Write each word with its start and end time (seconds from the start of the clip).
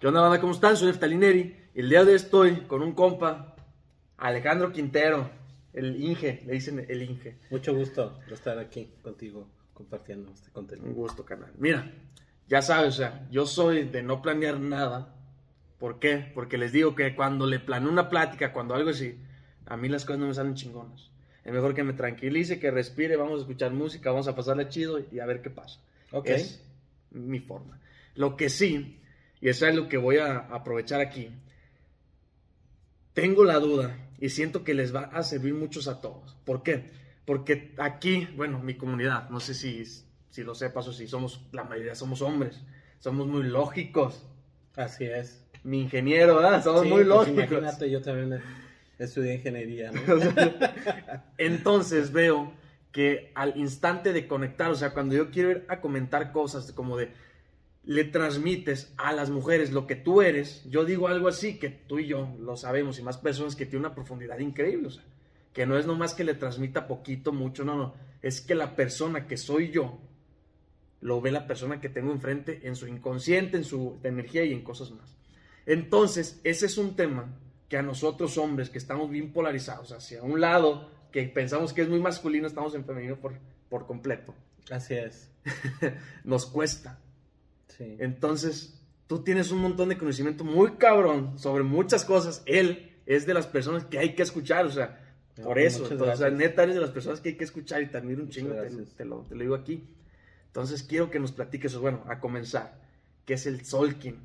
¿Qué 0.00 0.06
onda, 0.06 0.22
banda? 0.22 0.40
¿Cómo 0.40 0.54
están? 0.54 0.78
Soy 0.78 0.88
Eftalineri. 0.88 1.54
El 1.74 1.90
día 1.90 2.02
de 2.04 2.12
hoy 2.12 2.16
estoy 2.16 2.56
con 2.62 2.80
un 2.80 2.92
compa, 2.94 3.54
Alejandro 4.16 4.72
Quintero, 4.72 5.30
el 5.74 6.02
Inge, 6.02 6.42
le 6.46 6.54
dicen 6.54 6.86
el 6.88 7.02
Inge. 7.02 7.36
Mucho 7.50 7.74
gusto 7.74 8.18
de 8.26 8.32
estar 8.32 8.58
aquí 8.58 8.94
contigo 9.02 9.46
compartiendo 9.74 10.32
este 10.32 10.50
contenido. 10.52 10.88
Un 10.88 10.94
gusto, 10.94 11.22
canal. 11.26 11.52
Mira, 11.58 11.92
ya 12.48 12.62
sabes, 12.62 12.94
o 12.94 12.96
sea, 12.96 13.28
yo 13.30 13.44
soy 13.44 13.84
de 13.90 14.02
no 14.02 14.22
planear 14.22 14.58
nada. 14.58 15.14
¿Por 15.78 15.98
qué? 15.98 16.32
Porque 16.34 16.56
les 16.56 16.72
digo 16.72 16.94
que 16.94 17.14
cuando 17.14 17.46
le 17.46 17.60
planeo 17.60 17.90
una 17.90 18.08
plática, 18.08 18.54
cuando 18.54 18.74
algo 18.74 18.88
así, 18.88 19.18
a 19.66 19.76
mí 19.76 19.90
las 19.90 20.06
cosas 20.06 20.20
no 20.20 20.28
me 20.28 20.34
salen 20.34 20.54
chingonas. 20.54 21.10
Es 21.44 21.52
mejor 21.52 21.74
que 21.74 21.84
me 21.84 21.92
tranquilice, 21.92 22.58
que 22.58 22.70
respire, 22.70 23.16
vamos 23.16 23.40
a 23.40 23.42
escuchar 23.42 23.74
música, 23.74 24.12
vamos 24.12 24.28
a 24.28 24.34
pasarle 24.34 24.66
chido 24.70 24.98
y 25.12 25.18
a 25.18 25.26
ver 25.26 25.42
qué 25.42 25.50
pasa. 25.50 25.78
Ok. 26.10 26.28
Es 26.28 26.64
mi 27.10 27.40
forma. 27.40 27.78
Lo 28.14 28.34
que 28.38 28.48
sí, 28.48 28.96
y 29.40 29.48
eso 29.48 29.66
es 29.66 29.74
lo 29.74 29.88
que 29.88 29.96
voy 29.96 30.18
a 30.18 30.38
aprovechar 30.38 31.00
aquí, 31.00 31.30
tengo 33.12 33.44
la 33.44 33.58
duda 33.58 33.96
y 34.18 34.28
siento 34.30 34.64
que 34.64 34.74
les 34.74 34.94
va 34.94 35.02
a 35.12 35.22
servir 35.22 35.54
muchos 35.54 35.88
a 35.88 36.00
todos. 36.00 36.36
¿Por 36.44 36.62
qué? 36.62 36.90
Porque 37.24 37.74
aquí, 37.78 38.28
bueno, 38.36 38.58
mi 38.60 38.74
comunidad, 38.74 39.28
no 39.30 39.40
sé 39.40 39.54
si, 39.54 39.84
si 40.30 40.42
lo 40.42 40.54
sepas 40.54 40.86
o 40.88 40.92
si 40.92 41.06
somos, 41.06 41.46
la 41.52 41.64
mayoría 41.64 41.94
somos 41.94 42.22
hombres, 42.22 42.60
somos 42.98 43.26
muy 43.26 43.42
lógicos. 43.44 44.26
Así 44.76 45.04
es. 45.04 45.44
Mi 45.64 45.80
ingeniero, 45.82 46.36
¿verdad? 46.36 46.62
Somos 46.62 46.82
Sí, 46.82 46.88
muy 46.88 46.98
pues 46.98 47.08
lógicos. 47.08 47.44
imagínate, 47.44 47.90
yo 47.90 48.00
también 48.00 48.40
estudié 48.98 49.34
ingeniería, 49.34 49.90
¿no? 49.92 50.00
Entonces 51.38 52.12
veo 52.12 52.52
que 52.92 53.30
al 53.34 53.56
instante 53.56 54.12
de 54.12 54.26
conectar, 54.26 54.70
o 54.70 54.74
sea, 54.74 54.92
cuando 54.92 55.14
yo 55.14 55.30
quiero 55.30 55.50
ir 55.50 55.64
a 55.68 55.80
comentar 55.80 56.32
cosas 56.32 56.72
como 56.72 56.96
de, 56.96 57.12
le 57.84 58.04
transmites 58.04 58.92
a 58.96 59.12
las 59.12 59.30
mujeres 59.30 59.72
lo 59.72 59.86
que 59.86 59.96
tú 59.96 60.22
eres, 60.22 60.64
yo 60.68 60.84
digo 60.84 61.08
algo 61.08 61.28
así, 61.28 61.58
que 61.58 61.70
tú 61.70 61.98
y 61.98 62.06
yo 62.06 62.36
lo 62.38 62.56
sabemos, 62.56 62.98
y 62.98 63.02
más 63.02 63.18
personas 63.18 63.56
que 63.56 63.66
tiene 63.66 63.86
una 63.86 63.94
profundidad 63.94 64.38
increíble, 64.38 64.88
o 64.88 64.90
sea, 64.90 65.04
que 65.52 65.66
no 65.66 65.78
es 65.78 65.86
nomás 65.86 66.14
que 66.14 66.24
le 66.24 66.34
transmita 66.34 66.86
poquito, 66.86 67.32
mucho, 67.32 67.64
no, 67.64 67.76
no, 67.76 67.94
es 68.22 68.40
que 68.40 68.54
la 68.54 68.76
persona 68.76 69.26
que 69.26 69.36
soy 69.36 69.70
yo, 69.70 69.98
lo 71.00 71.20
ve 71.20 71.30
la 71.30 71.46
persona 71.46 71.80
que 71.80 71.88
tengo 71.88 72.12
enfrente 72.12 72.60
en 72.64 72.76
su 72.76 72.86
inconsciente, 72.86 73.56
en 73.56 73.64
su 73.64 73.98
energía 74.02 74.44
y 74.44 74.52
en 74.52 74.62
cosas 74.62 74.90
más. 74.90 75.16
Entonces, 75.64 76.40
ese 76.44 76.66
es 76.66 76.76
un 76.76 76.94
tema 76.94 77.34
que 77.70 77.78
a 77.78 77.82
nosotros 77.82 78.36
hombres 78.36 78.68
que 78.68 78.78
estamos 78.78 79.08
bien 79.08 79.32
polarizados 79.32 79.92
hacia 79.92 80.22
un 80.22 80.40
lado, 80.40 80.90
que 81.10 81.22
pensamos 81.24 81.72
que 81.72 81.82
es 81.82 81.88
muy 81.88 82.00
masculino, 82.00 82.46
estamos 82.46 82.74
en 82.74 82.84
femenino 82.84 83.16
por, 83.16 83.32
por 83.68 83.86
completo, 83.86 84.34
Así 84.70 84.94
es. 84.94 85.30
nos 86.24 86.46
cuesta. 86.46 86.98
Sí. 87.76 87.96
Entonces, 87.98 88.80
tú 89.06 89.22
tienes 89.22 89.50
un 89.52 89.58
montón 89.60 89.88
de 89.88 89.98
conocimiento 89.98 90.44
muy 90.44 90.72
cabrón 90.76 91.38
sobre 91.38 91.62
muchas 91.64 92.04
cosas. 92.04 92.42
Él 92.46 92.90
es 93.06 93.26
de 93.26 93.34
las 93.34 93.46
personas 93.46 93.84
que 93.84 93.98
hay 93.98 94.14
que 94.14 94.22
escuchar, 94.22 94.66
o 94.66 94.70
sea, 94.70 94.98
No, 95.36 95.44
por 95.44 95.58
eso. 95.58 95.88
Entonces, 95.88 96.08
o 96.08 96.16
sea, 96.16 96.28
gracias. 96.28 96.32
neta, 96.38 96.62
eres 96.64 96.74
de 96.76 96.80
las 96.80 96.90
personas 96.90 97.20
que 97.20 97.30
hay 97.30 97.36
que 97.36 97.44
escuchar 97.44 97.82
y 97.82 97.86
te 97.90 97.98
admiro 97.98 98.22
un 98.22 98.28
Muchas 98.28 98.36
chingo, 98.36 98.54
te, 98.96 99.04
lo, 99.04 99.22
te 99.24 99.34
lo 99.34 99.40
digo 99.42 99.54
aquí. 99.54 99.84
Entonces, 100.46 100.82
quiero 100.82 101.10
que 101.10 101.20
nos 101.20 101.32
platiques, 101.32 101.76
bueno, 101.76 102.04
a 102.08 102.18
comenzar, 102.20 102.80
¿qué 103.24 103.34
es 103.34 103.46
el 103.46 103.64
Solkin? 103.64 104.18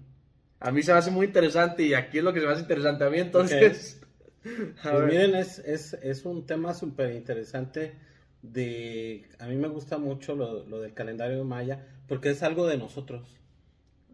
A 0.59 0.71
mí 0.71 0.81
se 0.83 0.91
me 0.91 0.97
hace 0.99 1.11
muy 1.11 1.27
interesante 1.27 1.83
y 1.83 1.93
aquí 1.93 2.17
es 2.19 2.23
lo 2.23 2.33
que 2.33 2.39
se 2.39 2.45
me 2.47 2.51
hace 2.53 2.61
interesante 2.61 3.03
a 3.05 3.09
mí, 3.09 3.19
entonces... 3.19 4.01
a 4.83 4.91
Pues 4.91 5.01
ver. 5.01 5.05
miren, 5.05 5.35
es, 5.35 5.59
es, 5.59 5.93
es 5.95 6.25
un 6.25 6.45
tema 6.45 6.73
súper 6.73 7.11
interesante 7.13 7.95
de... 8.41 9.27
A 9.39 9.47
mí 9.47 9.55
me 9.55 9.67
gusta 9.67 9.97
mucho 9.97 10.35
lo, 10.35 10.65
lo 10.67 10.81
del 10.81 10.93
calendario 10.93 11.43
maya 11.43 11.85
porque 12.07 12.29
es 12.29 12.43
algo 12.43 12.67
de 12.67 12.77
nosotros. 12.77 13.37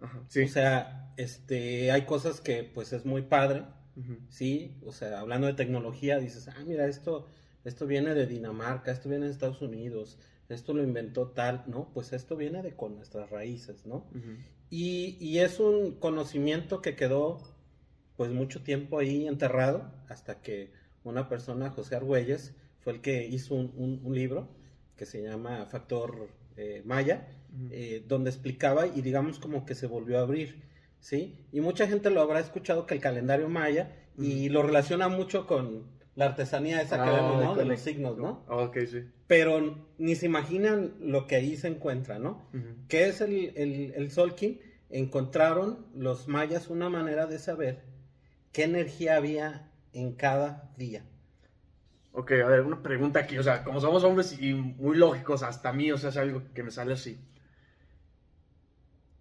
Ajá, 0.02 0.24
sí. 0.28 0.44
O 0.44 0.48
sea, 0.48 1.14
este, 1.18 1.92
hay 1.92 2.04
cosas 2.06 2.42
que 2.42 2.64
pues 2.64 2.94
es 2.94 3.06
muy 3.06 3.24
padre. 3.24 3.64
Sí, 4.30 4.78
o 4.86 4.94
sea, 4.94 5.20
hablando 5.20 5.46
de 5.48 5.54
tecnología, 5.54 6.18
dices, 6.18 6.48
ah, 6.48 6.64
mira, 6.66 6.88
esto, 6.88 7.28
esto 7.66 7.86
viene 7.86 8.16
de 8.16 8.26
Dinamarca, 8.26 8.92
esto 8.92 9.10
viene 9.10 9.26
de 9.26 9.32
Estados 9.32 9.62
Unidos, 9.62 10.18
esto 10.50 10.74
lo 10.74 10.82
inventó 10.82 11.28
tal, 11.32 11.66
¿no? 11.68 11.92
Pues 11.94 12.12
esto 12.14 12.36
viene 12.38 12.64
de 12.64 12.74
con 12.76 12.96
nuestras 12.96 13.30
raíces, 13.30 13.86
¿no? 13.86 14.10
Y, 14.70 15.18
y 15.20 15.40
es 15.40 15.60
un 15.60 15.96
conocimiento 16.00 16.82
que 16.82 16.96
quedó, 16.96 17.42
pues, 18.16 18.32
mucho 18.32 18.64
tiempo 18.64 18.98
ahí 19.00 19.28
enterrado, 19.28 19.92
hasta 20.08 20.42
que 20.42 20.72
una 21.04 21.28
persona, 21.28 21.70
José 21.70 21.96
Argüelles, 21.96 22.56
fue 22.80 22.94
el 22.94 23.02
que 23.02 23.28
hizo 23.28 23.54
un, 23.56 23.74
un- 23.76 24.02
un 24.04 24.16
libro 24.16 24.48
que 24.96 25.06
se 25.06 25.22
llama 25.22 25.66
Factor 25.68 26.30
eh, 26.58 26.82
Maya, 26.86 27.28
Eh, 27.70 28.04
donde 28.08 28.30
explicaba 28.30 28.88
y 28.88 29.02
digamos 29.02 29.38
como 29.40 29.66
que 29.66 29.76
se 29.76 29.86
volvió 29.88 30.20
a 30.20 30.22
abrir, 30.22 30.64
¿sí? 31.00 31.46
Y 31.52 31.60
mucha 31.60 31.86
gente 31.88 32.10
lo 32.10 32.22
habrá 32.22 32.40
escuchado 32.40 32.86
que 32.86 32.94
el 32.94 33.02
calendario 33.02 33.50
maya 33.50 33.92
y 34.18 34.48
lo 34.50 34.64
relaciona 34.64 35.10
mucho 35.10 35.48
con 35.48 35.84
la 36.16 36.26
artesanía 36.26 36.82
esa 36.82 37.04
que 37.04 37.10
Ah, 37.10 37.14
vemos, 37.14 37.44
¿no? 37.44 37.56
De 37.56 37.66
los 37.66 37.80
signos, 37.82 38.18
¿no? 38.18 38.46
Ah, 38.48 38.58
Ok, 38.58 38.78
sí. 38.90 39.04
Pero 39.28 39.88
ni 39.98 40.16
se 40.16 40.28
imaginan 40.28 40.94
lo 41.02 41.28
que 41.28 41.36
ahí 41.36 41.58
se 41.58 41.68
encuentra, 41.68 42.20
¿no? 42.20 42.48
¿Qué 42.88 43.08
es 43.08 43.20
el, 43.22 43.52
el, 43.56 43.94
el 43.96 44.12
Solkin? 44.12 44.60
Encontraron 44.90 45.88
los 45.96 46.28
mayas 46.28 46.70
una 46.70 46.90
manera 46.90 47.26
de 47.28 47.40
saber 47.40 47.84
qué 48.54 48.64
energía 48.64 49.16
había 49.18 49.72
en 49.94 50.14
cada 50.14 50.72
día. 50.78 51.04
Ok, 52.14 52.32
a 52.32 52.48
ver, 52.48 52.62
una 52.62 52.84
pregunta 52.84 53.20
aquí, 53.22 53.38
o 53.38 53.44
sea, 53.44 53.64
como 53.64 53.80
somos 53.80 54.04
hombres 54.04 54.38
y 54.42 54.54
muy 54.54 54.98
lógicos, 54.98 55.44
hasta 55.44 55.70
a 55.70 55.74
mí, 55.74 55.92
o 55.92 55.98
sea, 55.98 56.10
es 56.10 56.18
algo 56.18 56.44
que 56.54 56.62
me 56.64 56.72
sale 56.72 56.94
así. 56.94 57.18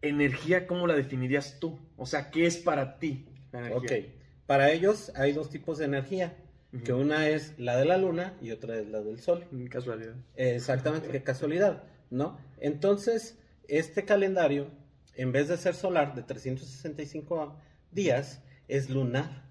Energía, 0.02 0.66
¿cómo 0.66 0.86
la 0.86 0.94
definirías 0.94 1.58
tú? 1.60 1.78
O 1.96 2.06
sea, 2.06 2.30
¿qué 2.30 2.46
es 2.46 2.56
para 2.56 2.98
ti 2.98 3.26
la 3.52 3.60
energía? 3.66 3.98
Ok, 3.98 4.04
para 4.46 4.70
ellos 4.72 5.12
hay 5.14 5.32
dos 5.32 5.50
tipos 5.50 5.78
de 5.78 5.84
energía, 5.84 6.36
que 6.84 6.92
una 6.92 7.28
es 7.28 7.58
la 7.58 7.76
de 7.76 7.84
la 7.84 7.98
luna 7.98 8.34
y 8.40 8.52
otra 8.52 8.78
es 8.78 8.88
la 8.88 9.00
del 9.00 9.20
sol. 9.20 9.44
Mm, 9.50 9.66
Casualidad. 9.66 10.14
Exactamente, 10.36 11.08
qué 11.08 11.22
casualidad, 11.22 11.82
¿no? 12.10 12.38
Entonces, 12.58 13.38
este 13.68 14.04
calendario, 14.04 14.68
en 15.14 15.32
vez 15.32 15.48
de 15.48 15.56
ser 15.56 15.74
solar 15.74 16.14
de 16.14 16.22
365 16.22 17.56
días, 17.90 18.42
es 18.68 18.88
lunar. 18.88 19.44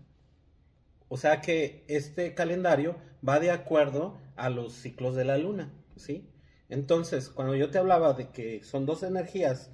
O 1.09 1.17
sea 1.17 1.41
que 1.41 1.83
este 1.87 2.33
calendario 2.33 2.95
va 3.27 3.39
de 3.39 3.51
acuerdo 3.51 4.17
a 4.35 4.49
los 4.49 4.73
ciclos 4.73 5.15
de 5.15 5.25
la 5.25 5.37
luna, 5.37 5.71
¿sí? 5.95 6.29
Entonces, 6.69 7.29
cuando 7.29 7.55
yo 7.55 7.69
te 7.69 7.79
hablaba 7.79 8.13
de 8.13 8.29
que 8.29 8.63
son 8.63 8.85
dos 8.85 9.03
energías, 9.03 9.71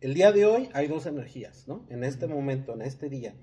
el 0.00 0.14
día 0.14 0.32
de 0.32 0.46
hoy 0.46 0.68
hay 0.72 0.86
dos 0.88 1.06
energías, 1.06 1.66
¿no? 1.68 1.86
En 1.88 2.04
este 2.04 2.26
momento, 2.26 2.72
en 2.74 2.82
este 2.82 3.08
día. 3.08 3.34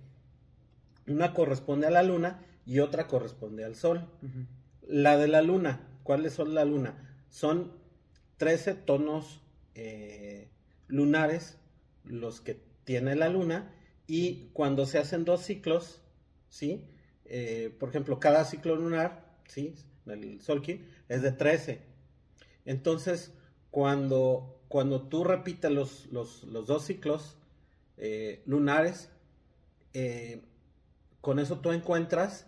Una 1.07 1.33
corresponde 1.33 1.87
a 1.87 1.91
la 1.91 2.03
luna 2.03 2.43
y 2.65 2.79
otra 2.79 3.07
corresponde 3.07 3.63
al 3.63 3.75
sol. 3.75 4.09
La 4.81 5.17
de 5.17 5.27
la 5.27 5.41
luna, 5.41 5.87
¿cuáles 6.03 6.33
son 6.33 6.53
la 6.53 6.65
luna? 6.65 7.17
Son 7.29 7.73
13 8.37 8.75
tonos 8.75 9.41
eh, 9.75 10.49
lunares 10.87 11.57
los 12.03 12.41
que 12.41 12.59
tiene 12.83 13.15
la 13.15 13.29
luna 13.29 13.71
y 14.07 14.49
cuando 14.53 14.85
se 14.85 14.99
hacen 14.99 15.25
dos 15.25 15.41
ciclos, 15.41 16.01
¿sí? 16.49 16.87
Eh, 17.25 17.75
por 17.79 17.89
ejemplo, 17.89 18.19
cada 18.19 18.45
ciclo 18.45 18.75
lunar, 18.75 19.35
¿sí? 19.47 19.75
El 20.05 20.41
Solkin 20.41 20.85
es 21.09 21.21
de 21.21 21.31
13. 21.31 21.81
Entonces, 22.65 23.33
cuando, 23.71 24.54
cuando 24.75 25.03
tú 25.03 25.23
repites 25.23 25.71
los, 25.71 26.07
los, 26.07 26.43
los 26.43 26.67
dos 26.67 26.83
ciclos 26.83 27.37
eh, 27.95 28.41
lunares, 28.45 29.07
eh, 29.93 30.41
con 31.21 31.39
eso 31.39 31.59
tú 31.59 31.71
encuentras 31.71 32.45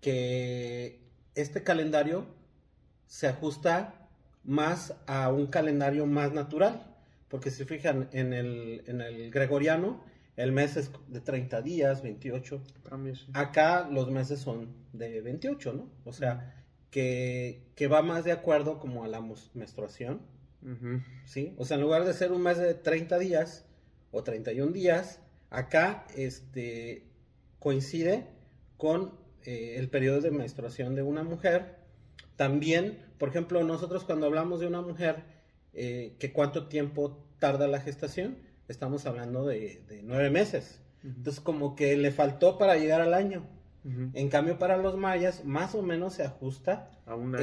que 0.00 0.98
este 1.36 1.62
calendario 1.62 2.26
se 3.06 3.28
ajusta 3.28 4.08
más 4.42 4.94
a 5.06 5.28
un 5.30 5.46
calendario 5.46 6.04
más 6.06 6.32
natural. 6.32 6.84
Porque 7.28 7.52
si 7.52 7.64
fijan, 7.64 8.08
en 8.10 8.32
el, 8.32 8.82
en 8.88 9.00
el 9.00 9.30
gregoriano, 9.30 10.02
el 10.36 10.50
mes 10.50 10.76
es 10.76 10.90
de 11.06 11.20
30 11.20 11.62
días, 11.62 12.02
28. 12.02 12.60
Para 12.82 12.96
mí 12.96 13.14
sí. 13.14 13.26
Acá 13.34 13.88
los 13.88 14.10
meses 14.10 14.40
son 14.40 14.74
de 14.92 15.20
28, 15.20 15.74
¿no? 15.74 15.88
O 16.04 16.12
sea, 16.12 16.64
que, 16.90 17.70
que 17.76 17.86
va 17.86 18.02
más 18.02 18.24
de 18.24 18.32
acuerdo 18.32 18.80
como 18.80 19.04
a 19.04 19.06
la 19.06 19.20
mus- 19.20 19.52
¿sí? 21.24 21.54
O 21.58 21.64
sea, 21.64 21.76
en 21.76 21.82
lugar 21.82 22.04
de 22.04 22.12
ser 22.12 22.32
un 22.32 22.42
mes 22.42 22.58
de 22.58 22.74
30 22.74 23.18
días 23.18 23.66
o 24.10 24.22
31 24.22 24.72
días, 24.72 25.20
acá 25.50 26.06
este, 26.16 27.04
coincide 27.58 28.26
con 28.76 29.14
eh, 29.44 29.76
el 29.78 29.88
periodo 29.88 30.20
de 30.20 30.30
menstruación 30.30 30.94
de 30.94 31.02
una 31.02 31.22
mujer. 31.22 31.76
También, 32.36 32.98
por 33.18 33.28
ejemplo, 33.28 33.62
nosotros 33.64 34.04
cuando 34.04 34.26
hablamos 34.26 34.60
de 34.60 34.66
una 34.66 34.82
mujer, 34.82 35.24
eh, 35.72 36.16
que 36.18 36.32
cuánto 36.32 36.68
tiempo 36.68 37.24
tarda 37.38 37.68
la 37.68 37.80
gestación, 37.80 38.38
estamos 38.68 39.06
hablando 39.06 39.46
de, 39.46 39.82
de 39.88 40.02
nueve 40.02 40.30
meses. 40.30 40.80
Entonces, 41.02 41.40
como 41.40 41.76
que 41.76 41.96
le 41.96 42.10
faltó 42.10 42.58
para 42.58 42.76
llegar 42.76 43.00
al 43.00 43.14
año. 43.14 43.46
En 44.14 44.28
cambio, 44.30 44.58
para 44.58 44.76
los 44.76 44.96
mayas, 44.96 45.44
más 45.44 45.74
o 45.76 45.82
menos 45.82 46.14
se 46.14 46.24
ajusta 46.24 46.90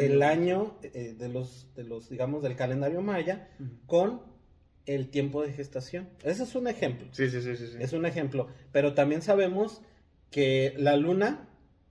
el 0.03 0.21
año 0.23 0.77
eh, 0.83 1.15
de 1.17 1.29
los, 1.29 1.73
de 1.75 1.83
los, 1.85 2.09
digamos, 2.09 2.43
del 2.43 2.55
calendario 2.57 3.01
maya 3.01 3.47
con 3.87 4.21
el 4.85 5.09
tiempo 5.09 5.41
de 5.41 5.53
gestación. 5.53 6.09
Ese 6.23 6.43
es 6.43 6.55
un 6.55 6.67
ejemplo. 6.67 7.07
Sí, 7.13 7.29
sí, 7.29 7.41
sí, 7.41 7.55
sí. 7.55 7.67
sí. 7.67 7.77
Es 7.79 7.93
un 7.93 8.05
ejemplo. 8.05 8.47
Pero 8.73 8.93
también 8.93 9.21
sabemos 9.21 9.81
que 10.31 10.73
la 10.77 10.97
luna 10.97 11.47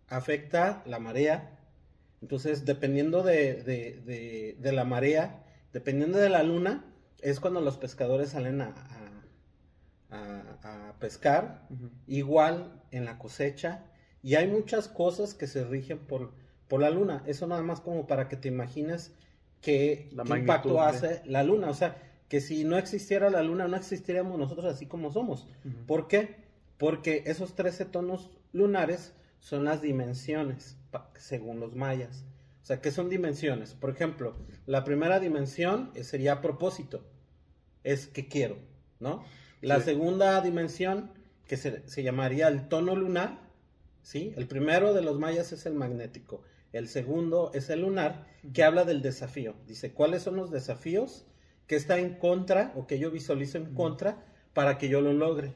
afecta 0.08 0.82
la 0.84 0.98
marea. 0.98 1.58
Entonces, 2.20 2.66
dependiendo 2.66 3.22
de, 3.22 3.62
de- 3.62 4.02
de- 4.04 4.56
de 4.60 4.72
la 4.72 4.84
marea, 4.84 5.44
dependiendo 5.72 6.18
de 6.18 6.28
la 6.28 6.42
luna, 6.42 6.84
es 7.22 7.40
cuando 7.40 7.62
los 7.62 7.78
pescadores 7.78 8.30
salen 8.30 8.60
a, 8.60 8.74
a- 10.10 10.56
a- 10.62 10.88
a 10.90 10.98
pescar. 10.98 11.66
Igual 12.06 12.82
en 12.90 13.06
la 13.06 13.18
cosecha. 13.18 13.86
Y 14.22 14.34
hay 14.36 14.46
muchas 14.46 14.88
cosas 14.88 15.34
que 15.34 15.46
se 15.46 15.64
rigen 15.64 15.98
por, 15.98 16.32
por 16.68 16.80
la 16.80 16.90
luna. 16.90 17.22
Eso 17.26 17.46
nada 17.46 17.62
más 17.62 17.80
como 17.80 18.06
para 18.06 18.28
que 18.28 18.36
te 18.36 18.48
imagines 18.48 19.12
qué, 19.60 20.08
La 20.12 20.22
qué 20.22 20.28
magnitud 20.30 20.42
impacto 20.42 20.80
hace 20.80 21.22
la 21.24 21.42
luna. 21.42 21.70
O 21.70 21.74
sea, 21.74 21.96
que 22.28 22.40
si 22.40 22.64
no 22.64 22.78
existiera 22.78 23.30
la 23.30 23.42
luna, 23.42 23.68
no 23.68 23.76
existiríamos 23.76 24.38
nosotros 24.38 24.66
así 24.66 24.86
como 24.86 25.10
somos. 25.12 25.46
¿Por 25.86 26.08
qué? 26.08 26.36
Porque 26.78 27.24
esos 27.26 27.54
13 27.54 27.84
tonos 27.86 28.30
lunares 28.52 29.12
son 29.40 29.64
las 29.64 29.82
dimensiones, 29.82 30.76
según 31.16 31.58
los 31.60 31.74
mayas. 31.74 32.24
O 32.62 32.64
sea, 32.64 32.80
¿qué 32.80 32.90
son 32.92 33.08
dimensiones? 33.10 33.74
Por 33.74 33.90
ejemplo, 33.90 34.36
la 34.66 34.84
primera 34.84 35.18
dimensión 35.18 35.90
eh, 35.94 36.04
sería 36.04 36.40
propósito. 36.40 37.04
Es 37.82 38.06
que 38.06 38.28
quiero, 38.28 38.56
¿no? 39.00 39.24
La 39.60 39.78
Sí. 39.78 39.86
segunda 39.86 40.40
dimensión, 40.40 41.10
que 41.46 41.56
se, 41.56 41.86
se 41.88 42.02
llamaría 42.04 42.46
el 42.48 42.68
tono 42.68 42.94
lunar, 42.94 43.41
¿sí? 44.02 44.32
El 44.36 44.46
primero 44.46 44.92
de 44.92 45.02
los 45.02 45.18
mayas 45.18 45.52
es 45.52 45.66
el 45.66 45.74
magnético. 45.74 46.42
El 46.72 46.88
segundo 46.88 47.50
es 47.54 47.70
el 47.70 47.80
lunar, 47.80 48.26
que 48.52 48.64
habla 48.64 48.84
del 48.84 49.02
desafío. 49.02 49.54
Dice, 49.66 49.92
¿cuáles 49.92 50.22
son 50.22 50.36
los 50.36 50.50
desafíos 50.50 51.26
que 51.66 51.76
está 51.76 51.98
en 51.98 52.14
contra 52.16 52.72
o 52.76 52.86
que 52.86 52.98
yo 52.98 53.10
visualizo 53.10 53.58
en 53.58 53.74
contra 53.74 54.24
para 54.54 54.78
que 54.78 54.88
yo 54.88 55.00
lo 55.00 55.12
logre? 55.12 55.54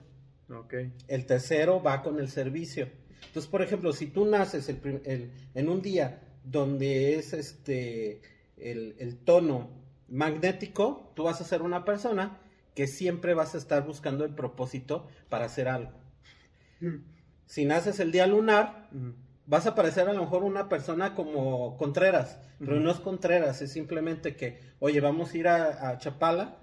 Ok. 0.50 0.74
El 1.08 1.26
tercero 1.26 1.82
va 1.82 2.02
con 2.02 2.20
el 2.20 2.28
servicio. 2.28 2.88
Entonces, 3.26 3.50
por 3.50 3.62
ejemplo, 3.62 3.92
si 3.92 4.06
tú 4.06 4.26
naces 4.26 4.68
el 4.68 5.30
en 5.54 5.68
un 5.68 5.82
día 5.82 6.20
donde 6.44 7.16
es 7.16 7.32
este 7.32 8.20
el, 8.56 8.94
el 8.98 9.16
tono 9.16 9.70
magnético, 10.08 11.12
tú 11.14 11.24
vas 11.24 11.40
a 11.40 11.44
ser 11.44 11.62
una 11.62 11.84
persona 11.84 12.38
que 12.74 12.86
siempre 12.86 13.34
vas 13.34 13.54
a 13.54 13.58
estar 13.58 13.84
buscando 13.86 14.24
el 14.24 14.34
propósito 14.34 15.08
para 15.28 15.46
hacer 15.46 15.66
algo. 15.66 15.92
Si 17.46 17.64
naces 17.64 18.00
el 18.00 18.12
día 18.12 18.26
lunar, 18.26 18.88
vas 19.46 19.66
a 19.66 19.74
parecer 19.74 20.08
a 20.08 20.12
lo 20.12 20.20
mejor 20.20 20.42
una 20.42 20.68
persona 20.68 21.14
como 21.14 21.76
Contreras, 21.76 22.38
pero 22.58 22.80
no 22.80 22.90
es 22.90 22.98
Contreras, 22.98 23.62
es 23.62 23.72
simplemente 23.72 24.34
que, 24.36 24.60
oye, 24.80 25.00
vamos 25.00 25.32
a 25.32 25.36
ir 25.38 25.48
a, 25.48 25.88
a 25.90 25.98
Chapala 25.98 26.56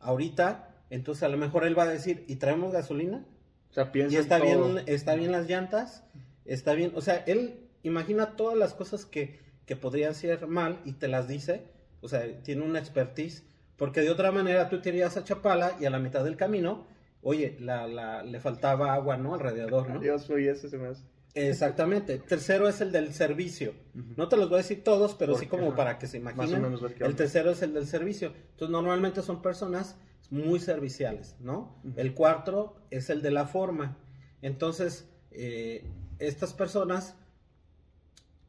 ahorita, 0.00 0.68
entonces 0.90 1.22
a 1.22 1.28
lo 1.28 1.36
mejor 1.38 1.64
él 1.64 1.78
va 1.78 1.84
a 1.84 1.88
decir, 1.88 2.24
¿y 2.28 2.36
traemos 2.36 2.72
gasolina? 2.72 3.24
O 3.70 3.72
sea, 3.72 3.92
piensa 3.92 4.14
Y 4.14 4.16
en 4.16 4.22
está 4.22 4.38
todo. 4.38 4.72
bien, 4.72 4.84
está 4.86 5.14
bien 5.14 5.32
las 5.32 5.48
llantas, 5.48 6.04
está 6.44 6.74
bien, 6.74 6.92
o 6.94 7.00
sea, 7.00 7.22
él 7.26 7.60
imagina 7.82 8.36
todas 8.36 8.56
las 8.56 8.74
cosas 8.74 9.04
que, 9.04 9.40
que 9.66 9.76
podrían 9.76 10.14
ser 10.14 10.46
mal 10.46 10.80
y 10.84 10.92
te 10.92 11.08
las 11.08 11.28
dice, 11.28 11.64
o 12.00 12.08
sea, 12.08 12.42
tiene 12.42 12.62
una 12.62 12.78
expertise, 12.78 13.44
porque 13.76 14.00
de 14.00 14.10
otra 14.10 14.32
manera 14.32 14.68
tú 14.68 14.80
te 14.80 14.88
irías 14.88 15.16
a 15.16 15.24
Chapala 15.24 15.76
y 15.80 15.84
a 15.84 15.90
la 15.90 15.98
mitad 15.98 16.24
del 16.24 16.36
camino, 16.36 16.86
oye, 17.26 17.56
la, 17.60 17.86
la- 17.88 18.22
le 18.22 18.38
faltaba 18.40 18.94
agua, 18.94 19.16
¿no? 19.16 19.34
Alrededor, 19.34 19.88
¿no? 19.90 20.00
Dios 20.00 20.28
mío, 20.30 20.52
ese 20.52 20.68
se 20.68 20.78
me 20.78 20.88
hace. 20.88 21.02
Exactamente. 21.34 22.18
Tercero 22.18 22.68
es 22.68 22.80
el 22.80 22.92
del 22.92 23.12
servicio. 23.12 23.74
No 24.16 24.28
te 24.28 24.36
los 24.36 24.48
voy 24.48 24.56
a 24.60 24.62
decir 24.62 24.82
todos, 24.84 25.14
pero 25.14 25.36
sí 25.36 25.46
como 25.46 25.66
ajá, 25.68 25.76
para 25.76 25.98
que 25.98 26.06
se 26.06 26.18
Más 26.20 26.34
imaginen. 26.34 26.64
o 26.64 26.70
menos 26.70 26.82
El 27.00 27.14
tercero 27.16 27.50
es 27.50 27.60
el 27.62 27.74
del 27.74 27.86
servicio. 27.86 28.32
Entonces, 28.52 28.70
normalmente 28.70 29.20
son 29.22 29.42
personas 29.42 29.96
muy 30.30 30.60
serviciales, 30.60 31.36
¿no? 31.40 31.76
El 31.96 32.14
cuarto 32.14 32.76
es 32.90 33.10
el 33.10 33.20
de 33.22 33.30
la 33.32 33.46
forma. 33.46 33.98
Entonces, 34.40 35.08
eh, 35.30 35.84
estas 36.18 36.54
personas 36.54 37.16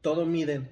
todo 0.00 0.24
miden, 0.24 0.70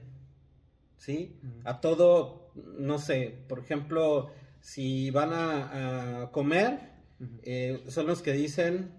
¿sí? 0.97 1.39
A 1.65 1.81
todo, 1.81 2.51
no 2.79 2.99
sé, 2.99 3.45
por 3.49 3.59
ejemplo, 3.59 4.31
si 4.61 5.11
van 5.11 5.33
a, 5.33 6.23
a 6.23 6.31
comer, 6.33 6.96
Eh, 7.43 7.85
son 7.89 8.07
los 8.07 8.23
que 8.23 8.33
dicen, 8.33 8.91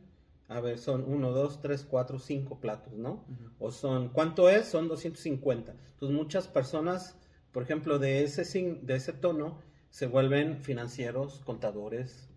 a 0.48 0.60
ver, 0.60 0.80
son 0.80 1.04
uno, 1.08 1.32
dos, 1.32 1.62
tres, 1.62 1.86
cuatro, 1.90 2.20
cinco 2.20 2.60
platos, 2.60 2.94
¿no? 2.94 3.26
O 3.60 3.72
son, 3.72 4.10
¿cuánto 4.10 4.50
es? 4.50 4.68
Son 4.68 4.88
250. 4.88 5.74
Entonces 5.94 6.16
muchas 6.18 6.48
personas, 6.48 7.16
por 7.52 7.64
ejemplo, 7.64 8.00
de 8.00 8.24
ese, 8.24 8.44
de 8.82 8.96
ese 8.96 9.14
tono, 9.14 9.60
se 9.90 10.08
vuelven 10.08 10.62
financieros, 10.62 11.42
contadores, 11.46 12.30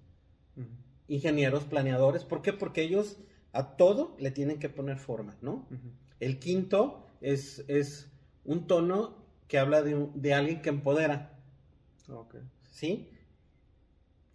ingenieros, 1.08 1.64
planeadores. 1.64 2.24
¿Por 2.24 2.42
qué? 2.42 2.52
Porque 2.52 2.82
ellos 2.82 3.18
a 3.52 3.76
todo 3.76 4.14
le 4.18 4.30
tienen 4.30 4.58
que 4.58 4.68
poner 4.68 4.98
forma, 4.98 5.36
¿no? 5.42 5.66
El 6.20 6.38
quinto 6.38 7.06
es, 7.20 7.64
es 7.68 8.08
un 8.44 8.66
tono 8.66 9.16
que 9.48 9.58
habla 9.58 9.82
de, 9.82 9.94
un- 9.96 10.20
de 10.20 10.34
alguien 10.34 10.62
que 10.62 10.68
empodera. 10.70 11.38
¿sí? 12.70 13.08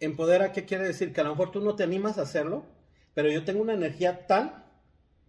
Empodera, 0.00 0.52
¿qué 0.52 0.64
quiere 0.64 0.84
decir? 0.84 1.12
Que 1.12 1.20
a 1.20 1.24
lo 1.24 1.30
mejor 1.30 1.50
tú 1.50 1.60
no 1.60 1.74
te 1.74 1.82
animas 1.82 2.18
a 2.18 2.22
hacerlo, 2.22 2.66
pero 3.14 3.30
yo 3.30 3.44
tengo 3.44 3.62
una 3.62 3.74
energía 3.74 4.26
tal 4.26 4.64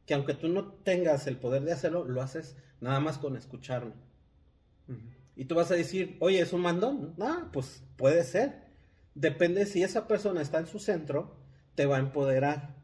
que 0.06 0.14
aunque 0.14 0.34
tú 0.34 0.48
no 0.48 0.72
tengas 0.72 1.28
el 1.28 1.38
poder 1.38 1.64
de 1.64 1.74
hacerlo, 1.74 2.06
lo 2.06 2.22
haces 2.22 2.56
nada 2.80 3.00
más 3.00 3.18
con 3.18 3.36
escucharme. 3.36 3.94
Y 5.36 5.46
tú 5.46 5.56
vas 5.56 5.70
a 5.70 5.76
decir, 5.76 6.18
oye, 6.20 6.40
¿es 6.40 6.54
un 6.54 6.62
mandón? 6.62 7.14
Ah, 7.20 7.50
pues 7.52 7.84
puede 7.96 8.24
ser. 8.24 8.68
Depende 9.14 9.66
si 9.66 9.84
esa 9.84 10.08
persona 10.08 10.42
está 10.42 10.60
en 10.60 10.68
su 10.68 10.80
centro, 10.80 11.36
te 11.76 11.86
va 11.86 11.98
a 11.98 12.00
empoderar. 12.00 12.76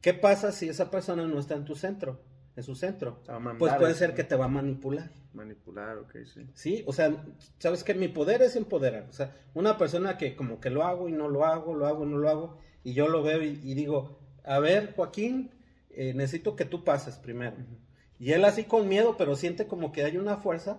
¿Qué 0.00 0.14
pasa 0.14 0.52
si 0.52 0.68
esa 0.68 0.90
persona 0.90 1.26
no 1.26 1.38
está 1.38 1.54
en 1.54 1.64
tu 1.64 1.74
centro? 1.74 2.20
En 2.56 2.62
su 2.62 2.74
centro. 2.76 3.20
Mandar 3.28 3.58
Pues 3.58 3.72
puede 3.74 3.94
ser 3.94 4.14
que 4.14 4.22
te 4.24 4.36
va 4.36 4.44
a 4.44 4.48
manipular. 4.48 5.10
Manipular, 5.32 5.98
ok, 5.98 6.16
sí. 6.32 6.46
¿Sí? 6.54 6.84
O 6.86 6.92
sea, 6.92 7.12
sabes 7.58 7.82
que 7.82 7.94
mi 7.94 8.06
poder 8.08 8.42
es 8.42 8.54
empoderar. 8.54 9.06
O 9.10 9.12
sea, 9.12 9.34
una 9.54 9.76
persona 9.76 10.16
que 10.16 10.36
como 10.36 10.60
que 10.60 10.70
lo 10.70 10.84
hago 10.84 11.08
y 11.08 11.12
no 11.12 11.28
lo 11.28 11.44
hago, 11.44 11.74
lo 11.74 11.86
hago 11.86 12.04
y 12.04 12.08
no 12.10 12.18
lo 12.18 12.28
hago, 12.28 12.58
y 12.84 12.92
yo 12.92 13.08
lo 13.08 13.22
veo 13.24 13.42
y, 13.42 13.60
y 13.64 13.74
digo, 13.74 14.20
a 14.44 14.60
ver, 14.60 14.94
Joaquín, 14.94 15.50
eh, 15.90 16.12
necesito 16.14 16.54
que 16.54 16.64
tú 16.64 16.84
pases 16.84 17.16
primero. 17.16 17.56
Y 18.20 18.30
él 18.32 18.44
así 18.44 18.64
con 18.64 18.88
miedo, 18.88 19.16
pero 19.16 19.34
siente 19.34 19.66
como 19.66 19.90
que 19.90 20.04
hay 20.04 20.16
una 20.16 20.36
fuerza 20.36 20.78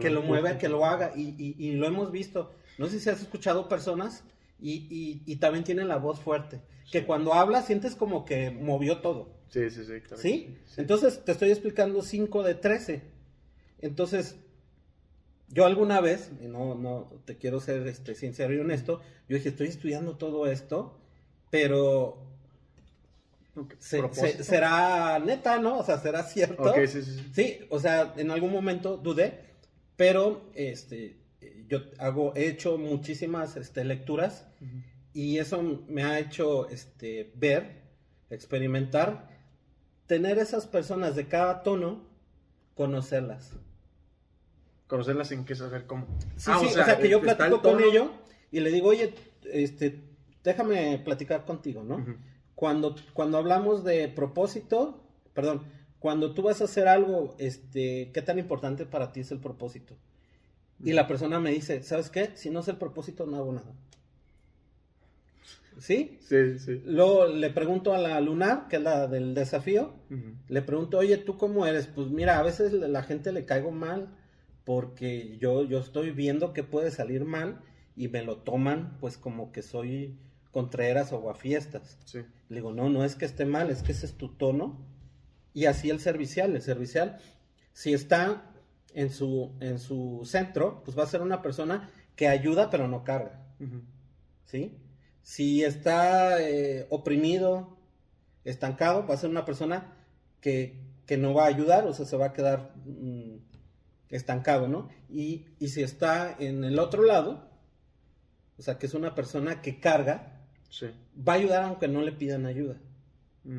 que 0.00 0.10
lo 0.10 0.20
mueve 0.28 0.58
que 0.58 0.68
lo 0.68 0.84
haga. 0.84 1.12
Y, 1.16 1.34
y- 1.38 1.56
y 1.58 1.72
lo 1.72 1.86
hemos 1.86 2.12
visto. 2.12 2.52
No 2.76 2.86
sé 2.88 3.00
si 3.00 3.08
has 3.08 3.22
escuchado 3.22 3.68
personas 3.68 4.24
y, 4.60 4.72
y- 4.90 5.22
y 5.24 5.36
también 5.36 5.64
tienen 5.64 5.88
la 5.88 5.96
voz 5.96 6.20
fuerte. 6.20 6.60
Que 6.92 7.06
cuando 7.06 7.32
habla 7.32 7.62
sientes 7.62 7.94
como 7.94 8.24
que 8.26 8.50
movió 8.50 8.98
todo. 9.00 9.34
Sí, 9.50 9.70
sí, 9.70 9.84
sí. 9.84 10.00
claro 10.00 10.16
¿Sí? 10.22 10.56
sí. 10.66 10.80
Entonces 10.80 11.24
te 11.24 11.32
estoy 11.32 11.50
explicando 11.50 12.02
5 12.02 12.42
de 12.42 12.54
13. 12.54 13.02
Entonces, 13.80 14.36
yo 15.48 15.64
alguna 15.64 16.00
vez, 16.00 16.30
y 16.40 16.46
no, 16.46 16.74
no 16.74 17.22
te 17.24 17.36
quiero 17.36 17.60
ser 17.60 17.86
este, 17.86 18.14
sincero 18.14 18.52
y 18.54 18.58
honesto, 18.58 19.00
yo 19.28 19.36
dije, 19.36 19.50
estoy 19.50 19.68
estudiando 19.68 20.16
todo 20.16 20.46
esto, 20.46 20.98
pero 21.50 22.22
se- 23.78 23.96
se- 24.14 24.44
será 24.44 25.18
neta, 25.18 25.58
¿no? 25.60 25.78
O 25.78 25.84
sea, 25.84 25.98
será 25.98 26.22
cierto. 26.24 26.74
Sí, 26.74 26.86
sí, 26.88 27.02
sí. 27.02 27.30
Sí, 27.32 27.58
o 27.70 27.78
sea, 27.78 28.12
en 28.16 28.30
algún 28.30 28.52
momento 28.52 28.96
dudé, 28.96 29.40
pero 29.96 30.50
este, 30.54 31.16
yo 31.68 31.80
hago, 31.98 32.34
he 32.36 32.48
hecho 32.48 32.76
muchísimas 32.76 33.56
este, 33.56 33.84
lecturas 33.84 34.46
y 35.14 35.38
eso 35.38 35.62
me 35.88 36.02
ha 36.02 36.18
hecho 36.18 36.68
este, 36.68 37.32
ver, 37.36 37.82
experimentar, 38.28 39.28
tener 40.06 40.38
esas 40.38 40.66
personas 40.66 41.16
de 41.16 41.26
cada 41.28 41.62
tono, 41.62 42.02
conocerlas. 42.74 43.52
Conocerlas 44.86 45.28
sin 45.28 45.44
que 45.44 45.54
saber 45.54 45.86
cómo. 45.86 46.06
Sí, 46.36 46.50
Ah, 46.52 46.58
sí, 46.60 46.66
o 46.66 46.70
sea, 46.70 46.98
que 46.98 47.08
yo 47.08 47.18
el 47.18 47.24
platico 47.24 47.60
con 47.60 47.72
tono. 47.78 47.84
ello 47.86 48.10
y 48.52 48.60
le 48.60 48.70
digo, 48.70 48.88
oye, 48.88 49.14
este, 49.52 50.04
déjame 50.44 50.98
platicar 51.04 51.44
contigo, 51.44 51.82
¿no? 51.82 52.04
Cuando, 52.54 52.94
cuando 53.12 53.38
hablamos 53.38 53.82
de 53.84 54.08
propósito, 54.08 55.02
perdón, 55.34 55.62
cuando 55.98 56.34
tú 56.34 56.42
vas 56.42 56.60
a 56.60 56.64
hacer 56.64 56.86
algo, 56.88 57.34
este, 57.38 58.12
¿qué 58.14 58.22
tan 58.22 58.38
importante 58.38 58.86
para 58.86 59.12
ti 59.12 59.20
es 59.20 59.32
el 59.32 59.40
propósito? 59.40 59.96
Y 60.82 60.92
la 60.92 61.08
persona 61.08 61.40
me 61.40 61.50
dice, 61.50 61.82
¿sabes 61.82 62.10
qué? 62.10 62.30
Si 62.36 62.50
no 62.50 62.60
es 62.60 62.68
el 62.68 62.76
propósito, 62.76 63.26
no 63.26 63.36
hago 63.38 63.52
nada. 63.52 63.72
¿Sí? 65.78 66.18
Sí, 66.20 66.58
sí. 66.58 66.82
Luego 66.84 67.26
le 67.26 67.50
pregunto 67.50 67.94
a 67.94 67.98
la 67.98 68.20
lunar, 68.20 68.68
que 68.68 68.76
es 68.76 68.82
la 68.82 69.06
del 69.06 69.34
desafío, 69.34 69.94
le 70.48 70.62
pregunto, 70.62 70.98
oye, 70.98 71.18
¿tú 71.18 71.36
cómo 71.36 71.66
eres? 71.66 71.86
Pues 71.86 72.08
mira, 72.08 72.38
a 72.38 72.42
veces 72.42 72.72
la 72.72 73.02
gente 73.02 73.32
le 73.32 73.44
caigo 73.44 73.70
mal 73.70 74.16
porque 74.64 75.36
yo, 75.38 75.64
yo 75.64 75.78
estoy 75.78 76.10
viendo 76.10 76.52
que 76.52 76.62
puede 76.62 76.90
salir 76.90 77.24
mal 77.24 77.60
y 77.94 78.08
me 78.08 78.22
lo 78.22 78.38
toman 78.38 78.98
pues 79.00 79.18
como 79.18 79.52
que 79.52 79.62
soy 79.62 80.18
contreras 80.50 81.12
o 81.12 81.16
aguafiestas. 81.16 81.98
Sí. 82.04 82.20
Le 82.48 82.56
digo, 82.56 82.72
no, 82.72 82.88
no 82.88 83.04
es 83.04 83.14
que 83.14 83.26
esté 83.26 83.44
mal, 83.44 83.70
es 83.70 83.82
que 83.82 83.92
ese 83.92 84.06
es 84.06 84.14
tu 84.14 84.28
tono. 84.28 84.86
Y 85.52 85.66
así 85.66 85.90
el 85.90 86.00
servicial, 86.00 86.54
el 86.54 86.62
servicial, 86.62 87.18
si 87.72 87.92
está 87.92 88.50
en 88.94 89.10
su, 89.10 89.52
en 89.60 89.78
su 89.78 90.22
centro, 90.24 90.82
pues 90.84 90.98
va 90.98 91.02
a 91.02 91.06
ser 91.06 91.20
una 91.20 91.42
persona 91.42 91.90
que 92.14 92.28
ayuda 92.28 92.70
pero 92.70 92.88
no 92.88 93.04
carga. 93.04 93.46
¿sí? 94.46 94.72
Si 95.26 95.64
está 95.64 96.40
eh, 96.40 96.86
oprimido, 96.88 97.76
estancado, 98.44 99.04
va 99.08 99.14
a 99.14 99.16
ser 99.16 99.28
una 99.28 99.44
persona 99.44 99.92
que, 100.40 100.78
que 101.04 101.16
no 101.16 101.34
va 101.34 101.46
a 101.46 101.48
ayudar, 101.48 101.84
o 101.88 101.92
sea, 101.92 102.06
se 102.06 102.16
va 102.16 102.26
a 102.26 102.32
quedar 102.32 102.72
mm, 102.84 103.38
estancado, 104.10 104.68
¿no? 104.68 104.88
Y, 105.10 105.46
y 105.58 105.66
si 105.70 105.82
está 105.82 106.36
en 106.38 106.62
el 106.62 106.78
otro 106.78 107.02
lado, 107.02 107.50
o 108.56 108.62
sea, 108.62 108.78
que 108.78 108.86
es 108.86 108.94
una 108.94 109.16
persona 109.16 109.60
que 109.62 109.80
carga, 109.80 110.32
Sí. 110.70 110.86
va 111.26 111.32
a 111.32 111.36
ayudar 111.36 111.62
aunque 111.64 111.88
no 111.88 112.02
le 112.02 112.12
pidan 112.12 112.46
ayuda, 112.46 112.76
Mm. 113.42 113.58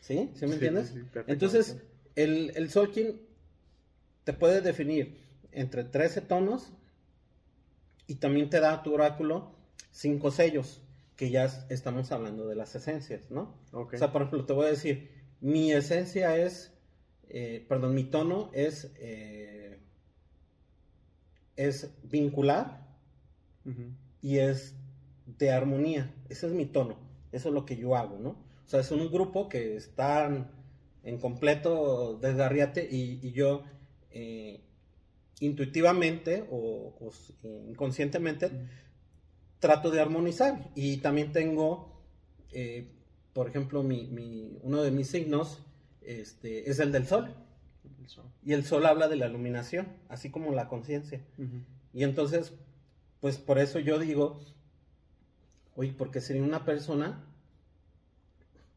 ¿sí? 0.00 0.30
¿Sí 0.34 0.40
me 0.46 0.48
Sí, 0.48 0.54
entiendes? 0.54 0.88
sí. 0.94 1.02
Entonces, 1.26 1.76
el, 2.14 2.52
el 2.56 2.70
Solkin 2.70 3.20
te 4.24 4.32
puede 4.32 4.62
definir 4.62 5.20
entre 5.52 5.84
13 5.84 6.22
tonos 6.22 6.72
y 8.06 8.14
también 8.14 8.48
te 8.48 8.60
da 8.60 8.82
tu 8.82 8.94
oráculo 8.94 9.54
cinco 9.90 10.30
sellos, 10.30 10.80
que 11.16 11.30
ya 11.30 11.44
es- 11.46 11.64
estamos 11.70 12.12
hablando 12.12 12.46
de 12.46 12.54
las 12.56 12.74
esencias, 12.74 13.30
¿no? 13.30 13.54
O 13.96 13.98
sea, 13.98 14.12
por 14.12 14.22
ejemplo, 14.22 14.44
te 14.46 14.52
voy 14.52 14.66
a 14.66 14.70
decir, 14.70 15.10
mi 15.40 15.72
esencia 15.72 16.36
es, 16.36 16.72
eh, 17.28 17.64
perdón, 17.68 17.94
mi 17.94 18.04
tono 18.04 18.50
es, 18.52 18.92
eh, 18.96 19.80
es 21.56 21.90
vincular 22.02 22.86
y 24.22 24.38
es 24.38 24.74
de 25.26 25.50
armonía. 25.50 26.14
Ese 26.28 26.46
es 26.46 26.52
mi 26.52 26.66
tono. 26.66 26.98
Eso 27.32 27.48
es 27.48 27.54
lo 27.54 27.64
que 27.64 27.76
yo 27.76 27.96
hago, 27.96 28.18
¿no? 28.18 28.30
O 28.30 28.68
sea, 28.68 28.80
es 28.80 28.90
un 28.90 29.10
grupo 29.10 29.48
que 29.48 29.76
están 29.76 30.50
en 31.02 31.18
completo 31.18 32.18
desgarriate 32.20 32.86
y, 32.90 33.20
y 33.22 33.32
yo 33.32 33.64
eh, 34.10 34.60
intuitivamente 35.40 36.46
o, 36.50 36.94
inconscientemente 37.68 38.50
trato 39.60 39.90
de 39.90 40.00
armonizar. 40.00 40.70
Y 40.74 40.98
también 40.98 41.32
tengo, 41.32 42.02
eh, 42.52 42.88
por 43.32 43.48
ejemplo, 43.48 43.82
mi, 43.82 44.06
mi- 44.08 44.58
uno 44.62 44.82
de 44.82 44.90
mis 44.90 45.08
signos 45.08 45.62
este, 46.02 46.70
es 46.70 46.78
el 46.78 46.92
del 46.92 47.06
sol. 47.06 47.34
El 48.00 48.08
sol. 48.08 48.24
Y 48.44 48.52
el 48.52 48.64
sol 48.64 48.86
habla 48.86 49.08
de 49.08 49.16
la 49.16 49.26
iluminación, 49.26 49.88
así 50.08 50.30
como 50.30 50.52
la 50.52 50.68
conciencia. 50.68 51.20
Y 51.92 52.04
entonces, 52.04 52.52
pues 53.20 53.38
por 53.38 53.58
eso 53.58 53.78
yo 53.78 53.98
digo, 53.98 54.40
oye, 55.74 55.92
porque 55.96 56.20
sería 56.20 56.42
una 56.42 56.64
persona 56.64 57.24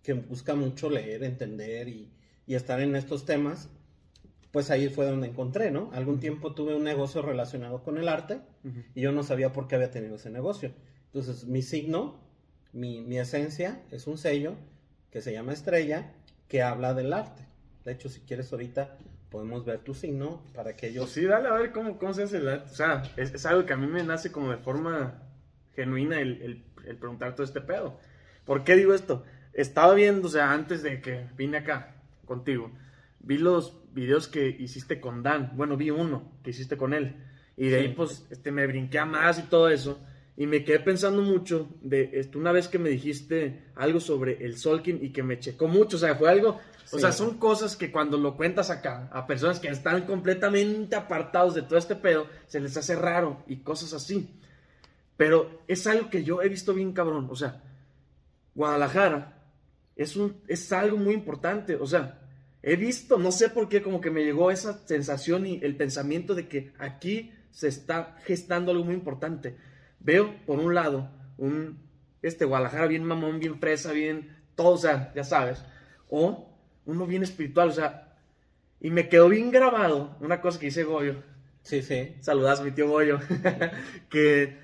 que 0.03 0.13
busca 0.13 0.55
mucho 0.55 0.89
leer, 0.89 1.23
entender 1.23 1.87
y, 1.89 2.09
y 2.47 2.55
estar 2.55 2.79
en 2.81 2.95
estos 2.95 3.25
temas, 3.25 3.69
pues 4.51 4.71
ahí 4.71 4.89
fue 4.89 5.05
donde 5.05 5.27
encontré, 5.27 5.71
¿no? 5.71 5.91
Algún 5.93 6.19
tiempo 6.19 6.53
tuve 6.53 6.75
un 6.75 6.83
negocio 6.83 7.21
relacionado 7.21 7.83
con 7.83 7.97
el 7.97 8.07
arte 8.09 8.39
y 8.95 9.01
yo 9.01 9.11
no 9.11 9.23
sabía 9.23 9.53
por 9.53 9.67
qué 9.67 9.75
había 9.75 9.91
tenido 9.91 10.15
ese 10.15 10.29
negocio. 10.29 10.71
Entonces, 11.07 11.45
mi 11.45 11.61
signo, 11.61 12.15
mi, 12.73 13.01
mi 13.01 13.19
esencia, 13.19 13.81
es 13.91 14.07
un 14.07 14.17
sello 14.17 14.55
que 15.11 15.21
se 15.21 15.33
llama 15.33 15.53
estrella, 15.53 16.11
que 16.47 16.61
habla 16.63 16.93
del 16.93 17.13
arte. 17.13 17.43
De 17.85 17.91
hecho, 17.91 18.09
si 18.09 18.21
quieres 18.21 18.51
ahorita 18.51 18.97
podemos 19.29 19.63
ver 19.65 19.79
tu 19.79 19.93
signo 19.93 20.41
para 20.55 20.75
que 20.75 20.87
ellos... 20.87 21.05
Pues 21.05 21.13
sí, 21.13 21.25
dale 21.25 21.47
a 21.47 21.53
ver 21.53 21.71
cómo, 21.71 21.97
cómo 21.99 22.13
se 22.13 22.23
hace 22.23 22.37
el 22.37 22.49
arte. 22.49 22.71
O 22.71 22.75
sea, 22.75 23.03
es, 23.17 23.33
es 23.33 23.45
algo 23.45 23.65
que 23.65 23.73
a 23.73 23.77
mí 23.77 23.85
me 23.87 24.03
nace 24.03 24.31
como 24.31 24.49
de 24.51 24.57
forma 24.57 25.21
genuina 25.75 26.19
el, 26.19 26.41
el- 26.41 26.63
el 26.87 26.97
preguntar 26.97 27.35
todo 27.35 27.43
este 27.45 27.61
pedo. 27.61 27.99
¿Por 28.45 28.63
qué 28.63 28.75
digo 28.75 28.93
esto? 28.95 29.23
Estaba 29.53 29.93
viendo, 29.93 30.27
o 30.27 30.31
sea, 30.31 30.51
antes 30.53 30.81
de 30.81 31.01
que 31.01 31.27
vine 31.37 31.57
acá 31.57 31.95
contigo, 32.25 32.71
vi 33.19 33.37
los 33.37 33.78
videos 33.93 34.27
que 34.27 34.47
hiciste 34.47 34.99
con 34.99 35.23
Dan. 35.23 35.51
Bueno, 35.55 35.77
vi 35.77 35.89
uno 35.89 36.31
que 36.43 36.51
hiciste 36.51 36.77
con 36.77 36.93
él. 36.93 37.15
Y 37.57 37.67
de 37.67 37.79
Sí. 37.79 37.85
ahí, 37.87 37.93
pues, 37.93 38.25
este, 38.29 38.51
me 38.51 38.65
brinqué 38.67 38.99
a 38.99 39.05
más 39.05 39.39
y 39.39 39.43
todo 39.43 39.69
eso. 39.69 39.99
Y 40.37 40.47
me 40.47 40.63
quedé 40.63 40.79
pensando 40.79 41.21
mucho 41.21 41.67
de 41.81 42.11
esto, 42.13 42.39
una 42.39 42.53
vez 42.53 42.69
que 42.69 42.79
me 42.79 42.89
dijiste 42.89 43.65
algo 43.75 43.99
sobre 43.99 44.45
el 44.45 44.55
Solkin 44.57 45.03
y 45.03 45.09
que 45.11 45.21
me 45.21 45.39
checó 45.39 45.67
mucho. 45.67 45.97
O 45.97 45.99
sea, 45.99 46.15
fue 46.15 46.29
algo. 46.29 46.59
O 46.91 46.97
sea, 46.97 47.11
son 47.11 47.37
cosas 47.37 47.75
que 47.75 47.91
cuando 47.91 48.17
lo 48.17 48.35
cuentas 48.37 48.69
acá 48.69 49.09
a 49.11 49.27
personas 49.27 49.59
que 49.59 49.67
están 49.67 50.05
completamente 50.05 50.95
apartados 50.95 51.53
de 51.55 51.61
todo 51.63 51.77
este 51.77 51.95
pedo, 51.95 52.25
se 52.47 52.59
les 52.61 52.75
hace 52.77 52.95
raro 52.95 53.43
y 53.47 53.57
cosas 53.57 53.93
así. 53.93 54.39
Pero 55.17 55.61
es 55.67 55.85
algo 55.85 56.09
que 56.09 56.23
yo 56.23 56.41
he 56.41 56.47
visto 56.49 56.73
bien 56.73 56.93
cabrón. 56.93 57.27
O 57.29 57.35
sea, 57.35 57.61
Guadalajara 58.55 59.37
es, 59.95 60.15
un, 60.15 60.37
es 60.47 60.71
algo 60.71 60.97
muy 60.97 61.13
importante. 61.13 61.75
O 61.75 61.85
sea, 61.85 62.19
he 62.61 62.75
visto, 62.75 63.17
no 63.17 63.31
sé 63.31 63.49
por 63.49 63.69
qué, 63.69 63.81
como 63.81 64.01
que 64.01 64.11
me 64.11 64.23
llegó 64.23 64.51
esa 64.51 64.85
sensación 64.85 65.45
y 65.45 65.59
el 65.63 65.75
pensamiento 65.75 66.35
de 66.35 66.47
que 66.47 66.73
aquí 66.77 67.31
se 67.51 67.67
está 67.67 68.17
gestando 68.25 68.71
algo 68.71 68.85
muy 68.85 68.93
importante. 68.93 69.55
Veo, 69.99 70.35
por 70.45 70.59
un 70.59 70.73
lado, 70.73 71.09
un 71.37 71.79
este 72.21 72.45
Guadalajara 72.45 72.87
bien 72.87 73.03
mamón, 73.03 73.39
bien 73.39 73.59
fresa, 73.59 73.91
bien 73.91 74.35
todo, 74.55 74.73
o 74.73 74.77
sea, 74.77 75.11
ya 75.15 75.23
sabes. 75.23 75.63
O 76.09 76.49
uno 76.85 77.05
bien 77.05 77.23
espiritual, 77.23 77.69
o 77.69 77.73
sea, 77.73 78.17
y 78.81 78.91
me 78.91 79.09
quedó 79.09 79.29
bien 79.29 79.51
grabado 79.51 80.17
una 80.19 80.41
cosa 80.41 80.59
que 80.59 80.67
dice 80.67 80.83
Goyo. 80.83 81.23
Sí, 81.61 81.81
sí. 81.81 82.15
Saludas, 82.21 82.61
mi 82.61 82.71
tío 82.71 82.89
Goyo. 82.89 83.19
que 84.09 84.57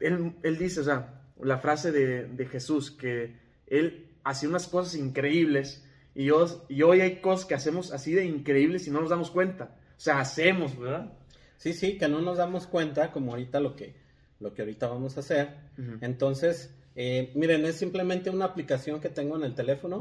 él, 0.00 0.34
él 0.42 0.58
dice, 0.58 0.80
o 0.80 0.84
sea, 0.84 1.22
la 1.40 1.58
frase 1.58 1.92
de, 1.92 2.26
de 2.26 2.46
Jesús, 2.46 2.90
que 2.90 3.36
él 3.66 4.08
hacía 4.24 4.48
unas 4.48 4.68
cosas 4.68 4.94
increíbles 4.94 5.83
y, 6.14 6.28
y 6.68 6.82
hoy 6.82 7.00
hay 7.00 7.20
cosas 7.20 7.46
que 7.46 7.54
hacemos 7.54 7.92
así 7.92 8.12
de 8.12 8.24
increíbles 8.24 8.86
y 8.86 8.90
no 8.90 9.00
nos 9.00 9.10
damos 9.10 9.30
cuenta. 9.30 9.76
O 9.96 10.00
sea, 10.00 10.20
hacemos, 10.20 10.78
¿verdad? 10.78 11.12
Sí, 11.56 11.72
sí, 11.72 11.98
que 11.98 12.08
no 12.08 12.20
nos 12.20 12.38
damos 12.38 12.66
cuenta, 12.66 13.10
como 13.10 13.32
ahorita 13.32 13.60
lo 13.60 13.74
que, 13.74 13.94
lo 14.40 14.52
que 14.52 14.62
ahorita 14.62 14.86
vamos 14.88 15.16
a 15.16 15.20
hacer. 15.20 15.56
Entonces, 16.00 16.74
eh, 16.94 17.32
miren, 17.34 17.64
es 17.64 17.76
simplemente 17.76 18.30
una 18.30 18.44
aplicación 18.44 19.00
que 19.00 19.08
tengo 19.08 19.36
en 19.36 19.44
el 19.44 19.54
teléfono. 19.54 19.98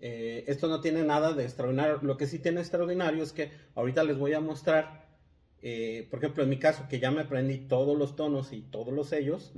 Eh, 0.00 0.44
esto 0.46 0.68
no 0.68 0.80
tiene 0.80 1.02
nada 1.04 1.32
de 1.32 1.44
extraordinario. 1.44 1.98
Lo 2.02 2.16
que 2.16 2.26
sí 2.26 2.38
tiene 2.38 2.60
extraordinario 2.60 3.22
es 3.22 3.32
que 3.32 3.50
ahorita 3.74 4.04
les 4.04 4.18
voy 4.18 4.32
a 4.34 4.40
mostrar, 4.40 5.06
eh, 5.62 6.06
por 6.10 6.18
ejemplo, 6.20 6.42
en 6.42 6.50
mi 6.50 6.58
caso, 6.58 6.86
que 6.88 7.00
ya 7.00 7.10
me 7.10 7.22
aprendí 7.22 7.58
todos 7.58 7.96
los 7.98 8.16
tonos 8.16 8.52
y 8.52 8.62
todos 8.62 8.92
los 8.92 9.08
sellos, 9.08 9.52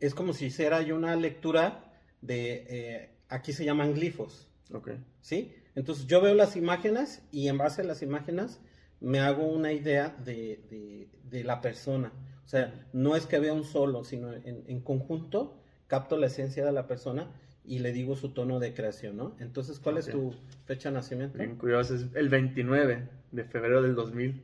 es 0.00 0.14
como 0.14 0.32
si 0.32 0.46
hiciera 0.46 0.82
yo 0.82 0.96
una 0.96 1.14
lectura 1.16 1.92
de, 2.20 2.66
eh, 2.68 3.10
aquí 3.28 3.52
se 3.52 3.64
llaman 3.64 3.94
glifos, 3.94 4.48
Ok. 4.74 4.90
¿sí? 5.20 5.52
Entonces 5.74 6.06
yo 6.06 6.20
veo 6.20 6.34
las 6.34 6.56
imágenes 6.56 7.22
y 7.32 7.48
en 7.48 7.56
base 7.58 7.82
a 7.82 7.84
las 7.84 8.02
imágenes 8.02 8.60
me 9.00 9.20
hago 9.20 9.46
una 9.46 9.72
idea 9.72 10.14
de, 10.24 10.60
de- 10.70 11.08
de 11.30 11.44
la 11.44 11.60
persona. 11.60 12.12
O 12.44 12.48
sea, 12.48 12.86
no 12.92 13.16
es 13.16 13.26
que 13.26 13.38
vea 13.38 13.52
un 13.52 13.64
solo, 13.64 14.04
sino 14.04 14.32
en, 14.32 14.64
en 14.66 14.80
conjunto 14.80 15.58
capto 15.86 16.16
la 16.16 16.26
esencia 16.26 16.64
de 16.64 16.72
la 16.72 16.86
persona 16.86 17.30
y 17.64 17.78
le 17.78 17.92
digo 17.92 18.14
su 18.16 18.30
tono 18.30 18.60
de 18.60 18.74
creación, 18.74 19.16
¿no? 19.16 19.34
Entonces, 19.40 19.78
¿cuál 19.80 19.96
es 19.98 20.06
tu 20.10 20.34
fecha 20.66 20.90
de 20.90 20.94
nacimiento? 20.96 21.38
Bien 21.38 21.56
curioso, 21.56 21.94
es 21.94 22.06
el 22.14 22.28
29 22.28 23.08
de 23.32 23.44
febrero 23.44 23.80
del 23.82 23.94
2000. 23.94 24.42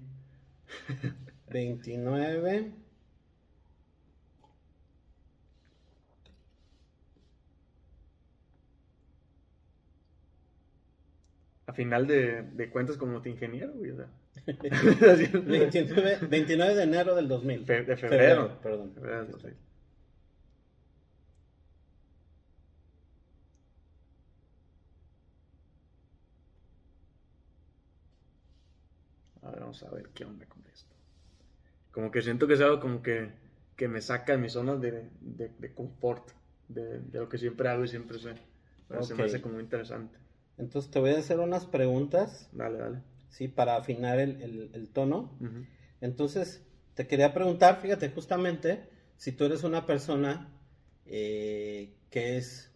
29. 1.51 2.73
A 11.71 11.73
final 11.73 12.07
de, 12.07 12.43
de 12.43 12.69
cuentas 12.69 12.97
como 12.97 13.13
multiingeniero, 13.13 13.73
güey. 13.75 13.93
O 13.93 13.97
sea. 13.97 14.09
29, 15.45 16.19
29 16.29 16.75
de 16.75 16.83
enero 16.83 17.15
del 17.15 17.29
2000. 17.29 17.65
Fe- 17.65 17.85
de 17.85 17.97
febrero. 17.97 18.59
perdón. 18.61 18.93
Febrero 18.93 19.19
del 19.23 19.31
2000. 19.31 19.55
A 29.43 29.51
ver, 29.51 29.61
vamos 29.61 29.83
a 29.83 29.91
ver 29.91 30.09
qué 30.15 30.25
onda 30.25 30.47
con 30.47 30.63
esto. 30.73 30.95
Como 31.93 32.11
que 32.11 32.23
siento 32.23 32.47
que 32.47 32.55
es 32.55 32.61
algo 32.61 32.81
como 32.81 33.03
que, 33.03 33.31
que 33.77 33.89
me 33.89 34.01
saca 34.01 34.33
de 34.33 34.39
mi 34.39 34.49
zona 34.49 34.77
de, 34.77 35.09
de, 35.21 35.49
de 35.59 35.75
confort, 35.75 36.31
de, 36.69 37.01
de 37.01 37.19
lo 37.19 37.29
que 37.29 37.39
siempre 37.39 37.69
hago 37.69 37.85
y 37.85 37.89
siempre 37.89 38.19
sé. 38.19 38.35
Pero 38.89 39.03
Se 39.03 39.15
me 39.15 39.25
hace 39.25 39.41
como 39.41 39.61
interesante. 39.61 40.19
Entonces 40.61 40.91
te 40.91 41.01
voy 41.01 41.11
a 41.11 41.19
hacer 41.19 41.41
unas 41.41 41.67
preguntas, 41.67 42.49
Dale, 42.53 42.79
dale. 42.79 42.99
¿sí? 43.31 43.49
Para 43.49 43.77
afinar 43.77 44.21
el, 44.21 44.41
el- 44.43 44.71
el 44.75 44.89
tono. 44.91 45.37
Entonces, 46.01 46.63
te 46.95 47.07
quería 47.07 47.33
preguntar, 47.35 47.81
fíjate, 47.81 48.11
justamente, 48.11 48.89
si 49.17 49.33
tú 49.33 49.45
eres 49.45 49.65
una 49.65 49.87
persona 49.87 50.49
eh, 51.07 51.95
que 52.11 52.37
es, 52.37 52.71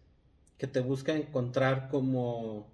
que 0.57 0.67
te 0.67 0.79
busca 0.81 1.15
encontrar 1.15 1.87
como, 1.89 2.67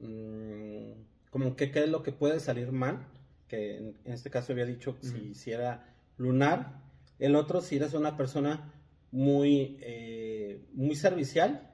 mm, 0.00 0.92
como 1.30 1.56
que 1.56 1.70
qué 1.70 1.84
es 1.84 1.88
lo 1.88 2.02
que 2.02 2.12
puede 2.12 2.40
salir 2.40 2.72
mal, 2.72 3.06
que 3.48 3.76
en, 3.78 3.96
en 4.04 4.12
este 4.12 4.30
caso 4.30 4.52
había 4.52 4.66
dicho 4.66 4.96
si, 5.00 5.08
Ujú. 5.30 5.34
si 5.34 5.50
era 5.52 5.94
lunar, 6.18 6.80
el 7.18 7.34
otro 7.36 7.60
si 7.60 7.76
eres 7.76 7.94
una 7.94 8.16
persona 8.16 8.72
muy, 9.12 9.78
eh, 9.80 10.64
muy 10.74 10.94
servicial 10.94 11.66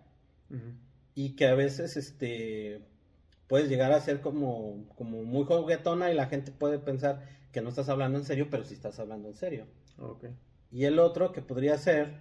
Ujú. 0.50 0.61
Y 1.16 1.35
que 1.35 1.46
a 1.46 1.54
veces 1.54 1.96
este 1.96 2.82
puedes 3.49 3.68
llegar 3.68 3.90
a 3.90 4.00
ser 4.00 4.20
como, 4.20 4.87
como 4.94 5.23
muy 5.25 5.44
juguetona 5.44 6.12
y 6.12 6.14
la 6.14 6.26
gente 6.26 6.52
puede 6.52 6.78
pensar 6.78 7.26
que 7.52 7.62
no 7.62 7.70
estás 7.70 7.88
hablando 7.88 8.18
en 8.18 8.25
serio, 8.25 8.49
pero 8.50 8.64
sí 8.64 8.75
estás 8.75 8.99
hablando 8.99 9.28
en 9.28 9.35
serio. 9.35 9.66
Ok. 9.99 10.26
Y 10.70 10.85
el 10.85 10.99
otro 10.99 11.32
que 11.32 11.40
podría 11.42 11.78
ser, 11.78 12.20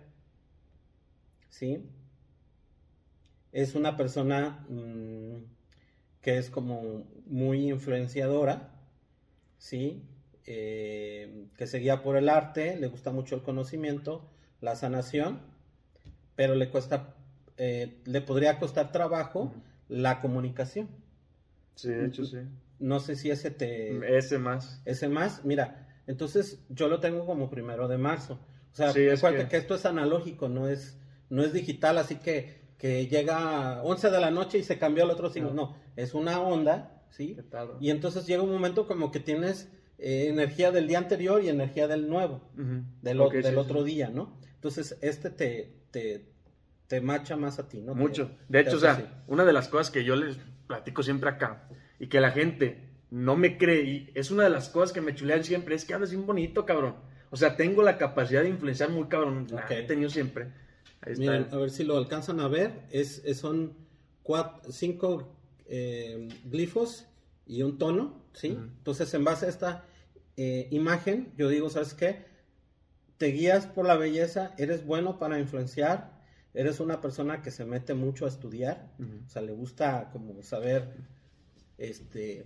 ¿sí? 1.50 1.90
Es 3.52 3.76
una 3.76 3.98
persona 3.98 4.66
mm, 4.70 5.44
que 6.22 6.38
es 6.38 6.50
como 6.50 7.06
muy 7.26 7.70
influenciadora, 7.70 8.80
¿sí? 9.58 10.04
Eh, 10.46 11.48
que 11.58 11.68
se 11.68 11.80
guía 11.80 12.02
por 12.02 12.16
el 12.16 12.30
arte, 12.30 12.78
le 12.78 12.88
gusta 12.88 13.12
mucho 13.12 13.36
el 13.36 13.42
conocimiento, 13.42 14.30
la 14.62 14.76
sanación, 14.76 15.42
pero 16.36 16.56
le 16.56 16.70
cuesta, 16.70 17.15
eh, 17.58 18.02
le 18.06 18.22
podría 18.22 18.60
costar 18.60 18.92
trabajo 18.92 19.54
la 19.88 20.20
comunicación. 20.20 20.90
Sí, 21.76 21.90
de 21.90 22.08
hecho 22.08 22.26
sí. 22.26 22.38
No 22.80 23.00
sé 23.00 23.16
si 23.16 23.32
ese 23.32 23.52
te... 23.52 24.18
Ese 24.18 24.38
más. 24.38 24.82
Ese 24.86 25.08
más, 25.08 25.44
mira, 25.46 25.88
entonces 26.08 26.60
yo 26.70 26.88
lo 26.88 27.00
tengo 27.00 27.26
como 27.26 27.50
primero 27.50 27.88
de 27.88 27.98
marzo. 27.98 28.40
O 28.74 28.76
sea, 28.76 28.92
Sí, 28.92 29.02
es 29.02 29.22
que- 29.22 29.48
que... 29.48 29.58
esto 29.58 29.76
es 29.76 29.86
analógico, 29.86 30.50
no 30.50 30.68
es, 30.68 30.98
no 31.30 31.44
es 31.44 31.54
digital, 31.54 31.98
así 31.98 32.16
que, 32.16 32.62
que 32.78 33.08
llega 33.08 33.78
a 33.78 33.84
11 33.84 34.10
de 34.12 34.20
la 34.20 34.32
noche 34.32 34.58
y 34.58 34.64
se 34.64 34.78
cambió 34.78 35.06
el 35.06 35.10
otro 35.12 35.30
signo. 35.30 35.50
No. 35.52 35.56
No, 35.72 35.76
es 35.96 36.14
una 36.14 36.42
onda, 36.42 37.02
¿sí? 37.10 37.38
Y 37.80 37.90
entonces 37.90 38.26
llega 38.28 38.44
un 38.44 38.52
momento 38.52 38.86
como 38.88 39.12
que 39.12 39.22
tienes 39.22 39.70
eh, 39.98 40.28
energía 40.28 40.72
del 40.72 40.88
día 40.88 40.98
anterior 40.98 41.42
y 41.42 41.48
energía 41.48 41.88
del 41.88 42.10
nuevo, 42.10 42.42
del, 43.02 43.18
del 43.18 43.44
sí, 43.44 43.50
sí. 43.50 43.56
otro 43.56 43.84
día, 43.86 44.10
¿no? 44.10 44.38
Entonces 44.56 44.98
este 45.02 45.30
te, 45.30 45.74
te, 45.92 46.26
te 46.88 47.02
macha 47.02 47.36
más 47.36 47.60
a 47.60 47.68
ti, 47.68 47.82
¿no? 47.82 47.94
Te- 47.94 48.00
Mucho. 48.00 48.32
De 48.50 48.60
hecho, 48.62 48.78
o 48.78 48.80
sea, 48.80 48.94
así. 48.94 49.04
una 49.28 49.44
de 49.46 49.54
las 49.54 49.68
cosas 49.68 49.90
que 49.92 50.04
yo 50.04 50.16
les 50.16 50.38
platico 50.68 51.04
siempre 51.04 51.30
acá 51.30 51.68
y 52.00 52.08
que 52.08 52.20
la 52.20 52.32
gente 52.32 52.90
no 53.12 53.36
me 53.36 53.58
cree 53.58 53.84
y 53.84 54.12
es 54.16 54.32
una 54.32 54.44
de 54.44 54.50
las 54.50 54.70
cosas 54.70 54.92
que 54.94 55.02
me 55.02 55.16
chulean 55.16 55.44
siempre 55.44 55.76
es 55.76 55.86
que 55.86 55.94
hablas 55.94 56.12
bien 56.12 56.26
bonito, 56.26 56.66
cabrón. 56.66 56.96
O 57.32 57.38
sea, 57.38 57.56
tengo 57.58 57.82
la 57.84 57.98
capacidad 57.98 58.44
de 58.44 58.50
influenciar 58.50 58.90
muy 58.90 59.06
cabrón. 59.08 59.48
La 59.52 59.62
Ok. 59.66 59.72
he 59.72 59.84
tenido 59.84 60.10
siempre. 60.10 60.52
Ahí 61.02 61.14
está. 61.14 61.20
Miren, 61.20 61.48
a 61.52 61.58
ver 61.58 61.70
si 61.70 61.84
lo 61.84 61.98
alcanzan 61.98 62.40
a 62.40 62.48
ver. 62.48 62.72
Es, 62.92 63.22
es- 63.26 63.38
son 63.40 63.74
cuatro, 64.24 64.72
cinco 64.72 65.36
eh, 65.68 66.28
glifos 66.46 67.08
y 67.48 67.62
un 67.64 67.78
tono, 67.78 68.24
¿sí? 68.34 68.50
Entonces, 68.50 69.14
en 69.14 69.24
base 69.24 69.46
a 69.48 69.50
esta 69.50 69.86
eh, 70.38 70.68
imagen, 70.72 71.32
yo 71.38 71.48
digo, 71.50 71.70
¿sabes 71.70 71.94
qué? 71.94 72.26
Te 73.18 73.28
guías 73.28 73.66
por 73.68 73.86
la 73.86 73.96
belleza, 73.96 74.54
eres 74.58 74.86
bueno 74.86 75.20
para 75.20 75.40
influenciar, 75.40 76.15
eres 76.56 76.80
una 76.80 77.02
persona 77.02 77.42
que 77.42 77.52
se 77.52 77.66
mete 77.66 77.94
mucho 77.94 78.26
a 78.26 78.30
estudiar, 78.30 78.92
o 79.00 79.30
sea, 79.30 79.42
le 79.42 79.52
gusta 79.52 80.10
como 80.12 80.42
saber, 80.42 80.94
este, 81.78 82.46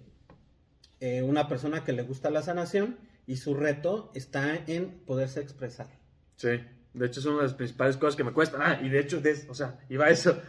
eh, 1.00 1.22
una 1.22 1.48
persona 1.48 1.84
que 1.84 1.94
le 1.94 2.02
gusta 2.04 2.30
la 2.30 2.42
sanación 2.42 2.98
y 3.28 3.38
su 3.38 3.54
reto 3.54 4.12
está 4.16 4.56
en 4.68 5.00
poderse 5.06 5.40
expresar. 5.40 5.88
Sí, 6.36 6.50
de 6.94 7.06
hecho 7.06 7.20
es 7.20 7.26
una 7.26 7.38
de 7.38 7.44
las 7.44 7.54
principales 7.54 7.98
cosas 7.98 8.16
que 8.16 8.24
me 8.24 8.34
cuestan. 8.34 8.62
Ah, 8.64 8.80
y 8.82 8.90
de 8.90 9.00
hecho, 9.00 9.22
de- 9.22 9.46
o 9.50 9.54
sea, 9.54 9.80
iba 9.90 10.06
a 10.06 10.10
eso. 10.10 10.42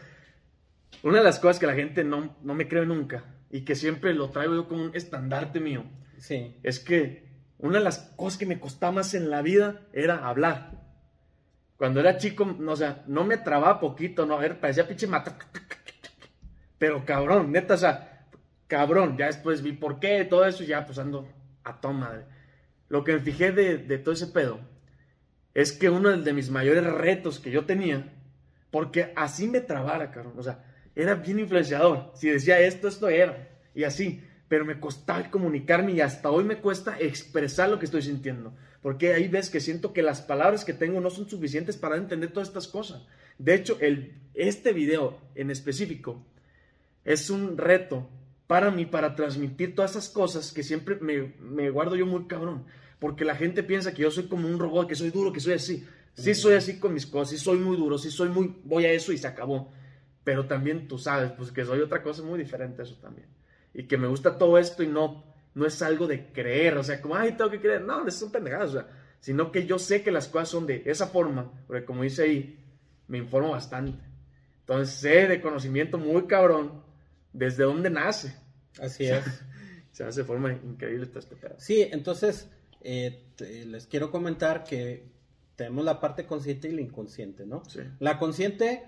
Una 1.02 1.18
de 1.18 1.24
las 1.24 1.38
cosas 1.38 1.58
que 1.58 1.66
la 1.66 1.74
gente 1.74 2.04
no, 2.04 2.36
no 2.42 2.54
me 2.54 2.68
cree 2.68 2.84
nunca 2.86 3.24
y 3.50 3.62
que 3.62 3.74
siempre 3.74 4.14
lo 4.14 4.30
traigo 4.30 4.54
yo 4.54 4.68
como 4.68 4.84
un 4.84 4.94
estandarte 4.94 5.60
mío 5.60 5.84
Sí, 6.18 6.56
es 6.62 6.78
que 6.80 7.28
una 7.58 7.78
de 7.78 7.84
las 7.84 7.98
cosas 8.16 8.38
que 8.38 8.46
me 8.46 8.60
costaba 8.60 8.92
más 8.92 9.14
en 9.14 9.30
la 9.30 9.40
vida 9.42 9.86
era 9.92 10.26
hablar. 10.28 10.79
Cuando 11.80 12.00
era 12.00 12.18
chico, 12.18 12.44
no, 12.44 12.72
o 12.72 12.76
sea, 12.76 13.04
no 13.06 13.24
me 13.24 13.38
trababa 13.38 13.80
poquito, 13.80 14.26
no, 14.26 14.42
era, 14.42 14.60
parecía 14.60 14.86
pinche 14.86 15.06
mata. 15.06 15.38
Pero 16.78 17.06
cabrón, 17.06 17.50
neta, 17.52 17.72
o 17.72 17.78
sea, 17.78 18.26
cabrón, 18.66 19.16
ya 19.16 19.28
después 19.28 19.62
vi 19.62 19.72
por 19.72 19.98
qué, 19.98 20.26
todo 20.26 20.44
eso, 20.44 20.62
ya 20.62 20.84
pues 20.84 20.98
ando 20.98 21.26
a 21.64 21.80
toda. 21.80 22.28
Lo 22.90 23.02
que 23.02 23.14
me 23.14 23.20
fijé 23.20 23.52
de, 23.52 23.78
de 23.78 23.96
todo 23.96 24.12
ese 24.12 24.26
pedo 24.26 24.60
es 25.54 25.72
que 25.72 25.88
uno 25.88 26.14
de 26.14 26.32
mis 26.34 26.50
mayores 26.50 26.84
retos 26.84 27.40
que 27.40 27.50
yo 27.50 27.64
tenía, 27.64 28.12
porque 28.70 29.14
así 29.16 29.48
me 29.48 29.62
trabara, 29.62 30.10
cabrón, 30.10 30.34
o 30.36 30.42
sea, 30.42 30.62
era 30.94 31.14
bien 31.14 31.38
influenciador. 31.38 32.12
Si 32.14 32.28
decía 32.28 32.60
esto, 32.60 32.88
esto 32.88 33.08
era, 33.08 33.48
y 33.74 33.84
así, 33.84 34.22
pero 34.48 34.66
me 34.66 34.78
costaba 34.78 35.30
comunicarme 35.30 35.92
y 35.92 36.02
hasta 36.02 36.28
hoy 36.28 36.44
me 36.44 36.58
cuesta 36.58 36.98
expresar 37.00 37.70
lo 37.70 37.78
que 37.78 37.86
estoy 37.86 38.02
sintiendo. 38.02 38.52
Porque 38.82 39.12
ahí 39.12 39.28
ves 39.28 39.50
que 39.50 39.60
siento 39.60 39.92
que 39.92 40.02
las 40.02 40.22
palabras 40.22 40.64
que 40.64 40.72
tengo 40.72 41.00
no 41.00 41.10
son 41.10 41.28
suficientes 41.28 41.76
para 41.76 41.96
entender 41.96 42.32
todas 42.32 42.48
estas 42.48 42.66
cosas. 42.66 43.06
De 43.38 43.54
hecho, 43.54 43.78
el, 43.80 44.14
este 44.34 44.72
video 44.72 45.18
en 45.34 45.50
específico 45.50 46.24
es 47.04 47.30
un 47.30 47.58
reto 47.58 48.08
para 48.46 48.70
mí, 48.70 48.86
para 48.86 49.14
transmitir 49.14 49.74
todas 49.74 49.92
esas 49.92 50.08
cosas 50.08 50.52
que 50.52 50.62
siempre 50.62 50.96
me, 50.96 51.70
guardo 51.70 51.94
yo 51.94 52.06
muy 52.06 52.26
cabrón. 52.26 52.64
Porque 52.98 53.24
la 53.24 53.36
gente 53.36 53.62
piensa 53.62 53.94
que 53.94 54.02
yo 54.02 54.10
soy 54.10 54.28
como 54.28 54.48
un 54.48 54.58
robot, 54.58 54.88
que 54.88 54.94
soy 54.94 55.10
duro, 55.10 55.32
que 55.32 55.40
soy 55.40 55.54
así. 55.54 55.86
Sí 56.14 56.34
soy 56.34 56.54
así 56.54 56.78
con 56.78 56.92
mis 56.92 57.06
cosas, 57.06 57.30
sí 57.30 57.38
soy 57.38 57.58
muy 57.58 57.76
duro, 57.76 57.96
sí 57.96 58.10
soy 58.10 58.28
muy, 58.28 58.56
voy 58.64 58.84
a 58.84 58.92
eso 58.92 59.12
y 59.12 59.18
se 59.18 59.26
acabó. 59.26 59.72
Pero 60.24 60.46
también 60.46 60.88
tú 60.88 60.98
sabes, 60.98 61.30
pues 61.32 61.52
que 61.52 61.64
soy 61.64 61.80
otra 61.80 62.02
cosa 62.02 62.22
muy 62.22 62.38
diferente 62.38 62.82
a 62.82 62.84
eso 62.84 62.96
también. 62.96 63.28
Y 63.72 63.84
que 63.84 63.96
me 63.96 64.08
gusta 64.08 64.36
todo 64.36 64.58
esto 64.58 64.82
y 64.82 64.88
no, 64.88 65.29
no 65.54 65.66
es 65.66 65.80
algo 65.82 66.06
de 66.06 66.32
creer, 66.32 66.76
o 66.78 66.84
sea, 66.84 67.00
como, 67.00 67.16
ay, 67.16 67.32
tengo 67.32 67.50
que 67.50 67.60
creer. 67.60 67.82
No, 67.82 68.06
eso 68.06 68.20
son 68.20 68.32
pendejadas, 68.32 68.70
o 68.70 68.72
sea, 68.74 68.86
sino 69.20 69.50
que 69.52 69.66
yo 69.66 69.78
sé 69.78 70.02
que 70.02 70.10
las 70.10 70.28
cosas 70.28 70.48
son 70.48 70.66
de 70.66 70.82
esa 70.86 71.06
forma, 71.06 71.50
porque 71.66 71.84
como 71.84 72.02
dice 72.02 72.22
ahí, 72.22 72.58
me 73.08 73.18
informo 73.18 73.50
bastante. 73.50 74.02
Entonces 74.60 74.94
sé 74.94 75.26
de 75.26 75.40
conocimiento 75.40 75.98
muy 75.98 76.26
cabrón 76.26 76.82
desde 77.32 77.64
dónde 77.64 77.90
nace. 77.90 78.34
así 78.80 79.04
es. 79.06 79.24
Se 79.92 80.04
hace 80.04 80.20
de 80.20 80.26
forma 80.26 80.52
increíble 80.52 81.06
todo 81.06 81.18
este. 81.18 81.36
Sí, 81.58 81.82
entonces 81.90 82.48
eh, 82.80 83.24
te- 83.36 83.64
les 83.66 83.86
quiero 83.88 84.10
comentar 84.12 84.62
que 84.62 85.04
tenemos 85.56 85.84
la 85.84 85.98
parte 86.00 86.24
consciente 86.24 86.68
y 86.68 86.72
la 86.72 86.80
inconsciente, 86.80 87.44
¿no? 87.44 87.64
Sí. 87.68 87.80
La 87.98 88.18
consciente 88.18 88.84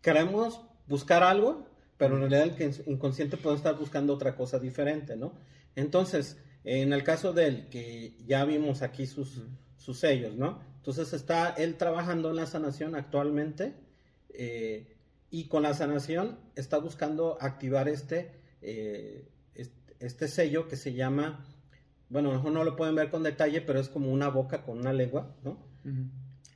queremos 0.00 0.62
buscar 0.88 1.22
algo, 1.22 1.66
pero 1.98 2.14
en 2.14 2.22
realidad 2.30 2.42
el 2.44 2.54
que- 2.56 2.90
inconsciente 2.90 3.36
puede 3.36 3.56
estar 3.56 3.76
buscando 3.78 4.14
otra 4.14 4.34
cosa 4.34 4.58
diferente, 4.58 5.14
¿no? 5.16 5.34
Entonces, 5.76 6.38
en 6.64 6.92
el 6.92 7.04
caso 7.04 7.32
del 7.32 7.68
que 7.68 8.16
ya 8.26 8.44
vimos 8.44 8.82
aquí 8.82 9.06
sus, 9.06 9.44
sus 9.76 9.98
sellos, 9.98 10.34
¿no? 10.34 10.60
Entonces 10.78 11.12
está 11.12 11.50
él 11.50 11.76
trabajando 11.76 12.30
en 12.30 12.36
la 12.36 12.46
sanación 12.46 12.96
actualmente 12.96 13.74
eh, 14.30 14.96
y 15.30 15.48
con 15.48 15.62
la 15.62 15.74
sanación 15.74 16.38
está 16.56 16.78
buscando 16.78 17.38
activar 17.40 17.88
este, 17.88 18.32
eh, 18.62 19.28
este, 19.54 19.96
este 20.00 20.28
sello 20.28 20.66
que 20.66 20.76
se 20.76 20.94
llama, 20.94 21.44
bueno, 22.08 22.30
a 22.30 22.32
lo 22.32 22.38
mejor 22.38 22.52
no 22.52 22.64
lo 22.64 22.76
pueden 22.76 22.94
ver 22.94 23.10
con 23.10 23.22
detalle, 23.22 23.60
pero 23.60 23.78
es 23.78 23.88
como 23.88 24.10
una 24.10 24.28
boca 24.28 24.62
con 24.62 24.78
una 24.78 24.92
lengua, 24.92 25.36
¿no? 25.44 25.66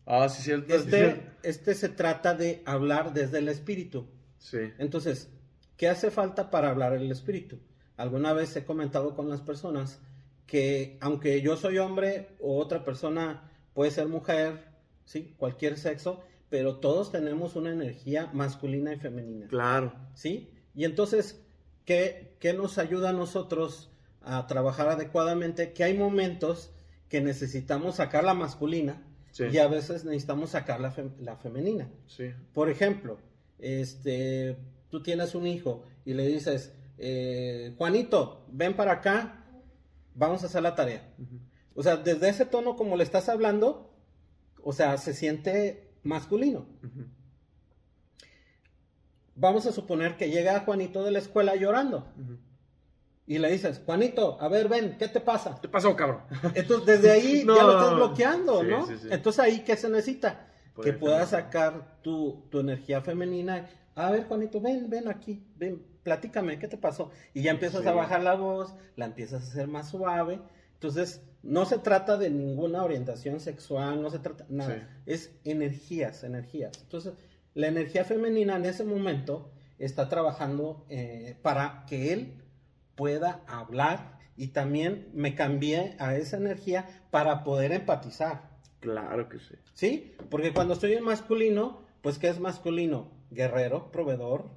Ah, 0.06 0.28
sí, 0.28 0.42
cierto. 0.42 0.74
Este, 0.74 1.22
este 1.42 1.74
se 1.74 1.88
trata 1.88 2.35
de 2.35 2.62
hablar 2.66 3.12
desde 3.12 3.38
el 3.38 3.48
espíritu. 3.48 4.09
Sí. 4.38 4.59
Entonces, 4.78 5.28
¿qué 5.76 5.88
hace 5.88 6.11
falta 6.11 6.50
para 6.50 6.70
hablar 6.70 6.94
el 6.94 7.11
espíritu? 7.12 7.61
Alguna 8.00 8.32
vez 8.32 8.54
he 8.56 8.64
comentado 8.64 9.14
con 9.14 9.28
las 9.28 9.40
personas 9.40 10.00
que 10.46 10.96
aunque 11.00 11.40
yo 11.42 11.56
soy 11.56 11.78
hombre 11.78 12.30
o 12.40 12.58
otra 12.58 12.84
persona 12.84 13.50
puede 13.74 13.90
ser 13.90 14.08
mujer, 14.08 14.64
¿sí? 15.04 15.34
cualquier 15.38 15.76
sexo, 15.78 16.20
pero 16.48 16.76
todos 16.78 17.12
tenemos 17.12 17.54
una 17.56 17.70
energía 17.70 18.28
masculina 18.32 18.92
y 18.92 18.96
femenina. 18.96 19.46
Claro. 19.48 19.92
¿sí? 20.14 20.50
Y 20.74 20.84
entonces, 20.84 21.40
¿qué, 21.84 22.34
qué 22.40 22.52
nos 22.52 22.78
ayuda 22.78 23.10
a 23.10 23.12
nosotros 23.12 23.90
a 24.22 24.46
trabajar 24.46 24.88
adecuadamente? 24.88 25.72
Que 25.72 25.84
hay 25.84 25.96
momentos 25.96 26.72
que 27.08 27.20
necesitamos 27.20 27.96
sacar 27.96 28.24
la 28.24 28.34
masculina 28.34 29.02
Sí. 29.32 29.44
y 29.52 29.58
a 29.58 29.68
veces 29.68 30.04
necesitamos 30.04 30.50
sacar 30.50 30.80
la, 30.80 30.92
fem- 30.92 31.16
la 31.20 31.36
femenina. 31.36 31.88
Sí. 32.08 32.32
Por 32.52 32.68
ejemplo, 32.68 33.18
este, 33.60 34.56
tú 34.88 35.02
tienes 35.04 35.36
un 35.36 35.46
hijo 35.46 35.84
y 36.04 36.14
le 36.14 36.26
dices, 36.26 36.72
eh, 37.02 37.74
Juanito, 37.78 38.44
ven 38.52 38.74
para 38.76 38.92
acá, 38.92 39.44
vamos 40.14 40.42
a 40.42 40.46
hacer 40.46 40.62
la 40.62 40.74
tarea. 40.74 41.12
O 41.74 41.82
sea, 41.82 41.96
desde 41.96 42.28
ese 42.28 42.44
tono 42.44 42.76
como 42.76 42.96
le 42.96 43.04
estás 43.04 43.28
hablando, 43.28 43.94
o 44.62 44.72
sea, 44.72 44.96
se 44.98 45.14
siente 45.14 45.94
masculino. 46.02 46.66
Vamos 49.34 49.64
a 49.66 49.72
suponer 49.72 50.16
que 50.16 50.30
llega 50.30 50.60
Juanito 50.60 51.02
de 51.02 51.10
la 51.12 51.18
escuela 51.20 51.56
llorando 51.56 52.06
y 53.26 53.38
le 53.38 53.50
dices, 53.50 53.80
Juanito, 53.86 54.36
a 54.40 54.48
ver, 54.48 54.68
ven, 54.68 54.96
¿qué 54.98 55.08
te 55.08 55.20
pasa? 55.20 55.58
¿Qué 55.62 55.68
pasó, 55.68 55.94
cabrón? 55.96 56.22
Entonces, 56.54 56.86
desde 57.00 57.10
ahí 57.12 57.44
No. 57.46 57.54
ya 57.56 57.62
lo 57.62 57.72
estás 57.78 57.94
bloqueando, 57.94 58.60
Sí, 58.60 58.66
¿no? 58.68 58.86
sí, 58.86 58.94
sí. 59.00 59.08
Entonces, 59.10 59.40
ahí, 59.40 59.60
¿qué 59.60 59.76
se 59.76 59.88
necesita? 59.88 60.48
Poder 60.74 60.92
que 60.92 60.98
puedas 60.98 61.30
sacar 61.30 62.02
tu, 62.02 62.44
tu 62.50 62.58
energía 62.60 63.00
femenina. 63.00 63.68
A 63.94 64.10
ver, 64.10 64.24
Juanito, 64.26 64.60
ven, 64.60 64.90
ven 64.90 65.08
aquí, 65.08 65.46
ven, 65.56 65.80
platícame, 66.02 66.58
¿qué 66.58 66.68
te 66.68 66.76
pasó? 66.76 67.10
Y 67.34 67.42
ya 67.42 67.50
empiezas 67.50 67.82
Sí. 67.82 67.88
a 67.88 67.92
bajar 67.92 68.22
la 68.22 68.34
voz, 68.34 68.74
la 68.96 69.06
empiezas 69.06 69.42
a 69.42 69.46
hacer 69.46 69.68
más 69.68 69.90
suave. 69.90 70.40
Entonces, 70.74 71.22
no 71.42 71.64
se 71.66 71.78
trata 71.78 72.16
de 72.16 72.30
ninguna 72.30 72.82
orientación 72.84 73.40
sexual, 73.40 74.00
no 74.02 74.10
se 74.10 74.18
trata 74.18 74.46
nada. 74.48 74.74
Sí. 74.74 74.82
Es 75.06 75.32
energías, 75.44 76.24
energías. 76.24 76.72
Entonces, 76.82 77.14
la 77.54 77.66
energía 77.68 78.04
femenina 78.04 78.56
en 78.56 78.64
ese 78.64 78.84
momento 78.84 79.50
está 79.78 80.08
trabajando 80.08 80.84
eh, 80.88 81.36
para 81.42 81.84
que 81.86 82.12
él 82.12 82.42
pueda 82.94 83.42
hablar 83.46 84.18
y 84.36 84.48
también 84.48 85.08
me 85.12 85.34
cambié 85.34 85.96
a 85.98 86.16
esa 86.16 86.36
energía 86.36 86.86
para 87.10 87.44
poder 87.44 87.72
empatizar. 87.72 88.50
Claro 88.80 89.28
que 89.28 89.38
sí. 89.38 89.54
¿Sí? 89.74 90.14
Porque 90.30 90.52
cuando 90.52 90.74
estoy 90.74 90.94
en 90.94 91.04
masculino, 91.04 91.82
pues 92.02 92.18
¿qué 92.18 92.28
es 92.28 92.40
masculino? 92.40 93.10
Guerrero, 93.30 93.90
proveedor. 93.92 94.50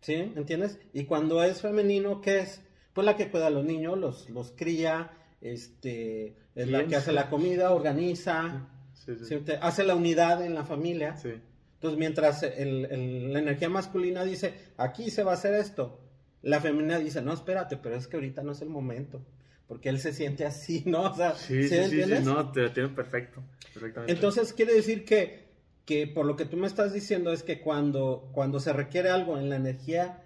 ¿Sí? 0.00 0.14
¿Entiendes? 0.14 0.78
Y 0.92 1.04
cuando 1.04 1.42
es 1.42 1.60
femenino, 1.60 2.20
¿qué 2.20 2.40
es? 2.40 2.60
Pues 2.94 3.04
la 3.04 3.16
que 3.16 3.30
cuida 3.30 3.46
a 3.48 3.50
los 3.50 3.64
niños, 3.64 3.98
los, 3.98 4.28
los 4.30 4.52
cría, 4.52 5.10
este, 5.40 6.36
es 6.54 6.68
la 6.68 6.86
que 6.86 6.96
hace 6.96 7.12
la 7.12 7.28
comida, 7.30 7.70
organiza, 7.72 8.68
Sí, 8.94 9.16
sí. 9.18 9.24
¿sí? 9.24 9.36
Te- 9.38 9.56
hace 9.56 9.84
la 9.84 9.94
unidad 9.94 10.44
en 10.44 10.54
la 10.54 10.64
familia. 10.64 11.16
Entonces, 11.24 11.98
mientras 11.98 12.42
el- 12.42 12.86
el- 12.90 13.32
la 13.32 13.38
energía 13.38 13.68
masculina 13.70 14.24
dice, 14.24 14.52
aquí 14.76 15.10
se 15.10 15.22
va 15.22 15.30
a 15.32 15.34
hacer 15.34 15.54
esto, 15.54 16.00
la 16.42 16.60
femenina 16.60 16.98
dice, 16.98 17.22
no, 17.22 17.32
espérate, 17.32 17.76
pero 17.76 17.96
es 17.96 18.06
que 18.06 18.16
ahorita 18.16 18.42
no 18.42 18.52
es 18.52 18.60
el 18.62 18.68
momento, 18.68 19.22
porque 19.66 19.88
él 19.88 19.98
se 19.98 20.12
siente 20.12 20.44
así, 20.44 20.82
¿no? 20.86 21.02
O 21.12 21.14
sea, 21.16 21.34
Sí, 21.34 21.68
¿sí 21.68 21.84
sí, 21.88 22.02
no, 22.24 22.50
te 22.52 22.60
lo 22.62 22.72
tiene 22.72 22.88
perfecto. 22.90 23.42
Perfectamente. 23.72 24.12
Entonces, 24.12 24.52
quiere 24.52 24.74
decir 24.74 25.04
que, 25.04 25.49
que 25.84 26.06
por 26.06 26.24
lo 26.26 26.36
que 26.36 26.44
tú 26.44 26.56
me 26.56 26.66
estás 26.66 26.92
diciendo 26.92 27.32
es 27.32 27.42
que 27.42 27.60
cuando, 27.60 28.30
cuando 28.32 28.60
se 28.60 28.72
requiere 28.72 29.10
algo 29.10 29.38
en 29.38 29.48
la 29.48 29.56
energía 29.56 30.22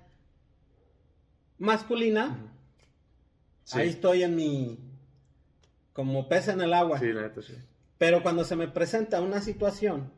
masculina. 1.58 2.50
Sí. 3.64 3.78
ahí 3.80 3.88
estoy 3.88 4.22
en 4.22 4.36
mi, 4.36 4.78
como 5.94 6.28
pez 6.28 6.48
en 6.48 6.60
el 6.60 6.74
agua. 6.74 6.98
Sí, 6.98 7.12
la 7.12 7.22
neta, 7.22 7.40
sí. 7.40 7.54
Pero 7.96 8.22
cuando 8.22 8.44
se 8.44 8.56
me 8.56 8.68
presenta 8.68 9.22
una 9.22 9.40
situación 9.40 10.12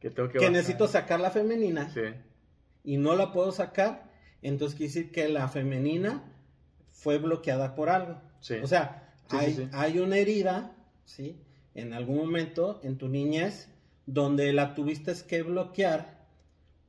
Que 0.00 0.10
tengo 0.10 0.28
que 0.28 0.34
que 0.34 0.38
bajar. 0.40 0.52
necesito 0.52 0.86
sacar 0.86 1.20
la 1.20 1.30
femenina, 1.30 1.88
Sí. 1.94 2.00
y 2.82 2.98
no 2.98 3.16
la 3.16 3.32
puedo 3.32 3.52
sacar, 3.52 4.10
entonces 4.42 4.76
quiere 4.76 4.92
decir 4.92 5.12
que 5.12 5.28
la 5.30 5.48
femenina 5.48 6.24
fue 6.90 7.16
bloqueada 7.18 7.74
por 7.74 7.88
algo. 7.88 8.20
Sí. 8.40 8.56
O 8.62 8.66
sea, 8.66 9.14
hay, 9.30 9.70
hay 9.72 9.98
una 10.00 10.18
herida, 10.18 10.76
¿sí? 11.06 11.40
En 11.74 11.94
algún 11.94 12.18
momento 12.18 12.80
en 12.82 12.98
tu 12.98 13.08
niñez 13.08 13.70
donde 14.06 14.52
la 14.52 14.74
tuviste 14.74 15.12
que 15.26 15.42
bloquear 15.42 16.24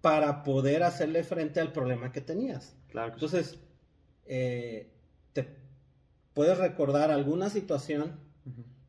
para 0.01 0.43
poder 0.43 0.83
hacerle 0.83 1.23
frente 1.23 1.59
al 1.59 1.71
problema 1.71 2.11
que 2.11 2.21
tenías. 2.21 2.75
Claro. 2.89 3.13
Entonces, 3.13 3.59
eh, 4.25 4.89
¿te 5.33 5.47
puedes 6.33 6.57
recordar 6.57 7.11
alguna 7.11 7.49
situación 7.49 8.19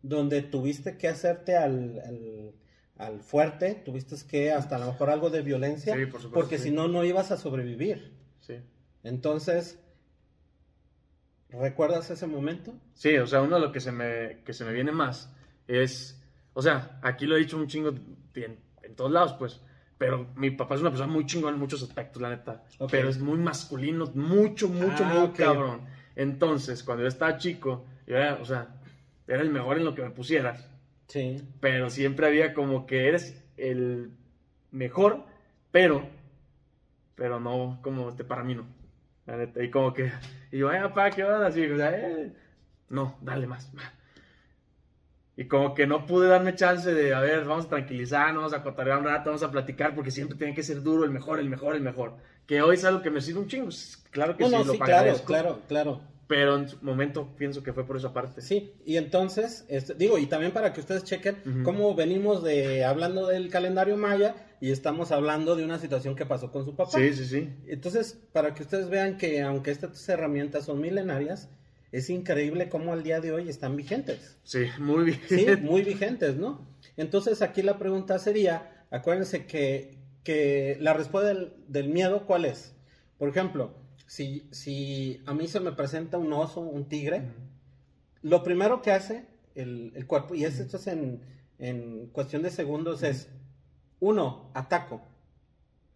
donde 0.03 0.43
tuviste 0.43 0.97
que 0.99 1.09
hacerte 1.09 1.57
al, 1.57 2.01
al- 2.05 2.53
al 2.99 3.21
fuerte, 3.21 3.75
tuviste 3.75 4.17
que 4.29 4.53
hasta 4.53 4.77
a 4.77 4.79
lo 4.79 4.87
mejor 4.87 5.11
algo 5.11 5.29
de 5.31 5.43
violencia, 5.43 5.95
Sí, 5.95 6.07
por 6.07 6.21
supuesto, 6.21 6.31
porque 6.33 6.57
sí. 6.59 6.65
si 6.65 6.71
no, 6.71 6.89
no 6.89 7.05
ibas 7.05 7.31
a 7.31 7.37
sobrevivir. 7.37 8.15
Sí. 8.41 8.55
Entonces, 9.05 9.79
¿recuerdas 11.51 12.11
ese 12.11 12.27
momento? 12.27 12.75
Sí, 12.95 13.17
o 13.19 13.27
sea, 13.27 13.43
uno 13.43 13.57
de 13.57 13.61
lo 13.67 13.73
que 13.73 13.81
se 13.81 13.93
me, 13.93 14.43
que 14.45 14.53
se 14.53 14.65
me 14.65 14.73
viene 14.73 14.93
más 14.93 15.31
es, 15.69 16.21
o 16.59 16.63
sea, 16.63 16.99
aquí 17.03 17.27
lo 17.27 17.37
he 17.37 17.41
dicho 17.41 17.59
un 17.59 17.67
chingo 17.67 17.91
en, 18.35 18.59
en 18.83 18.95
todos 18.97 19.11
lados, 19.13 19.35
pues, 19.35 19.61
pero 19.99 20.27
mi 20.37 20.51
papá 20.51 20.75
es 20.75 20.81
una 20.81 20.89
persona 20.91 21.13
muy 21.13 21.27
chingona 21.27 21.53
en 21.53 21.61
muchos 21.61 21.83
aspectos, 21.83 22.23
la 22.23 22.31
neta, 22.31 22.65
pero 22.91 23.09
es 23.11 23.19
muy 23.19 23.37
masculino, 23.39 24.07
mucho, 24.15 24.69
mucho, 24.69 25.05
Ah, 25.05 25.13
muy 25.15 25.23
ok. 25.29 25.37
cabrón. 25.37 25.81
Entonces, 26.15 26.83
cuando 26.83 27.03
yo 27.03 27.09
estaba 27.09 27.37
chico, 27.37 27.85
yo 28.07 28.17
era, 28.17 28.39
o 28.41 28.45
sea, 28.47 28.69
era 29.29 29.43
el 29.43 29.51
mejor 29.51 29.77
en 29.77 29.85
lo 29.85 29.95
que 29.95 30.03
me 30.03 30.11
pusieras, 30.11 30.67
Sí. 31.09 31.43
pero 31.61 31.91
siempre 31.91 32.27
había 32.27 32.55
como 32.55 32.87
que 32.87 33.09
eres 33.09 33.45
el 33.59 34.11
mejor, 34.71 35.25
pero, 35.71 36.09
pero 37.15 37.39
no 37.39 37.81
como 37.83 38.09
este 38.09 38.25
para 38.25 38.45
mí 38.45 38.55
no. 38.55 38.67
La 39.27 39.37
neta, 39.37 39.63
y 39.63 39.71
como 39.71 39.93
que, 39.93 40.11
y 40.53 40.59
yo, 40.59 40.69
ay, 40.71 40.81
papá, 40.81 41.11
¿qué 41.11 41.23
onda? 41.25 41.49
Así, 41.49 41.65
o 41.67 41.77
sea, 41.77 41.91
eh, 41.99 42.33
no, 42.89 43.19
dale 43.21 43.47
más. 43.47 43.71
Y 45.37 45.45
como 45.45 45.75
que 45.75 45.87
no 45.87 46.07
pude 46.07 46.29
darme 46.29 46.55
chance 46.55 46.93
de, 46.93 47.13
a 47.13 47.21
ver, 47.21 47.45
vamos 47.45 47.67
a 47.67 47.69
tranquilizarnos, 47.69 48.55
a 48.55 48.63
cotorrear 48.63 48.99
un 48.99 49.05
rato, 49.05 49.31
vamos 49.31 49.43
a 49.43 49.51
platicar, 49.51 49.95
porque 49.95 50.11
siempre 50.11 50.39
tiene 50.39 50.55
que 50.55 50.63
ser 50.63 50.83
duro, 50.83 51.05
el 51.05 51.11
mejor, 51.11 51.39
el 51.41 51.51
mejor, 51.51 51.77
el 51.77 51.83
mejor. 51.83 52.15
Que 52.47 52.63
hoy 52.63 52.77
es 52.77 52.85
algo 52.85 53.03
que 53.03 53.11
me 53.11 53.21
sirve 53.21 53.41
un 53.41 53.47
chingo. 53.49 53.69
Claro 54.11 54.37
que 54.37 54.45
No, 54.45 54.49
sí, 54.49 54.57
no, 54.57 54.65
lo 54.65 54.73
sí, 54.73 54.79
claro, 54.79 55.15
claro, 55.27 55.61
claro. 55.69 56.01
Pero 56.27 56.57
en 56.57 56.69
su 56.69 56.79
momento 56.83 57.29
pienso 57.37 57.63
que 57.63 57.73
fue 57.73 57.87
por 57.87 57.99
esa 57.99 58.13
parte. 58.13 58.41
Sí, 58.41 58.73
y 58.85 58.97
entonces, 58.97 59.65
este, 59.69 59.95
digo, 59.95 60.19
y 60.19 60.27
también 60.27 60.53
para 60.53 60.73
que 60.73 60.81
ustedes 60.81 61.05
chequen 61.05 61.37
Ujú. 61.45 61.63
cómo 61.63 61.95
venimos 61.95 62.43
de 62.43 62.85
hablando 62.85 63.27
del 63.27 63.49
calendario 63.51 63.97
maya 63.97 64.35
y 64.61 64.71
estamos 64.71 65.13
hablando 65.13 65.55
de 65.55 65.65
una 65.65 65.79
situación 65.79 66.17
que 66.17 66.25
pasó 66.25 66.51
con 66.51 66.65
su 66.65 66.75
papá. 66.75 66.93
Sí, 66.99 67.13
sí, 67.13 67.27
sí. 67.27 67.53
Entonces, 67.69 68.19
para 68.33 68.55
que 68.55 68.63
ustedes 68.63 68.89
vean 68.89 69.19
que 69.19 69.43
aunque 69.43 69.71
estas 69.71 70.09
herramientas 70.09 70.65
son 70.65 70.81
milenarias, 70.81 71.51
es 71.93 72.11
increíble 72.11 72.69
cómo 72.69 72.93
al 72.93 73.03
día 73.03 73.21
de 73.21 73.33
hoy 73.33 73.49
están 73.49 73.77
vigentes. 73.77 74.37
Sí, 74.43 74.67
muy 74.79 75.05
bien. 75.05 75.21
Sí, 75.29 75.47
muy 75.63 75.83
vigentes, 75.83 76.37
¿no? 76.37 76.67
Entonces, 76.97 77.43
aquí 77.43 77.63
la 77.63 77.79
pregunta 77.79 78.19
sería, 78.19 78.85
acuérdense 78.91 79.47
que, 79.47 79.99
que 80.25 80.77
la 80.81 80.93
respuesta 80.93 81.29
del, 81.29 81.53
del 81.69 81.89
miedo, 81.89 82.27
¿cuál 82.27 82.45
es? 82.45 82.75
Por 83.19 83.29
ejemplo, 83.29 83.75
si, 84.07 84.47
si 84.51 85.23
a 85.27 85.35
mí 85.35 85.47
se 85.49 85.61
me 85.61 85.73
presenta 85.73 86.19
un 86.19 86.33
oso, 86.33 86.61
un 86.61 86.89
tigre, 86.89 87.23
lo 88.23 88.43
primero 88.43 88.83
que 88.83 88.93
hace 88.93 89.27
el, 89.55 89.93
el 89.95 90.07
cuerpo, 90.07 90.35
y 90.35 90.45
es, 90.45 90.59
esto 90.59 90.77
es 90.77 90.87
en, 90.87 91.23
en 91.59 92.07
cuestión 92.09 92.43
de 92.43 92.51
segundos, 92.51 93.03
es, 93.03 93.29
uno, 94.01 94.51
ataco. 94.55 95.03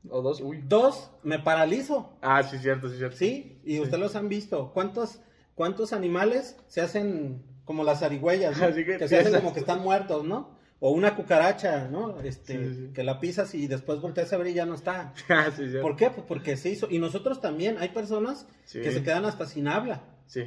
O 0.09 0.23
dos, 0.23 0.41
uy. 0.41 0.65
Dos, 0.67 1.11
me 1.23 1.39
paralizo. 1.39 2.17
Ah, 2.23 2.43
sí, 2.43 2.57
cierto, 2.59 2.89
sí, 2.89 2.97
cierto. 2.97 3.17
Sí, 3.17 3.61
y 3.65 3.75
Sí. 3.75 3.81
ustedes 3.81 4.01
los 4.01 4.17
han 4.17 4.31
visto. 4.31 4.73
¿Cuántos, 4.73 5.21
cuántos 5.61 5.93
animales 5.93 6.57
se 6.69 6.81
hacen 6.81 7.43
como 7.67 7.85
las 7.85 8.01
zarigüeyas, 8.01 8.59
¿no? 8.59 8.75
Que 8.75 8.97
que 8.97 9.07
se 9.09 9.19
hacen 9.19 9.35
como 9.35 9.53
que 9.53 9.61
están 9.61 9.83
muertos, 9.83 10.25
¿no? 10.25 10.57
O 10.79 10.91
una 10.93 11.15
cucaracha, 11.17 11.87
¿no? 11.89 12.19
Este, 12.23 12.55
Sí, 12.57 12.65
sí, 12.65 12.75
sí. 12.87 12.93
que 12.95 13.05
la 13.05 13.21
pisas 13.21 13.55
y 13.55 13.67
después 13.67 14.01
volteas 14.01 14.33
a 14.33 14.39
ver 14.39 14.47
y 14.47 14.55
ya 14.55 14.65
no 14.65 14.75
está. 14.75 15.13
Ah, 15.29 15.51
sí. 15.55 15.65
¿Por 15.83 15.97
qué? 15.97 16.09
Pues 16.09 16.25
porque 16.27 16.57
se 16.57 16.71
hizo. 16.71 16.87
Y 16.91 16.99
nosotros 16.99 17.43
también, 17.43 17.77
hay 17.79 17.91
personas 17.91 18.47
que 18.73 18.91
se 18.91 19.03
quedan 19.03 19.27
hasta 19.27 19.45
sin 19.45 19.69
habla. 19.69 20.03
Sí. 20.25 20.45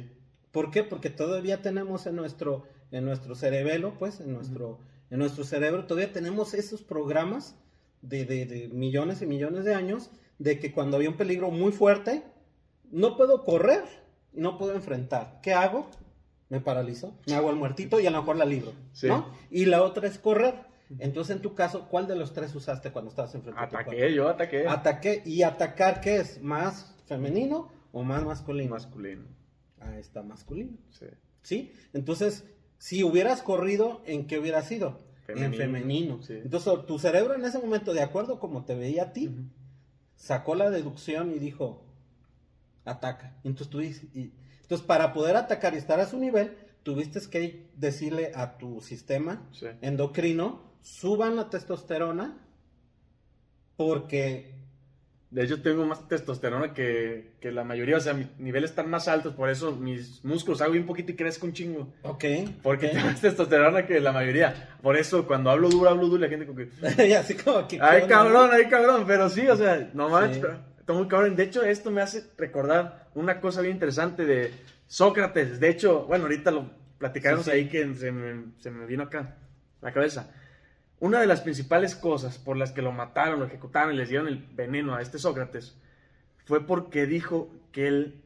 ¿Por 0.50 0.72
qué? 0.72 0.82
Porque 0.82 1.10
todavía 1.10 1.62
tenemos 1.62 2.06
en 2.06 2.16
nuestro, 2.16 2.64
en 2.90 3.04
nuestro 3.04 3.36
cerebelo, 3.36 3.94
pues, 4.00 4.18
en 4.18 4.32
nuestro, 4.32 4.80
en 5.10 5.20
nuestro 5.20 5.44
cerebro, 5.44 5.86
todavía 5.86 6.12
tenemos 6.12 6.54
esos 6.54 6.82
programas 6.82 7.54
de, 8.02 8.24
de- 8.24 8.46
de 8.46 8.68
millones 8.68 9.22
y 9.22 9.26
millones 9.26 9.64
de 9.64 9.74
años, 9.76 10.10
de 10.40 10.58
que 10.58 10.72
cuando 10.72 10.96
había 10.96 11.10
un 11.10 11.16
peligro 11.16 11.52
muy 11.52 11.70
fuerte, 11.70 12.24
no 12.90 13.16
puedo 13.16 13.44
correr, 13.44 13.84
no 14.34 14.58
puedo 14.58 14.74
enfrentar. 14.74 15.40
¿Qué 15.42 15.52
hago? 15.54 15.88
Me 16.48 16.60
paralizo, 16.60 17.14
me 17.26 17.34
hago 17.34 17.50
el 17.50 17.56
muertito 17.56 17.98
y 18.00 18.06
a 18.06 18.10
lo 18.10 18.18
mejor 18.20 18.36
la 18.36 18.44
libro, 18.44 18.72
Sí. 18.92 19.08
¿no? 19.08 19.30
Y 19.50 19.64
la 19.64 19.82
otra 19.82 20.06
es 20.06 20.18
correr. 20.18 20.54
Entonces, 20.98 21.34
en 21.36 21.42
tu 21.42 21.54
caso, 21.54 21.88
¿cuál 21.88 22.06
de 22.06 22.14
los 22.14 22.32
tres 22.34 22.54
usaste 22.54 22.92
cuando 22.92 23.10
estabas 23.10 23.32
tu 23.32 23.42
Ataqué, 23.56 24.14
yo 24.14 24.28
ataqué. 24.28 24.68
Ataqué. 24.68 25.22
¿Y 25.24 25.42
atacar 25.42 26.00
qué 26.00 26.16
es? 26.16 26.40
¿Más 26.42 26.94
femenino 27.06 27.72
o 27.92 28.02
más 28.04 28.22
masculino? 28.24 28.70
Masculino. 28.70 29.24
Ah, 29.80 29.96
está 29.98 30.22
masculino. 30.22 30.76
Sí. 30.90 31.06
¿Sí? 31.42 31.72
Entonces, 31.94 32.44
si 32.78 33.02
hubieras 33.02 33.42
corrido, 33.42 34.02
¿en 34.06 34.26
qué 34.26 34.38
hubiera 34.38 34.62
sido? 34.62 35.00
En 35.26 35.36
Femenino, 35.36 35.56
femenino. 35.56 36.22
sí. 36.22 36.34
Entonces, 36.34 36.84
tu 36.86 36.98
cerebro 36.98 37.34
en 37.34 37.44
ese 37.46 37.58
momento, 37.58 37.94
de 37.94 38.02
acuerdo 38.02 38.38
como 38.38 38.64
te 38.66 38.74
veía 38.74 39.04
a 39.04 39.12
ti, 39.14 39.34
sacó 40.16 40.54
la 40.54 40.70
deducción 40.70 41.32
y 41.34 41.38
dijo, 41.38 41.82
ataca. 42.84 43.34
Entonces, 43.44 43.68
tú 43.70 43.78
dices, 43.78 44.04
y- 44.14 44.32
entonces, 44.62 44.86
para 44.86 45.12
poder 45.12 45.36
atacar 45.36 45.74
y 45.74 45.78
estar 45.78 46.00
a 46.00 46.06
su 46.06 46.18
nivel, 46.18 46.56
tuviste 46.82 47.20
que 47.30 47.66
decirle 47.76 48.32
a 48.34 48.56
tu 48.58 48.80
sistema 48.80 49.42
Sí. 49.52 49.66
endocrino, 49.82 50.62
suban 50.82 51.36
la 51.36 51.48
testosterona, 51.50 52.36
porque 53.76 54.52
De 55.30 55.42
hecho, 55.42 55.60
tengo 55.62 55.84
más 55.84 56.06
testosterona 56.06 56.72
que, 56.74 57.32
que 57.40 57.50
la 57.50 57.64
mayoría. 57.64 57.96
O 57.96 58.00
sea, 58.00 58.14
mis 58.14 58.28
niveles 58.38 58.70
están 58.70 58.88
más 58.88 59.08
altos. 59.08 59.34
Por 59.34 59.50
eso 59.50 59.72
mis 59.72 60.24
músculos 60.24 60.60
hago 60.62 60.70
bien 60.74 60.86
poquito 60.86 61.10
y 61.10 61.16
crezco 61.16 61.44
un 61.46 61.52
chingo. 61.52 61.92
Ok. 62.02 62.24
Porque 62.62 62.86
ok. 62.86 62.92
tengo 62.92 63.06
más 63.06 63.20
testosterona 63.20 63.84
que 63.84 63.98
la 63.98 64.12
mayoría. 64.12 64.76
Por 64.80 64.96
eso, 64.96 65.26
cuando 65.26 65.50
hablo 65.50 65.68
duro, 65.70 65.90
hablo 65.90 66.06
duro. 66.06 66.18
y 66.18 66.20
La 66.20 66.28
gente 66.28 66.46
como 66.46 66.58
que. 66.58 66.68
y 67.08 67.14
así 67.14 67.34
como 67.34 67.66
que... 67.66 67.80
Ay, 67.82 68.02
cabrón, 68.06 68.50
ay, 68.52 68.66
cabrón. 68.68 69.04
Pero 69.08 69.28
sí, 69.28 69.44
o 69.48 69.56
sea, 69.56 69.90
no 69.92 70.08
mames. 70.08 70.36
Sí. 70.36 70.42
Pero 70.86 70.98
Está 70.98 71.02
muy 71.04 71.08
cabrón. 71.08 71.36
De 71.36 71.42
hecho, 71.44 71.62
esto 71.62 71.90
me 71.90 72.00
hace 72.00 72.24
recordar 72.36 73.08
una 73.14 73.40
cosa 73.40 73.60
bien 73.60 73.74
interesante 73.74 74.24
de 74.24 74.52
Sócrates. 74.86 75.60
De 75.60 75.68
hecho, 75.68 76.04
bueno, 76.06 76.24
ahorita 76.24 76.50
lo 76.50 76.70
platicaremos 76.98 77.44
Sí, 77.44 77.50
sí. 77.50 77.56
ahí 77.56 77.68
que 77.68 77.94
se 77.94 78.12
me, 78.12 78.52
se 78.58 78.70
me 78.70 78.86
vino 78.86 79.04
acá 79.04 79.36
la 79.80 79.92
cabeza. 79.92 80.32
Una 81.00 81.20
de 81.20 81.26
las 81.26 81.40
principales 81.40 81.94
cosas 81.94 82.38
por 82.38 82.56
las 82.56 82.72
que 82.72 82.82
lo 82.82 82.92
mataron, 82.92 83.40
lo 83.40 83.46
ejecutaron 83.46 83.94
y 83.94 83.96
les 83.96 84.08
dieron 84.08 84.28
el 84.28 84.38
veneno 84.52 84.94
a 84.94 85.02
este 85.02 85.18
Sócrates 85.18 85.76
fue 86.46 86.66
porque 86.66 87.06
dijo 87.06 87.50
que 87.72 87.88
él 87.88 88.22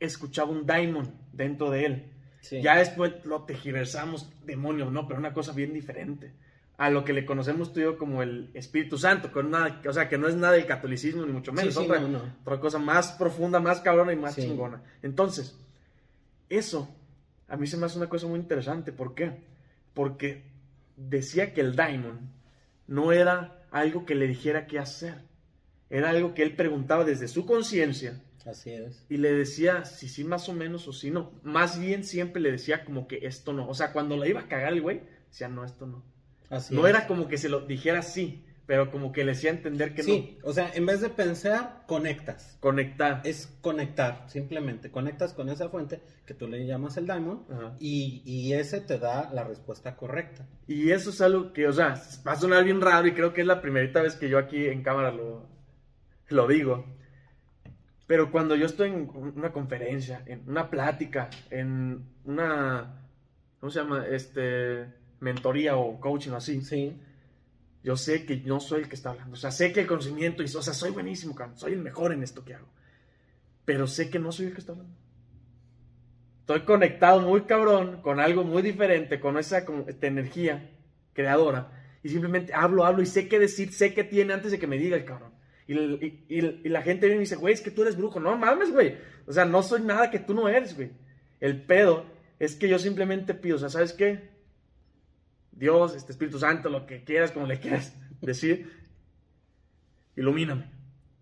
escuchaba 0.00 0.50
un 0.50 0.66
daimon 0.66 1.12
dentro 1.32 1.70
de 1.70 1.84
él. 1.86 2.12
Sí. 2.40 2.62
Ya 2.62 2.76
después 2.76 3.24
lo 3.24 3.42
tejiversamos 3.42 4.30
demonio, 4.44 4.90
¿no? 4.90 5.08
Pero 5.08 5.18
una 5.18 5.32
cosa 5.32 5.52
bien 5.52 5.72
diferente 5.72 6.32
a 6.78 6.90
lo 6.90 7.04
que 7.04 7.12
le 7.14 7.24
conocemos 7.24 7.72
tú 7.72 7.80
y 7.80 7.84
yo 7.84 7.96
como 7.96 8.22
el 8.22 8.50
Espíritu 8.54 8.98
Santo, 8.98 9.32
con 9.32 9.50
nada, 9.50 9.80
o 9.88 9.92
sea, 9.92 10.08
que 10.08 10.18
no 10.18 10.28
es 10.28 10.34
nada 10.34 10.52
del 10.54 10.66
catolicismo 10.66 11.24
ni 11.24 11.32
mucho 11.32 11.52
menos, 11.52 11.72
Sí, 11.74 11.80
sí, 11.80 11.86
otra, 11.86 12.00
no, 12.00 12.08
no. 12.08 12.22
otra 12.42 12.60
cosa 12.60 12.78
más 12.78 13.12
profunda, 13.12 13.60
más 13.60 13.80
cabrona 13.80 14.12
y 14.12 14.16
más 14.16 14.34
Sí. 14.34 14.42
chingona. 14.42 14.82
Entonces, 15.02 15.56
eso 16.48 16.94
a 17.48 17.56
mí 17.56 17.66
se 17.66 17.76
me 17.76 17.86
hace 17.86 17.96
una 17.98 18.08
cosa 18.08 18.26
muy 18.26 18.38
interesante, 18.40 18.92
¿por 18.92 19.14
qué? 19.14 19.44
porque 19.94 20.42
decía 20.96 21.54
que 21.54 21.62
el 21.62 21.74
Diamond 21.74 22.20
no 22.86 23.12
era 23.12 23.62
algo 23.70 24.04
que 24.04 24.14
le 24.14 24.26
dijera 24.26 24.66
qué 24.66 24.78
hacer, 24.78 25.22
era 25.88 26.10
algo 26.10 26.34
que 26.34 26.42
él 26.42 26.54
preguntaba 26.54 27.04
desde 27.04 27.28
su 27.28 27.46
conciencia. 27.46 28.20
Así 28.44 28.70
es. 28.72 29.04
Y 29.08 29.16
le 29.16 29.32
decía 29.32 29.84
si 29.86 30.08
sí 30.08 30.22
más 30.22 30.48
o 30.50 30.52
menos 30.52 30.86
o 30.86 30.92
si 30.92 31.10
no. 31.10 31.32
Más 31.42 31.80
bien 31.80 32.04
siempre 32.04 32.40
le 32.42 32.52
decía 32.52 32.84
como 32.84 33.08
que 33.08 33.26
esto 33.26 33.52
no. 33.54 33.66
O 33.68 33.74
sea, 33.74 33.92
cuando 33.92 34.16
la 34.16 34.28
iba 34.28 34.40
a 34.42 34.48
cagar 34.48 34.72
el 34.74 34.82
güey, 34.82 35.00
decía 35.30 35.48
no, 35.48 35.64
esto 35.64 35.86
no. 35.86 36.04
Así 36.50 36.74
no 36.74 36.86
es. 36.86 36.94
era 36.94 37.06
como 37.06 37.28
que 37.28 37.38
se 37.38 37.48
lo 37.48 37.60
dijera 37.60 38.02
sí, 38.02 38.44
pero 38.66 38.90
como 38.90 39.12
que 39.12 39.24
le 39.24 39.32
hacía 39.32 39.50
entender 39.50 39.94
que 39.94 40.02
Sí, 40.02 40.38
o 40.42 40.52
sea, 40.52 40.70
en 40.74 40.86
vez 40.86 41.00
de 41.00 41.08
pensar, 41.08 41.84
conectas. 41.86 42.54
no. 42.54 42.60
Conectar. 42.60 43.20
Es 43.24 43.46
conectar, 43.60 44.24
simplemente. 44.28 44.90
Conectas 44.90 45.32
con 45.34 45.48
esa 45.48 45.68
fuente 45.68 46.00
que 46.26 46.34
tú 46.34 46.48
le 46.48 46.66
llamas 46.66 46.96
el 46.96 47.06
diamond 47.06 47.50
Ajá. 47.50 47.76
y, 47.78 48.22
y 48.24 48.52
ese 48.54 48.80
te 48.80 48.98
da 48.98 49.30
la 49.32 49.44
respuesta 49.44 49.94
correcta. 49.96 50.46
Y 50.66 50.90
eso 50.90 51.10
es 51.10 51.20
algo 51.20 51.52
que, 51.52 51.68
o 51.68 51.72
sea, 51.72 51.94
va 52.26 52.32
a 52.32 52.36
sonar 52.36 52.64
bien 52.64 52.80
raro 52.80 53.06
y 53.06 53.12
creo 53.14 53.32
que 53.32 53.42
es 53.42 53.46
la 53.46 53.60
primerita 53.62 54.02
vez 54.02 54.16
que 54.16 54.28
yo 54.28 54.38
aquí 54.38 54.66
en 54.66 54.82
cámara 54.82 55.12
lo, 55.12 55.48
lo 56.28 56.46
digo. 56.48 56.84
Pero 58.08 58.30
cuando 58.30 58.54
yo 58.54 58.66
estoy 58.66 58.90
en 58.90 59.10
una 59.34 59.52
conferencia, 59.52 60.22
en 60.26 60.42
una 60.48 60.70
plática, 60.70 61.28
en 61.50 62.04
una, 62.24 63.02
¿cómo 63.58 63.70
se 63.70 63.80
llama? 63.80 64.06
Este, 64.06 64.86
mentoría 65.20 65.76
o 65.76 65.98
coaching 66.00 66.30
o 66.32 66.36
así, 66.36 66.60
Sí, 66.62 66.96
yo 67.82 67.96
sé 67.96 68.24
que 68.26 68.36
no 68.38 68.58
soy 68.60 68.82
el 68.82 68.88
que 68.88 68.96
está 68.96 69.10
hablando. 69.10 69.34
O 69.34 69.36
sea, 69.36 69.50
sé 69.52 69.72
que 69.72 69.80
el 69.80 69.86
conocimiento, 69.86 70.42
y, 70.42 70.46
o 70.46 70.62
sea, 70.62 70.74
soy 70.74 70.90
buenísimo, 70.90 71.34
cabrón, 71.34 71.56
soy 71.56 71.72
el 71.74 71.80
mejor 71.82 72.12
en 72.12 72.22
esto 72.22 72.44
que 72.44 72.54
hago. 72.54 72.66
Pero 73.64 73.86
sé 73.86 74.10
que 74.10 74.18
no 74.18 74.32
soy 74.32 74.46
el 74.46 74.52
que 74.54 74.60
está 74.60 74.72
hablando. 74.72 74.94
Estoy 76.40 76.60
conectado 76.60 77.20
muy 77.22 77.42
cabrón 77.42 78.00
con 78.02 78.20
algo 78.20 78.44
muy 78.44 78.62
diferente, 78.62 79.18
con 79.20 79.36
esa 79.38 79.64
como, 79.64 79.84
esta 79.88 80.06
energía 80.06 80.70
creadora. 81.12 81.72
Y 82.04 82.08
simplemente 82.08 82.54
hablo, 82.54 82.84
hablo 82.84 83.02
y 83.02 83.06
sé 83.06 83.28
qué 83.28 83.38
decir, 83.40 83.72
sé 83.72 83.94
qué 83.94 84.04
tiene 84.04 84.32
antes 84.32 84.52
de 84.52 84.58
que 84.58 84.68
me 84.68 84.78
diga 84.78 84.96
el 84.96 85.04
cabrón. 85.04 85.32
Y, 85.66 85.74
y- 85.74 86.24
y- 86.28 86.60
y 86.64 86.68
la 86.68 86.82
gente 86.82 87.06
viene 87.06 87.14
y 87.16 87.18
me 87.18 87.22
dice, 87.24 87.34
güey, 87.36 87.54
es 87.54 87.60
que 87.60 87.72
tú 87.72 87.82
eres 87.82 87.96
brujo. 87.96 88.20
No 88.20 88.36
mames, 88.36 88.70
güey. 88.72 88.96
O 89.26 89.32
sea, 89.32 89.44
no 89.44 89.62
soy 89.64 89.82
nada 89.82 90.10
que 90.10 90.20
tú 90.20 90.34
no 90.34 90.48
eres, 90.48 90.76
güey. 90.76 90.90
El 91.40 91.62
pedo 91.62 92.06
es 92.38 92.54
que 92.54 92.68
yo 92.68 92.78
simplemente 92.78 93.34
pido, 93.34 93.56
o 93.56 93.58
sea, 93.58 93.68
¿sabes 93.68 93.92
qué? 93.92 94.35
Dios, 95.56 95.94
este 95.96 96.12
Espíritu 96.12 96.38
Santo, 96.38 96.68
lo 96.68 96.86
que 96.86 97.02
quieras, 97.02 97.32
como 97.32 97.46
le 97.46 97.58
quieras 97.58 97.92
decir, 98.20 98.70
ilumíname. 100.16 100.70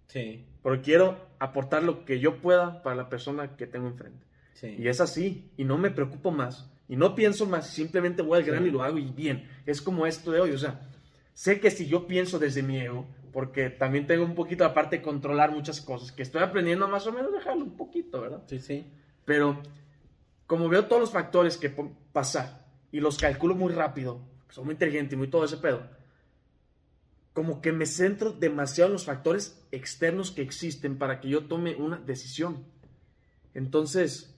sí, 0.06 0.44
Porque 0.62 0.82
quiero 0.82 1.28
aportar 1.38 1.82
lo 1.82 2.04
que 2.04 2.20
yo 2.20 2.40
pueda 2.40 2.82
para 2.82 2.96
la 2.96 3.08
persona 3.08 3.56
que 3.56 3.66
tengo 3.66 3.86
enfrente. 3.88 4.24
sí. 4.54 4.76
Y 4.78 4.88
es 4.88 5.00
así, 5.00 5.50
y 5.56 5.64
no 5.64 5.78
me 5.78 5.90
preocupo 5.90 6.30
más, 6.30 6.70
y 6.88 6.96
no 6.96 7.14
pienso 7.14 7.46
más, 7.46 7.68
simplemente 7.68 8.22
voy 8.22 8.38
al 8.38 8.44
grano 8.44 8.62
Sí. 8.62 8.68
y 8.68 8.72
lo 8.72 8.82
hago 8.82 8.98
y 8.98 9.10
bien. 9.10 9.48
Es 9.66 9.80
como 9.82 10.06
esto 10.06 10.30
de 10.32 10.40
hoy, 10.40 10.50
o 10.52 10.58
sea, 10.58 10.80
sé 11.32 11.60
que 11.60 11.70
si 11.70 11.86
yo 11.86 12.06
pienso 12.06 12.38
desde 12.38 12.62
mi 12.62 12.78
ego, 12.78 13.06
porque 13.32 13.68
también 13.70 14.06
tengo 14.06 14.24
un 14.24 14.34
poquito 14.34 14.64
aparte 14.64 14.96
de 14.98 15.02
controlar 15.02 15.50
muchas 15.50 15.80
cosas, 15.80 16.12
que 16.12 16.22
estoy 16.22 16.42
aprendiendo 16.42 16.86
más 16.88 17.06
o 17.06 17.12
menos 17.12 17.32
dejarlo 17.32 17.64
un 17.64 17.76
poquito, 17.76 18.20
¿verdad? 18.20 18.42
Sí, 18.46 18.58
sí. 18.60 18.86
Pero 19.24 19.60
como 20.46 20.68
veo 20.68 20.84
todos 20.86 21.00
los 21.00 21.10
factores 21.10 21.56
que 21.56 21.70
pueden 21.70 21.94
pasar 22.12 22.63
y 22.94 23.00
los 23.00 23.18
calculo 23.18 23.56
muy 23.56 23.72
rápido, 23.72 24.20
soy 24.50 24.64
muy 24.66 24.74
inteligente 24.74 25.16
y 25.16 25.18
muy 25.18 25.26
todo 25.26 25.44
ese 25.44 25.56
pedo, 25.56 25.82
como 27.32 27.60
que 27.60 27.72
me 27.72 27.86
centro 27.86 28.30
demasiado 28.30 28.86
en 28.90 28.92
los 28.92 29.04
factores 29.04 29.66
externos 29.72 30.30
que 30.30 30.42
existen 30.42 30.96
para 30.96 31.18
que 31.20 31.28
yo 31.28 31.46
tome 31.46 31.74
una 31.74 31.96
decisión. 31.96 32.64
Entonces, 33.52 34.32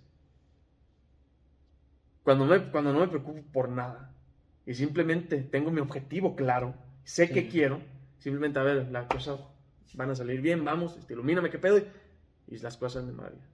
cuando, 2.23 2.47
me- 2.47 2.71
cuando 2.71 2.95
no 2.95 3.01
me 3.01 3.09
preocupo 3.09 3.42
por 3.53 3.69
nada 3.69 4.11
y 4.64 4.73
simplemente 4.73 5.42
tengo 5.42 5.71
mi 5.71 5.81
objetivo 5.81 6.35
claro, 6.35 6.75
sé 7.05 7.27
Sí. 7.29 7.35
que 7.35 7.49
quiero, 7.49 7.83
simplemente 8.19 8.59
a 8.59 8.62
ver, 8.62 8.88
las 8.90 9.07
cosas 9.07 9.38
van 9.92 10.11
a 10.11 10.14
salir 10.14 10.40
bien, 10.40 10.64
vamos, 10.64 10.97
este, 10.97 11.12
ilumíname 11.12 11.51
qué 11.51 11.59
pedo 11.59 11.77
y, 11.77 11.87
y 12.49 12.59
las 12.59 12.79
cosas 12.79 13.07
de 13.07 13.12
maravilla. 13.12 13.45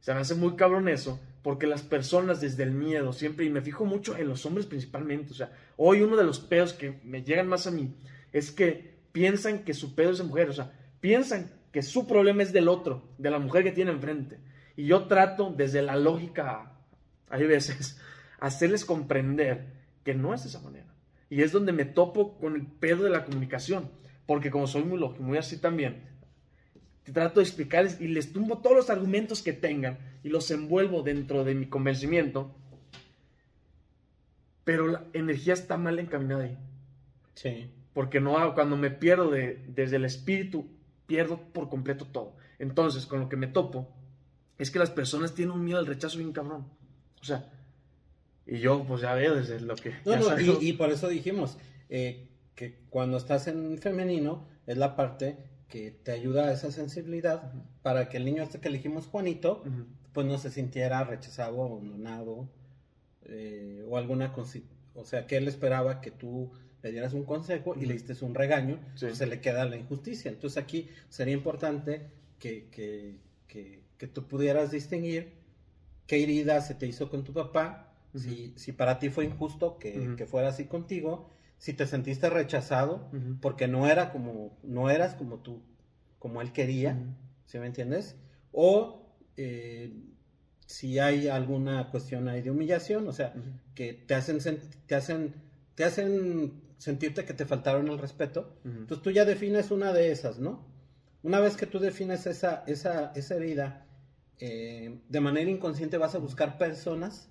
Se 0.00 0.12
me 0.12 0.20
hace 0.20 0.34
muy 0.34 0.56
cabrón 0.56 0.88
eso, 0.88 1.20
porque 1.42 1.66
las 1.66 1.82
personas 1.82 2.40
desde 2.40 2.62
el 2.62 2.70
miedo 2.70 3.12
siempre, 3.12 3.44
y 3.44 3.50
me 3.50 3.62
fijo 3.62 3.84
mucho 3.84 4.16
en 4.16 4.28
los 4.28 4.46
hombres 4.46 4.66
principalmente, 4.66 5.32
o 5.32 5.34
sea, 5.34 5.52
hoy 5.76 6.00
uno 6.00 6.16
de 6.16 6.24
los 6.24 6.38
pedos 6.38 6.72
que 6.72 7.00
me 7.04 7.22
llegan 7.22 7.48
más 7.48 7.66
a 7.66 7.72
mí 7.72 7.94
es 8.32 8.50
que 8.52 8.94
piensan 9.12 9.64
que 9.64 9.74
su 9.74 9.94
pedo 9.94 10.12
es 10.12 10.18
de 10.18 10.24
mujer, 10.24 10.48
o 10.48 10.52
sea, 10.52 10.72
piensan 11.00 11.50
que 11.72 11.82
su 11.82 12.06
problema 12.06 12.42
es 12.42 12.52
del 12.52 12.68
otro, 12.68 13.02
de 13.18 13.30
la 13.30 13.38
mujer 13.38 13.64
que 13.64 13.72
tiene 13.72 13.90
enfrente. 13.90 14.38
Y 14.76 14.86
yo 14.86 15.04
trato 15.04 15.52
desde 15.56 15.82
la 15.82 15.96
lógica, 15.96 16.72
hay 17.28 17.46
veces, 17.46 17.98
hacerles 18.40 18.84
comprender 18.84 19.66
que 20.04 20.14
no 20.14 20.34
es 20.34 20.42
de 20.42 20.48
esa 20.48 20.60
manera. 20.60 20.94
Y 21.28 21.42
es 21.42 21.52
donde 21.52 21.72
me 21.72 21.84
topo 21.84 22.38
con 22.38 22.54
el 22.54 22.66
pedo 22.66 23.04
de 23.04 23.10
la 23.10 23.24
comunicación, 23.24 23.90
porque 24.26 24.50
como 24.50 24.66
soy 24.66 24.84
muy 24.84 24.98
lógico, 24.98 25.22
muy 25.22 25.38
así 25.38 25.58
también, 25.58 26.11
trato 27.04 27.40
de 27.40 27.44
explicarles 27.46 28.00
y 28.00 28.08
les 28.08 28.32
tumbo 28.32 28.58
todos 28.58 28.76
los 28.76 28.90
argumentos 28.90 29.42
que 29.42 29.52
tengan 29.52 29.98
y 30.22 30.28
los 30.28 30.50
envuelvo 30.50 31.02
dentro 31.02 31.42
de 31.44 31.54
mi 31.54 31.66
convencimiento, 31.66 32.54
pero 34.64 34.86
la 34.86 35.04
energía 35.12 35.54
está 35.54 35.76
mal 35.76 35.98
encaminada 35.98 36.44
ahí. 36.44 36.58
Sí, 37.34 37.70
Porque 37.94 38.20
no 38.20 38.38
hago- 38.38 38.54
cuando 38.54 38.76
me 38.76 38.90
pierdo 38.90 39.30
de, 39.30 39.62
desde 39.68 39.96
el 39.96 40.04
espíritu, 40.04 40.66
pierdo 41.06 41.38
por 41.52 41.68
completo 41.68 42.06
todo. 42.06 42.36
Entonces, 42.58 43.06
con 43.06 43.20
lo 43.20 43.28
que 43.28 43.36
me 43.36 43.48
topo, 43.48 43.88
es 44.58 44.70
que 44.70 44.78
las 44.78 44.90
personas 44.90 45.34
tienen 45.34 45.54
un 45.54 45.64
miedo 45.64 45.78
al 45.78 45.86
rechazo 45.86 46.18
bien 46.18 46.32
cabrón. 46.32 46.64
O 47.20 47.24
sea, 47.24 47.50
y 48.46 48.58
yo 48.60 48.84
pues 48.84 49.02
ya 49.02 49.14
veo 49.14 49.34
desde 49.34 49.60
lo 49.60 49.74
que... 49.76 49.90
No, 50.04 50.12
ya 50.12 50.18
no, 50.20 50.24
salgo. 50.26 50.58
y, 50.60 50.68
y 50.68 50.72
por 50.74 50.90
eso 50.90 51.08
dijimos 51.08 51.58
eh, 51.90 52.28
que 52.54 52.78
cuando 52.90 53.16
estás 53.16 53.46
en 53.48 53.78
femenino 53.78 54.46
es 54.66 54.76
la 54.76 54.94
parte 54.96 55.36
que 55.72 55.90
te 55.90 56.12
ayuda 56.12 56.48
a 56.48 56.52
esa 56.52 56.70
sensibilidad 56.70 57.50
para 57.80 58.10
que 58.10 58.18
el 58.18 58.26
niño 58.26 58.42
este 58.42 58.60
que 58.60 58.68
elegimos 58.68 59.06
Juanito 59.06 59.64
pues 60.12 60.26
no 60.26 60.36
se 60.36 60.50
sintiera 60.50 61.02
rechazado, 61.02 61.64
abandonado 61.64 62.46
eh, 63.24 63.82
o 63.88 63.96
alguna 63.96 64.34
o 64.94 65.04
sea 65.06 65.26
que 65.26 65.38
él 65.38 65.48
esperaba 65.48 66.02
que 66.02 66.10
tú 66.10 66.50
le 66.82 66.92
dieras 66.92 67.14
un 67.14 67.24
consejo 67.24 67.74
y 67.74 67.86
le 67.86 67.94
diste 67.94 68.12
un 68.22 68.34
regaño, 68.34 68.80
Sí. 68.96 69.06
pues 69.06 69.16
se 69.16 69.26
le 69.26 69.40
queda 69.40 69.64
la 69.64 69.76
injusticia. 69.78 70.30
Entonces 70.30 70.62
aquí 70.62 70.90
sería 71.08 71.32
importante 71.32 72.02
que, 72.38 72.68
que, 72.70 73.16
que, 73.46 73.80
que 73.96 74.06
tú 74.08 74.26
pudieras 74.26 74.72
distinguir 74.72 75.32
qué 76.06 76.22
herida 76.22 76.60
se 76.60 76.74
te 76.74 76.86
hizo 76.86 77.08
con 77.08 77.24
tu 77.24 77.32
papá, 77.32 77.94
si, 78.14 78.52
si 78.56 78.72
para 78.72 78.98
ti 78.98 79.08
fue 79.08 79.24
injusto 79.24 79.78
que, 79.78 80.16
que 80.18 80.26
fuera 80.26 80.48
así 80.48 80.66
contigo, 80.66 81.30
si 81.62 81.74
te 81.74 81.86
sentiste 81.86 82.28
rechazado 82.28 83.08
porque 83.40 83.68
no 83.68 83.86
era 83.86 84.10
como, 84.10 84.58
no 84.64 84.90
eras 84.90 85.14
como 85.14 85.38
tú, 85.38 85.62
como 86.18 86.42
él 86.42 86.52
quería, 86.52 86.94
Ujú. 86.94 87.14
¿sí 87.46 87.60
me 87.60 87.66
entiendes? 87.66 88.16
O 88.50 89.06
eh, 89.36 89.92
si 90.66 90.98
hay 90.98 91.28
alguna 91.28 91.88
cuestión 91.92 92.26
ahí 92.26 92.42
de 92.42 92.50
humillación, 92.50 93.06
o 93.06 93.12
sea, 93.12 93.32
que 93.76 93.92
te 93.92 94.16
hacen, 94.16 94.40
te 94.88 94.96
hacen, 94.96 95.34
te 95.76 95.84
hacen 95.84 96.64
sentirte 96.78 97.24
que 97.24 97.32
te 97.32 97.46
faltaron 97.46 97.86
el 97.86 97.98
respeto, 97.98 98.56
entonces 98.64 99.00
tú 99.00 99.12
ya 99.12 99.24
defines 99.24 99.70
una 99.70 99.92
de 99.92 100.10
esas, 100.10 100.40
¿no? 100.40 100.66
Una 101.22 101.38
vez 101.38 101.56
que 101.56 101.66
tú 101.66 101.78
defines 101.78 102.26
esa, 102.26 102.64
esa, 102.66 103.12
esa 103.14 103.36
herida, 103.36 103.86
eh, 104.40 104.98
de 105.08 105.20
manera 105.20 105.48
inconsciente 105.48 105.96
vas 105.96 106.16
a 106.16 106.18
buscar 106.18 106.58
personas 106.58 107.30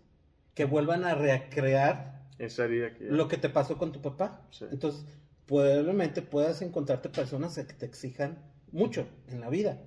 que 0.56 0.64
vuelvan 0.64 1.04
a 1.04 1.16
recrear 1.16 2.21
Esa 2.46 2.66
herida 2.66 2.94
que... 2.94 3.06
lo 3.06 3.28
que 3.28 3.38
te 3.38 3.50
pasó 3.50 3.78
con 3.78 3.92
tu 3.92 4.02
papá. 4.02 4.48
Sí. 4.52 4.66
Entonces, 4.72 5.06
probablemente 5.46 6.22
puedas 6.22 6.62
encontrarte 6.62 7.10
personas 7.10 7.56
que 7.56 7.74
te 7.74 7.86
exijan 7.86 8.44
mucho 8.72 9.08
en 9.28 9.42
la 9.42 9.50
vida. 9.50 9.82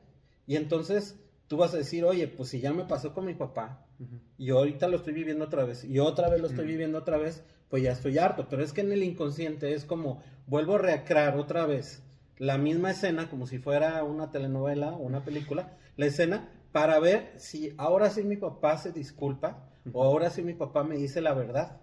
Y 0.47 0.57
entonces 0.57 1.19
tú 1.49 1.57
vas 1.57 1.75
a 1.75 1.79
decir, 1.79 2.05
oye, 2.05 2.29
pues 2.29 2.51
si 2.51 2.61
ya 2.61 2.73
me 2.73 2.85
pasó 2.85 3.15
con 3.15 3.25
mi 3.25 3.35
papá 3.35 3.87
Ujú. 3.99 4.21
y 4.39 4.51
ahorita 4.51 4.89
lo 4.89 4.97
estoy 4.97 5.15
viviendo 5.15 5.45
otra 5.45 5.65
vez 5.65 5.85
y 5.85 5.99
otra 5.99 6.29
vez 6.29 6.41
lo 6.41 6.49
estoy 6.49 6.67
viviendo 6.67 6.99
otra 6.99 7.17
vez, 7.17 7.43
pues 7.69 7.83
ya 7.83 7.93
estoy 7.93 8.19
harto. 8.19 8.47
Pero 8.49 8.63
es 8.63 8.73
que 8.73 8.83
en 8.83 8.93
el 8.93 9.03
inconsciente 9.03 9.73
es 9.75 9.85
como 9.85 10.23
vuelvo 10.47 10.77
a 10.77 10.79
recrear 10.79 11.37
otra 11.37 11.67
vez 11.67 12.03
la 12.39 12.59
misma 12.59 12.91
escena 12.91 13.31
como 13.31 13.47
si 13.47 13.59
fuera 13.59 14.03
una 14.05 14.31
telenovela 14.31 14.93
o 14.93 14.99
una 14.99 15.25
película, 15.25 15.77
la 15.97 16.07
escena 16.07 16.51
para 16.73 16.99
ver 16.99 17.33
si 17.37 17.73
ahora 17.79 18.11
sí 18.11 18.25
mi 18.25 18.37
papá 18.37 18.77
se 18.79 18.93
disculpa 18.93 19.71
o 19.93 20.03
ahora 20.03 20.31
sí 20.31 20.43
mi 20.43 20.55
papá 20.55 20.83
me 20.83 20.97
dice 20.97 21.21
la 21.21 21.35
verdad. 21.35 21.81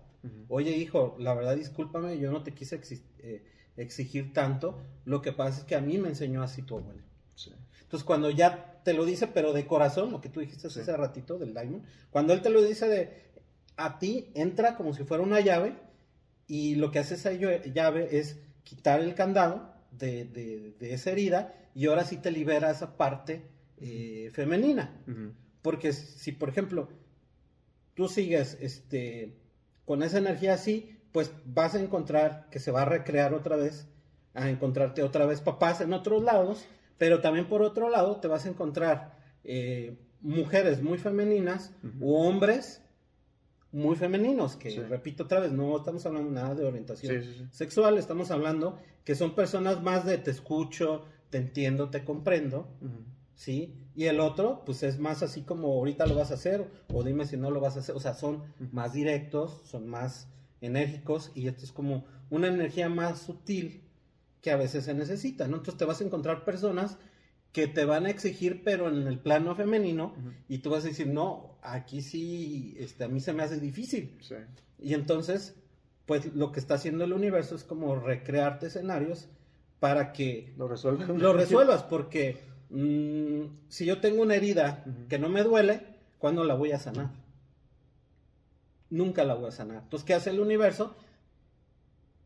Oye, 0.49 0.71
hijo, 0.77 1.15
la 1.19 1.33
verdad, 1.33 1.55
discúlpame, 1.55 2.19
yo 2.19 2.31
no 2.31 2.43
te 2.43 2.53
quise 2.53 2.79
exi- 2.79 3.01
eh, 3.19 3.43
exigir 3.77 4.33
tanto. 4.33 4.79
Lo 5.05 5.21
que 5.21 5.31
pasa 5.31 5.59
es 5.59 5.65
que 5.65 5.75
a 5.75 5.81
mí 5.81 5.97
me 5.97 6.09
enseñó 6.09 6.43
así 6.43 6.61
tu 6.61 6.77
abuelo. 6.77 7.01
Sí. 7.35 7.51
Entonces, 7.81 8.03
cuando 8.05 8.29
ya 8.29 8.81
te 8.83 8.93
lo 8.93 9.05
dice, 9.05 9.27
pero 9.27 9.51
de 9.53 9.65
corazón, 9.65 10.11
lo 10.11 10.21
que 10.21 10.29
tú 10.29 10.39
dijiste 10.39 10.69
Sí. 10.69 10.79
hace 10.79 10.95
ratito 10.95 11.37
del 11.39 11.53
Diamond, 11.53 11.83
cuando 12.11 12.33
él 12.33 12.41
te 12.41 12.49
lo 12.49 12.61
dice 12.61 12.87
de 12.87 13.31
a 13.77 13.97
ti, 13.99 14.29
entra 14.35 14.75
como 14.75 14.93
si 14.93 15.03
fuera 15.03 15.23
una 15.23 15.39
llave 15.39 15.73
y 16.47 16.75
lo 16.75 16.91
que 16.91 16.99
hace 16.99 17.15
esa 17.15 17.31
llave 17.33 18.19
es 18.19 18.39
quitar 18.63 18.99
el 19.01 19.15
candado 19.15 19.73
de, 19.91 20.25
de- 20.25 20.75
de 20.79 20.93
esa 20.93 21.11
herida 21.11 21.55
y 21.73 21.87
ahora 21.87 22.03
sí 22.05 22.17
te 22.17 22.31
libera 22.31 22.69
esa 22.69 22.95
parte 22.97 23.41
eh, 23.77 24.29
femenina. 24.33 25.01
Porque 25.63 25.93
si, 25.93 26.31
por 26.33 26.49
ejemplo, 26.49 26.89
tú 27.95 28.07
sigues 28.07 28.57
este, 28.61 29.33
con 29.91 30.03
esa 30.03 30.19
energía 30.19 30.53
así, 30.53 30.95
pues 31.11 31.33
vas 31.43 31.75
a 31.75 31.81
encontrar 31.81 32.47
que 32.49 32.59
se 32.59 32.71
va 32.71 32.83
a 32.83 32.85
recrear 32.85 33.33
otra 33.33 33.57
vez, 33.57 33.89
a 34.33 34.49
encontrarte 34.49 35.03
otra 35.03 35.25
vez 35.25 35.41
papás 35.41 35.81
en 35.81 35.91
otros 35.91 36.23
lados, 36.23 36.63
pero 36.97 37.19
también 37.19 37.49
por 37.49 37.61
otro 37.61 37.89
lado 37.89 38.15
te 38.21 38.29
vas 38.29 38.45
a 38.45 38.47
encontrar 38.47 39.17
eh, 39.43 39.97
mujeres 40.21 40.81
muy 40.81 40.97
femeninas 40.97 41.73
u 41.99 42.15
hombres 42.15 42.81
muy 43.73 43.97
femeninos, 43.97 44.55
que 44.55 44.71
Sí. 44.71 44.79
repito 44.79 45.23
otra 45.25 45.41
vez, 45.41 45.51
no 45.51 45.75
estamos 45.75 46.05
hablando 46.05 46.31
nada 46.31 46.55
de 46.55 46.63
orientación 46.63 47.21
Sí, 47.21 47.29
sí, 47.29 47.37
sí. 47.39 47.47
sexual, 47.51 47.97
estamos 47.97 48.31
hablando 48.31 48.79
que 49.03 49.15
son 49.15 49.35
personas 49.35 49.81
más 49.81 50.05
de 50.05 50.17
te 50.19 50.31
escucho, 50.31 51.03
te 51.29 51.37
entiendo, 51.37 51.89
te 51.89 52.05
comprendo. 52.05 52.69
¿Sí? 53.35 53.75
Y 53.95 54.05
el 54.05 54.19
otro, 54.19 54.63
pues 54.65 54.83
es 54.83 54.99
más 54.99 55.23
así 55.23 55.41
como 55.41 55.67
ahorita 55.69 56.05
lo 56.05 56.15
vas 56.15 56.31
a 56.31 56.35
hacer 56.35 56.69
o 56.93 57.03
dime 57.03 57.25
si 57.25 57.37
no 57.37 57.51
lo 57.51 57.59
vas 57.59 57.75
a 57.77 57.79
hacer, 57.79 57.95
o 57.95 57.99
sea, 57.99 58.13
son 58.13 58.43
más 58.71 58.93
directos, 58.93 59.61
son 59.65 59.87
más 59.87 60.27
enérgicos 60.61 61.31
y 61.35 61.47
esto 61.47 61.65
es 61.65 61.71
como 61.71 62.05
una 62.29 62.47
energía 62.47 62.89
más 62.89 63.21
sutil 63.21 63.83
que 64.41 64.51
a 64.51 64.57
veces 64.57 64.85
se 64.85 64.93
necesita, 64.93 65.47
¿no? 65.47 65.57
Entonces 65.57 65.77
te 65.77 65.85
vas 65.85 66.01
a 66.01 66.03
encontrar 66.03 66.45
personas 66.45 66.97
que 67.51 67.67
te 67.67 67.85
van 67.85 68.05
a 68.05 68.09
exigir, 68.09 68.63
pero 68.63 68.87
en 68.87 69.07
el 69.07 69.19
plano 69.19 69.55
femenino, 69.55 70.13
y 70.47 70.59
tú 70.59 70.69
vas 70.69 70.85
a 70.85 70.87
decir, 70.87 71.07
no, 71.07 71.57
aquí 71.61 72.01
sí, 72.01 72.75
este, 72.79 73.03
a 73.03 73.07
mí 73.09 73.19
se 73.19 73.33
me 73.33 73.43
hace 73.43 73.59
difícil. 73.59 74.17
Sí. 74.21 74.35
Y 74.79 74.93
entonces, 74.93 75.55
pues 76.05 76.33
lo 76.33 76.51
que 76.51 76.59
está 76.59 76.75
haciendo 76.75 77.03
el 77.03 77.13
universo 77.13 77.55
es 77.55 77.63
como 77.63 77.95
recrearte 77.95 78.67
escenarios 78.67 79.27
para 79.79 80.13
que 80.13 80.53
lo 80.57 80.67
resuelvas, 80.67 81.83
porque 81.83 82.39
mm, 82.71 83.69
si 83.69 83.85
yo 83.85 83.99
tengo 84.01 84.21
una 84.21 84.35
herida 84.35 84.83
que 85.09 85.19
no 85.19 85.29
me 85.29 85.43
duele, 85.43 85.81
¿cuándo 86.19 86.43
la 86.43 86.55
voy 86.55 86.71
a 86.71 86.79
sanar? 86.79 87.11
Nunca 88.89 89.23
la 89.23 89.35
voy 89.35 89.47
a 89.47 89.51
sanar. 89.51 89.83
Entonces, 89.83 90.05
¿qué 90.05 90.13
hace 90.13 90.31
el 90.31 90.39
universo? 90.39 90.95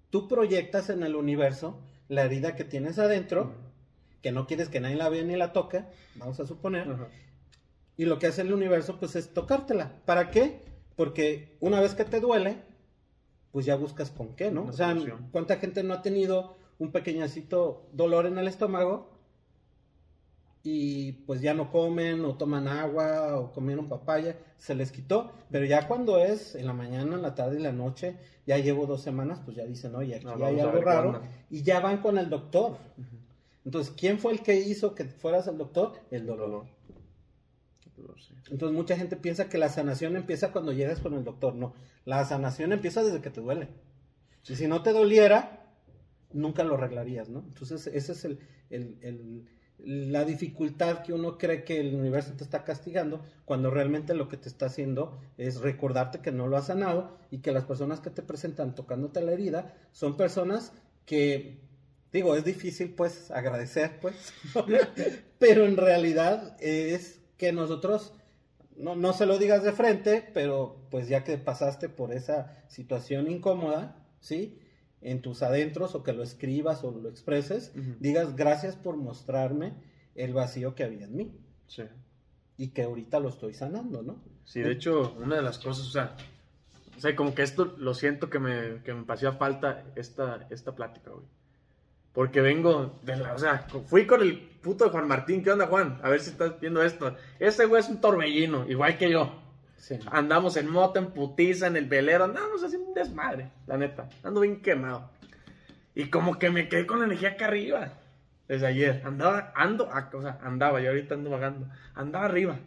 Tú 0.10 0.28
proyectas 0.28 0.90
en 0.90 1.04
el 1.04 1.16
universo 1.16 1.80
la 2.08 2.24
herida 2.24 2.56
que 2.56 2.64
tienes 2.64 3.00
adentro, 3.00 3.54
que 4.22 4.32
no 4.32 4.48
quieres 4.48 4.70
que 4.70 4.80
nadie 4.80 4.96
la 4.96 5.10
vea 5.10 5.24
ni 5.24 5.36
la 5.36 5.54
toque, 5.54 5.84
vamos 6.16 6.40
a 6.40 6.46
suponer, 6.46 6.88
y 7.98 8.06
lo 8.06 8.20
que 8.20 8.28
hace 8.28 8.42
el 8.42 8.54
universo, 8.54 8.98
pues 9.00 9.16
es 9.16 9.34
tocártela. 9.34 9.92
¿Para 10.06 10.30
qué? 10.32 10.60
Porque 10.96 11.58
una 11.60 11.80
vez 11.80 11.94
que 11.94 12.06
te 12.06 12.20
duele, 12.20 12.58
pues 13.52 13.66
ya 13.66 13.76
buscas 13.76 14.12
con 14.12 14.36
qué, 14.36 14.52
¿no? 14.52 14.64
Una 14.64 14.72
o 14.72 14.74
sea, 14.74 14.90
solución. 14.90 15.30
¿cuánta 15.32 15.58
gente 15.58 15.84
no 15.84 15.94
ha 15.94 16.02
tenido 16.02 16.58
un 16.78 16.92
pequeñacito 16.92 17.88
dolor 17.94 18.26
en 18.26 18.38
el 18.38 18.48
estómago? 18.48 19.15
Y 20.68 21.12
pues 21.28 21.42
ya 21.42 21.54
no 21.54 21.70
comen 21.72 22.26
o 22.26 22.36
toman 22.38 22.68
agua 22.68 23.38
o 23.38 23.54
comieron 23.54 23.88
papaya, 23.88 24.36
se 24.58 24.74
les 24.74 24.92
quitó. 24.92 25.32
Pero 25.52 25.64
ya 25.66 25.88
cuando 25.88 26.18
es 26.18 26.56
en 26.56 26.66
la 26.66 26.74
mañana, 26.74 27.16
en 27.16 27.22
la 27.22 27.36
tarde 27.36 27.60
y 27.60 27.62
la 27.64 27.72
noche, 27.72 28.18
ya 28.48 28.58
llevo 28.58 28.88
dos 28.88 29.04
semanas, 29.04 29.40
pues 29.46 29.56
ya 29.58 29.64
dicen, 29.66 29.94
oye, 29.94 30.16
aquí 30.16 30.26
No, 30.26 30.46
hay 30.48 30.56
algo 30.60 30.72
raro. 30.82 31.12
Y 31.52 31.62
ya 31.62 31.80
van 31.82 32.00
con 32.02 32.18
el 32.18 32.32
doctor. 32.32 32.78
Entonces, 33.64 33.94
¿quién 33.96 34.18
fue 34.18 34.32
el 34.34 34.42
que 34.42 34.56
hizo 34.56 34.96
que 34.96 35.06
fueras 35.06 35.48
al 35.48 35.60
doctor? 35.60 35.94
El 36.10 36.26
dolor. 36.26 36.66
Entonces 38.52 38.76
mucha 38.76 38.98
gente 38.98 39.16
piensa 39.18 39.50
que 39.50 39.58
la 39.60 39.70
sanación 39.70 40.16
empieza 40.16 40.52
cuando 40.52 40.72
llegas 40.72 41.00
con 41.00 41.14
el 41.14 41.24
doctor. 41.24 41.54
No, 41.56 41.74
la 42.06 42.26
sanación 42.26 42.72
empieza 42.74 43.04
desde 43.04 43.22
que 43.22 43.30
te 43.30 43.42
duele. 43.42 43.70
Y 44.48 44.56
si 44.56 44.68
no 44.68 44.82
te 44.82 44.94
doliera, 44.94 45.64
nunca 46.34 46.64
lo 46.64 46.74
arreglarías, 46.76 47.30
¿no? 47.30 47.40
Entonces 47.48 47.86
esa 47.88 48.12
es 48.14 48.26
el, 48.26 48.40
el- 48.72 48.98
el- 49.02 49.50
la 49.84 50.24
dificultad 50.26 51.04
que 51.04 51.14
uno 51.14 51.38
cree 51.38 51.64
que 51.64 51.80
el 51.80 51.96
universo 51.96 52.34
te 52.34 52.44
está 52.44 52.64
castigando, 52.64 53.22
cuando 53.46 53.70
realmente 53.70 54.14
lo 54.14 54.28
que 54.30 54.38
te 54.38 54.50
está 54.50 54.68
haciendo 54.68 55.20
es 55.38 55.62
recordarte 55.62 56.20
que 56.20 56.32
no 56.32 56.48
lo 56.48 56.58
has 56.58 56.68
sanado 56.68 57.18
y 57.30 57.40
que 57.40 57.52
las 57.52 57.66
personas 57.66 58.00
que 58.00 58.10
te 58.10 58.24
presentan 58.24 58.74
tocándote 58.74 59.22
la 59.22 59.34
herida 59.34 59.74
son 59.92 60.18
personas 60.18 60.72
que, 61.06 61.60
digo, 62.12 62.36
es 62.36 62.44
difícil 62.44 62.94
pues 62.96 63.30
agradecer, 63.32 64.00
pues, 64.00 64.34
pero 65.40 65.66
en 65.66 65.78
realidad 65.78 66.58
es 66.60 67.20
que 67.38 67.52
nosotros 67.52 68.14
no, 68.78 68.96
no 68.96 69.14
se 69.14 69.26
lo 69.26 69.38
digas 69.38 69.64
de 69.64 69.72
frente, 69.72 70.28
pero 70.34 70.78
pues 70.90 71.08
ya 71.08 71.24
que 71.24 71.38
pasaste 71.38 71.90
por 71.90 72.12
esa 72.12 72.64
situación 72.68 73.30
incómoda, 73.30 73.98
¿sí? 74.20 74.60
En 75.08 75.22
tus 75.22 75.44
adentros 75.44 75.94
o 75.94 76.02
que 76.02 76.14
lo 76.14 76.24
escribas 76.24 76.84
o 76.84 76.90
lo 76.92 77.08
expreses, 77.10 77.72
digas 78.00 78.36
gracias 78.36 78.76
por 78.76 78.98
mostrarme 78.98 79.74
el 80.16 80.34
vacío 80.34 80.74
que 80.74 80.84
había 80.84 81.06
en 81.06 81.16
mí 81.16 81.32
Sí. 81.68 81.84
y 82.58 82.70
que 82.70 82.82
ahorita 82.84 83.20
lo 83.20 83.30
estoy 83.30 83.54
sanando, 83.54 84.02
¿no? 84.02 84.20
Sí, 84.46 84.62
de 84.62 84.72
hecho, 84.72 85.14
una 85.20 85.36
de 85.36 85.42
las 85.44 85.60
cosas, 85.60 85.86
o 85.88 85.92
sea, 85.92 86.16
o 86.98 87.00
sea, 87.00 87.16
como 87.16 87.36
que 87.36 87.44
esto 87.44 87.76
lo 87.78 87.94
siento 87.94 88.32
que 88.32 88.40
me, 88.40 88.82
que 88.84 88.94
me 88.96 89.06
hacía 89.14 89.34
falta 89.34 89.84
esta, 89.96 90.48
esta 90.50 90.74
plática, 90.74 91.12
güey. 91.12 91.26
Porque 92.12 92.42
vengo 92.42 92.98
de 93.04 93.18
la, 93.18 93.34
o 93.36 93.38
sea, 93.38 93.68
fui 93.86 94.08
con 94.08 94.22
el 94.22 94.40
puto 94.40 94.90
Juan 94.90 95.08
Martín, 95.08 95.44
¿qué 95.44 95.52
onda, 95.52 95.68
Juan? 95.68 96.00
A 96.02 96.10
ver 96.10 96.22
si 96.22 96.32
estás 96.32 96.60
viendo 96.60 96.82
esto. 96.82 97.16
Ese 97.40 97.66
güey 97.66 97.82
es 97.82 97.90
un 97.90 98.02
torbellino, 98.02 98.68
igual 98.68 98.98
que 98.98 99.12
yo. 99.12 99.40
Andamos 100.12 100.58
en 100.58 100.70
moto, 100.70 101.00
en 101.00 101.12
putiza, 101.12 101.68
en 101.68 101.78
el 101.78 101.86
velero, 101.86 102.24
andamos 102.24 102.64
haciendo 102.64 102.88
un 102.88 102.94
desmadre, 102.94 103.52
la 103.68 103.78
neta. 103.78 104.10
Ando 104.24 104.42
bien 104.42 104.62
quemado. 104.62 105.12
Y 105.94 106.10
como 106.10 106.40
que 106.40 106.50
me 106.50 106.68
quedé 106.68 106.86
con 106.86 107.00
la 107.00 107.06
energía 107.06 107.30
acá 107.30 107.48
arriba. 107.48 107.94
Desde 108.48 108.68
ayer. 108.68 109.02
Andaba, 109.06 109.54
ando, 109.56 109.90
o 110.14 110.22
sea, 110.22 110.40
andaba, 110.42 110.82
y 110.82 110.88
ahorita 110.88 111.16
ando 111.16 111.30
vagando. 111.30 111.68
Andaba 111.94 112.26
arriba. 112.26 112.60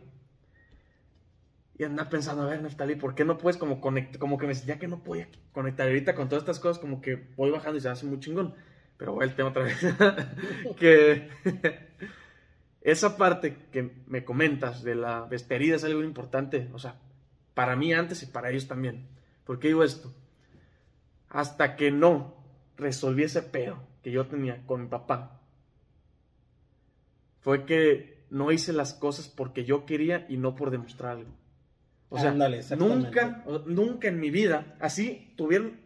Y 1.78 1.84
andaba 1.84 2.10
pensando, 2.10 2.42
a 2.42 2.46
ver, 2.46 2.62
Neftali, 2.62 2.96
¿por 2.96 3.14
qué 3.14 3.24
no 3.24 3.38
puedes 3.38 3.56
como 3.56 3.80
conectar? 3.80 4.18
Como 4.18 4.38
que 4.38 4.46
me 4.46 4.54
sentía 4.54 4.78
que 4.78 4.88
no 4.88 5.02
podía 5.02 5.28
conectar. 5.52 5.86
Ahorita 5.86 6.14
con 6.14 6.28
todas 6.28 6.42
estas 6.42 6.58
cosas, 6.58 6.80
como 6.80 7.00
que 7.00 7.28
voy 7.36 7.50
bajando 7.50 7.78
y 7.78 7.80
se 7.80 7.88
hace 7.88 8.06
muy 8.06 8.18
chingón. 8.18 8.54
Pero 8.96 9.12
voy 9.12 9.24
al 9.24 9.36
tema 9.36 9.50
otra 9.50 9.62
vez. 9.62 9.78
que 10.78 11.30
esa 12.90 13.16
parte 13.16 13.56
que 13.72 13.90
me 14.06 14.24
comentas 14.24 14.82
de 14.82 14.94
la 14.94 15.22
vesperida 15.22 15.76
es 15.76 15.84
algo 15.84 16.02
importante. 16.02 16.68
O 16.72 16.78
sea, 16.78 16.96
para 17.54 17.76
mí 17.76 17.92
antes 17.92 18.22
y 18.22 18.26
para 18.26 18.50
ellos 18.50 18.68
también. 18.68 19.08
¿Por 19.44 19.58
qué 19.58 19.68
digo 19.68 19.84
esto? 19.84 20.12
Hasta 21.28 21.76
que 21.76 21.90
no 21.90 22.34
resolví 22.76 23.24
ese 23.24 23.42
pedo 23.42 23.82
que 24.02 24.10
yo 24.10 24.26
tenía 24.26 24.64
con 24.66 24.82
mi 24.82 24.88
papá, 24.88 25.40
fue 27.40 27.64
que 27.64 28.24
no 28.30 28.52
hice 28.52 28.72
las 28.72 28.94
cosas 28.94 29.28
porque 29.28 29.64
yo 29.64 29.86
quería 29.86 30.26
y 30.28 30.36
no 30.36 30.54
por 30.54 30.70
demostrar 30.70 31.16
algo. 31.18 31.30
O 32.10 32.18
sea, 32.18 32.32
nunca, 32.76 33.44
nunca 33.66 34.08
en 34.08 34.18
mi 34.18 34.30
vida, 34.30 34.76
así 34.80 35.34
tuviera 35.36 35.64
un 35.64 35.78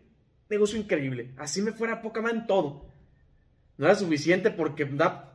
negocio 0.48 0.78
increíble, 0.78 1.32
así 1.36 1.62
me 1.62 1.72
fuera 1.72 2.00
poca 2.00 2.20
más 2.20 2.32
en 2.32 2.46
todo. 2.46 2.86
No 3.76 3.86
era 3.86 3.94
suficiente 3.96 4.50
porque 4.50 4.84
da 4.84 5.32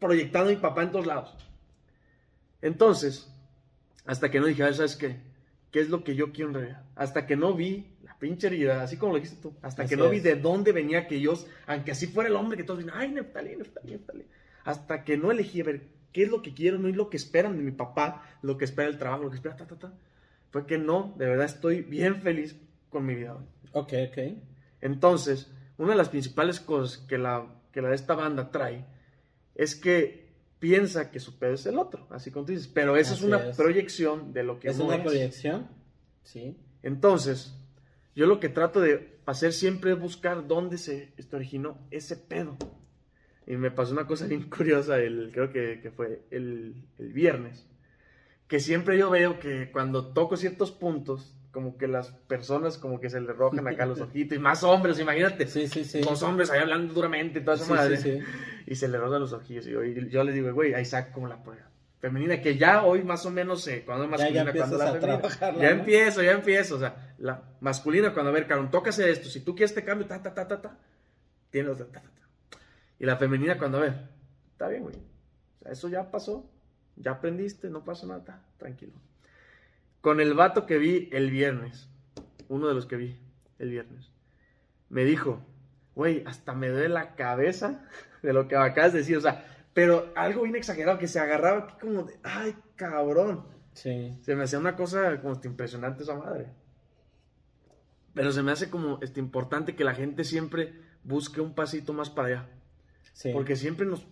proyectando 0.00 0.50
a 0.50 0.54
mi 0.54 0.58
papá 0.58 0.82
en 0.82 0.90
todos 0.90 1.06
lados. 1.06 1.36
Entonces, 2.62 3.32
hasta 4.06 4.30
que 4.30 4.40
no 4.40 4.46
dije, 4.46 4.62
a 4.62 4.66
ver, 4.66 4.74
¿sabes 4.74 4.96
qué? 4.96 5.16
¿Qué 5.70 5.80
es 5.80 5.88
lo 5.88 6.02
que 6.02 6.16
yo 6.16 6.32
quiero 6.32 6.50
en 6.50 6.54
realidad? 6.54 6.82
Hasta 6.96 7.26
que 7.26 7.36
no 7.36 7.54
vi 7.54 7.86
la 8.02 8.18
pinche 8.18 8.48
herida, 8.48 8.82
así 8.82 8.96
como 8.96 9.12
lo 9.12 9.20
dijiste 9.20 9.40
tú, 9.40 9.54
hasta 9.62 9.82
Así 9.82 9.90
que 9.90 9.96
no 9.96 10.10
vi 10.10 10.20
de 10.20 10.34
dónde 10.34 10.72
venía 10.72 11.06
que 11.06 11.20
yo, 11.20 11.34
aunque 11.66 11.92
así 11.92 12.06
fuera 12.08 12.28
el 12.28 12.36
hombre 12.36 12.56
que 12.56 12.64
todos 12.64 12.80
dicen, 12.80 12.94
ay, 12.96 13.12
Neftali, 13.12 13.56
Neftali, 13.56 13.92
Neftali. 13.92 14.24
Hasta 14.64 15.04
que 15.04 15.16
no 15.16 15.30
elegí 15.30 15.60
a 15.60 15.64
ver 15.64 15.82
qué 16.12 16.24
es 16.24 16.30
lo 16.30 16.42
que 16.42 16.52
quiero, 16.52 16.78
no 16.78 16.88
es 16.88 16.96
lo 16.96 17.08
que 17.08 17.16
esperan 17.16 17.56
de 17.56 17.62
mi 17.62 17.70
papá, 17.70 18.26
lo 18.42 18.58
que 18.58 18.64
espera 18.64 18.88
el 18.88 18.98
trabajo, 18.98 19.24
lo 19.24 19.30
que 19.30 19.36
espera, 19.36 19.56
ta, 19.56 19.66
ta, 19.66 19.76
ta. 19.76 19.92
Fue 20.50 20.66
que 20.66 20.78
no, 20.78 21.14
de 21.16 21.26
verdad 21.26 21.46
estoy 21.46 21.82
bien 21.82 22.20
feliz 22.20 22.56
con 22.88 23.06
mi 23.06 23.14
vida 23.14 23.36
hoy. 23.36 23.44
Ok, 23.72 23.92
ok. 24.10 24.18
Entonces, 24.80 25.50
una 25.78 25.92
de 25.92 25.96
las 25.96 26.08
principales 26.08 26.58
cosas 26.58 26.98
que 26.98 27.16
la, 27.16 27.46
que 27.72 27.80
la 27.80 27.90
de 27.90 27.94
esta 27.94 28.14
banda 28.14 28.50
trae 28.50 28.84
es 29.60 29.74
que 29.76 30.30
piensa 30.58 31.10
que 31.10 31.20
su 31.20 31.38
pedo 31.38 31.52
es 31.52 31.66
el 31.66 31.78
otro, 31.78 32.06
así 32.10 32.30
como 32.30 32.46
tú 32.46 32.52
dices, 32.52 32.66
pero 32.68 32.96
esa 32.96 33.12
es 33.12 33.20
una 33.20 33.36
es. 33.50 33.56
proyección 33.58 34.32
de 34.32 34.42
lo 34.42 34.58
que 34.58 34.68
¿Es 34.68 34.76
uno 34.76 34.86
una 34.86 34.96
es. 34.96 35.02
proyección? 35.02 35.68
Sí. 36.22 36.56
Entonces, 36.82 37.54
yo 38.14 38.24
lo 38.26 38.40
que 38.40 38.48
trato 38.48 38.80
de 38.80 39.18
hacer 39.26 39.52
siempre 39.52 39.92
es 39.92 39.98
buscar 39.98 40.46
dónde 40.46 40.78
se 40.78 41.12
se 41.18 41.36
originó 41.36 41.76
ese 41.90 42.16
pedo. 42.16 42.56
Y 43.46 43.56
me 43.56 43.70
pasó 43.70 43.92
una 43.92 44.06
cosa 44.06 44.26
bien 44.28 44.48
curiosa, 44.48 44.98
el, 44.98 45.30
creo 45.30 45.52
que, 45.52 45.80
que 45.82 45.90
fue 45.90 46.22
el, 46.30 46.74
el 46.98 47.12
viernes, 47.12 47.66
que 48.48 48.60
siempre 48.60 48.96
yo 48.96 49.10
veo 49.10 49.38
que 49.40 49.70
cuando 49.70 50.12
toco 50.14 50.38
ciertos 50.38 50.70
puntos, 50.72 51.36
como 51.52 51.76
que 51.76 51.88
las 51.88 52.10
personas 52.12 52.78
como 52.78 53.00
que 53.00 53.10
se 53.10 53.20
le 53.20 53.32
rojan 53.32 53.66
acá 53.66 53.86
los 53.86 54.00
ojitos, 54.00 54.36
y 54.36 54.40
más 54.40 54.62
hombres, 54.62 54.98
imagínate, 55.00 55.46
Sí, 55.46 55.66
sí, 55.68 55.84
sí. 55.84 56.02
los 56.02 56.22
hombres 56.22 56.50
ahí 56.50 56.60
hablando 56.60 56.94
duramente 56.94 57.40
y 57.40 57.42
toda 57.44 57.56
esa 57.56 57.64
Sí, 57.66 57.72
madre, 57.72 57.96
sí, 57.96 58.18
sí. 58.20 58.24
y 58.66 58.74
se 58.76 58.88
le 58.88 58.98
rozan 58.98 59.20
los 59.20 59.32
ojillos, 59.32 59.66
y 59.66 59.70
yo, 59.72 59.82
yo 59.82 60.24
le 60.24 60.32
digo, 60.32 60.52
güey, 60.52 60.74
ahí 60.74 60.84
saca 60.84 61.12
como 61.12 61.26
la 61.28 61.42
prueba. 61.42 61.66
Femenina, 61.98 62.40
que 62.40 62.56
ya 62.56 62.82
hoy 62.84 63.02
más 63.04 63.26
o 63.26 63.30
menos 63.30 63.62
sé 63.62 63.84
cuando 63.84 64.04
es 64.04 64.10
Ya- 64.10 64.30
ya 64.30 64.44
masculina, 64.44 64.52
cuando 64.58 64.78
la 64.78 64.92
femenina. 64.92 65.28
Ya 65.60 65.74
¿no? 65.74 65.80
empiezo, 65.80 66.22
ya 66.22 66.32
empiezo. 66.32 66.76
O 66.76 66.78
sea, 66.78 67.14
la 67.18 67.42
masculina, 67.60 68.14
cuando 68.14 68.30
a 68.30 68.32
ver, 68.32 68.46
Carón, 68.46 68.70
tócase 68.70 69.10
esto. 69.10 69.28
Si 69.28 69.40
tú 69.40 69.54
quieres 69.54 69.72
este 69.72 69.84
cambio, 69.84 70.06
ta, 70.06 70.22
ta, 70.22 70.32
ta, 70.32 70.48
ta, 70.48 70.62
ta. 70.62 70.78
Tienes, 71.50 71.76
ta, 71.76 71.84
ta, 71.84 72.00
ta, 72.00 72.08
ta. 72.08 72.58
Y 72.98 73.04
la 73.04 73.16
femenina, 73.18 73.58
cuando 73.58 73.76
a 73.76 73.80
ver, 73.82 73.94
está 74.52 74.68
bien, 74.68 74.82
güey. 74.84 74.94
O 74.96 75.62
sea, 75.62 75.72
eso 75.72 75.88
ya 75.90 76.10
pasó. 76.10 76.48
Ya 76.96 77.10
aprendiste, 77.10 77.68
no 77.68 77.84
pasa 77.84 78.06
nada, 78.06 78.24
ta, 78.24 78.42
tranquilo. 78.56 78.92
Con 80.00 80.20
el 80.20 80.34
vato 80.34 80.66
que 80.66 80.78
vi 80.78 81.08
el 81.12 81.30
viernes, 81.30 81.88
uno 82.48 82.68
de 82.68 82.74
los 82.74 82.86
que 82.86 82.96
vi 82.96 83.20
el 83.58 83.70
viernes, 83.70 84.10
me 84.88 85.04
dijo, 85.04 85.44
güey, 85.94 86.24
hasta 86.26 86.54
me 86.54 86.68
duele 86.68 86.88
la 86.88 87.14
cabeza 87.14 87.86
de 88.22 88.32
lo 88.32 88.48
que 88.48 88.56
acabas 88.56 88.92
de 88.92 89.00
decir, 89.00 89.16
o 89.16 89.20
sea, 89.20 89.46
pero 89.72 90.12
algo 90.16 90.42
bien 90.42 90.56
exagerado, 90.56 90.98
que 90.98 91.08
se 91.08 91.20
agarraba 91.20 91.60
aquí 91.60 91.74
como 91.80 92.02
de, 92.04 92.18
ay, 92.22 92.56
cabrón. 92.76 93.46
Sí. 93.72 94.18
Se 94.22 94.34
me 94.34 94.44
hacía 94.44 94.58
una 94.58 94.76
cosa 94.76 95.20
como 95.20 95.40
impresionante 95.44 96.02
esa 96.02 96.16
madre. 96.16 96.48
Pero 98.14 98.32
se 98.32 98.42
me 98.42 98.52
hace 98.52 98.68
como 98.68 98.98
este, 99.00 99.20
importante 99.20 99.76
que 99.76 99.84
la 99.84 99.94
gente 99.94 100.24
siempre 100.24 100.74
busque 101.04 101.40
un 101.40 101.54
pasito 101.54 101.92
más 101.92 102.10
para 102.10 102.28
allá. 102.28 102.48
Sí. 103.12 103.30
Porque 103.32 103.54
siempre 103.56 103.86
nos... 103.86 104.06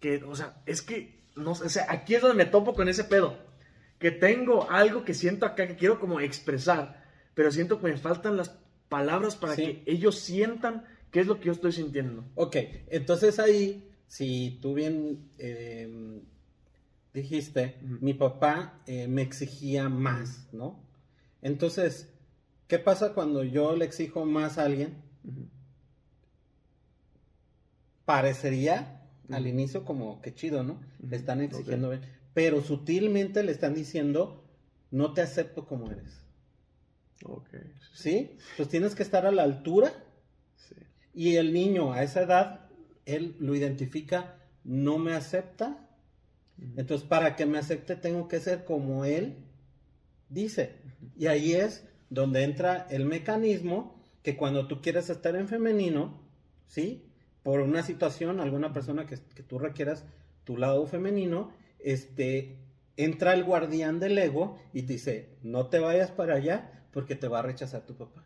Que, 0.00 0.22
o 0.24 0.34
sea, 0.34 0.60
es 0.66 0.82
que... 0.82 1.22
No, 1.36 1.52
o 1.52 1.54
sea, 1.54 1.86
aquí 1.88 2.14
es 2.14 2.22
donde 2.22 2.36
me 2.36 2.50
topo 2.50 2.74
con 2.74 2.88
ese 2.88 3.04
pedo. 3.04 3.38
Que 4.04 4.10
tengo 4.10 4.70
algo 4.70 5.02
que 5.02 5.14
siento 5.14 5.46
acá 5.46 5.66
que 5.66 5.76
quiero 5.76 5.98
como 5.98 6.20
expresar. 6.20 7.02
Pero 7.32 7.50
siento 7.50 7.80
que 7.80 7.86
me 7.86 7.96
faltan 7.96 8.36
las 8.36 8.50
palabras 8.90 9.34
para 9.34 9.54
Sí. 9.54 9.62
que 9.62 9.90
ellos 9.90 10.18
sientan 10.18 10.84
qué 11.10 11.20
es 11.20 11.26
lo 11.26 11.40
que 11.40 11.46
yo 11.46 11.52
estoy 11.52 11.72
sintiendo. 11.72 12.22
Ok, 12.34 12.54
entonces 12.90 13.38
ahí, 13.38 13.90
si 14.06 14.58
tú 14.60 14.74
bien 14.74 15.30
eh, 15.38 16.20
dijiste, 17.14 17.78
mi 17.80 18.12
papá 18.12 18.78
eh, 18.86 19.08
me 19.08 19.22
exigía 19.22 19.88
más, 19.88 20.48
¿no? 20.52 20.78
Entonces, 21.40 22.12
¿qué 22.68 22.78
pasa 22.78 23.14
cuando 23.14 23.42
yo 23.42 23.74
le 23.74 23.86
exijo 23.86 24.26
más 24.26 24.58
a 24.58 24.66
alguien? 24.66 24.98
Parecería 28.04 29.00
al 29.30 29.46
inicio 29.46 29.86
como 29.86 30.20
que 30.20 30.34
chido, 30.34 30.62
¿no? 30.62 30.78
Le 31.00 31.16
están 31.16 31.40
exigiendo, 31.40 31.88
bien, 31.88 32.02
pero 32.34 32.60
sutilmente 32.62 33.42
le 33.42 33.52
están 33.52 33.74
diciendo, 33.74 34.44
no 34.90 35.12
te 35.14 35.22
acepto 35.22 35.66
como 35.66 35.90
eres, 35.90 36.20
Ok. 37.24 37.48
¿sí? 37.94 38.36
Pues 38.56 38.68
tienes 38.68 38.94
que 38.94 39.02
estar 39.02 39.24
a 39.24 39.30
la 39.32 39.44
altura 39.44 39.92
Sí. 40.56 40.74
y 41.14 41.36
el 41.36 41.52
niño 41.52 41.92
a 41.92 42.02
esa 42.02 42.22
edad, 42.22 42.68
él 43.06 43.36
lo 43.38 43.54
identifica, 43.54 44.36
no 44.64 44.98
me 44.98 45.14
acepta. 45.14 45.88
Entonces, 46.76 47.06
para 47.06 47.34
que 47.36 47.46
me 47.46 47.58
acepte, 47.58 47.96
tengo 47.96 48.28
que 48.28 48.40
ser 48.40 48.64
como 48.64 49.04
él 49.04 49.36
dice. 50.28 50.76
Y 51.16 51.26
ahí 51.26 51.52
es 51.54 51.84
donde 52.10 52.42
entra 52.44 52.86
el 52.90 53.04
mecanismo 53.06 54.02
que 54.22 54.36
cuando 54.36 54.66
tú 54.68 54.80
quieres 54.80 55.10
estar 55.10 55.34
en 55.36 55.48
femenino, 55.48 56.20
¿sí? 56.66 57.10
Por 57.42 57.60
una 57.60 57.82
situación, 57.82 58.40
alguna 58.40 58.72
persona 58.72 59.06
que, 59.06 59.16
que 59.34 59.42
tú 59.42 59.58
requieras 59.58 60.04
tu 60.44 60.56
lado 60.56 60.86
femenino, 60.86 61.52
este, 61.84 62.58
entra 62.96 63.34
el 63.34 63.44
guardián 63.44 64.00
del 64.00 64.18
ego 64.18 64.56
y 64.72 64.82
te 64.82 64.94
dice, 64.94 65.36
no 65.42 65.66
te 65.68 65.78
vayas 65.78 66.10
para 66.10 66.34
allá 66.36 66.86
porque 66.92 67.14
te 67.14 67.28
va 67.28 67.38
a 67.40 67.42
rechazar 67.42 67.86
tu 67.86 67.94
papá. 67.94 68.24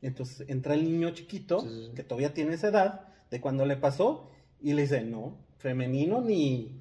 Entonces 0.00 0.48
entra 0.48 0.74
el 0.74 0.84
niño 0.84 1.10
chiquito, 1.10 1.60
Sí, 1.60 1.68
sí, 1.68 1.86
sí. 1.88 1.92
que 1.94 2.02
todavía 2.04 2.32
tiene 2.34 2.54
esa 2.54 2.68
edad, 2.68 3.08
de 3.30 3.40
cuando 3.40 3.66
le 3.66 3.76
pasó, 3.76 4.30
y 4.60 4.72
le 4.72 4.82
dice, 4.82 5.02
no, 5.02 5.38
femenino 5.58 6.20
ni, 6.20 6.80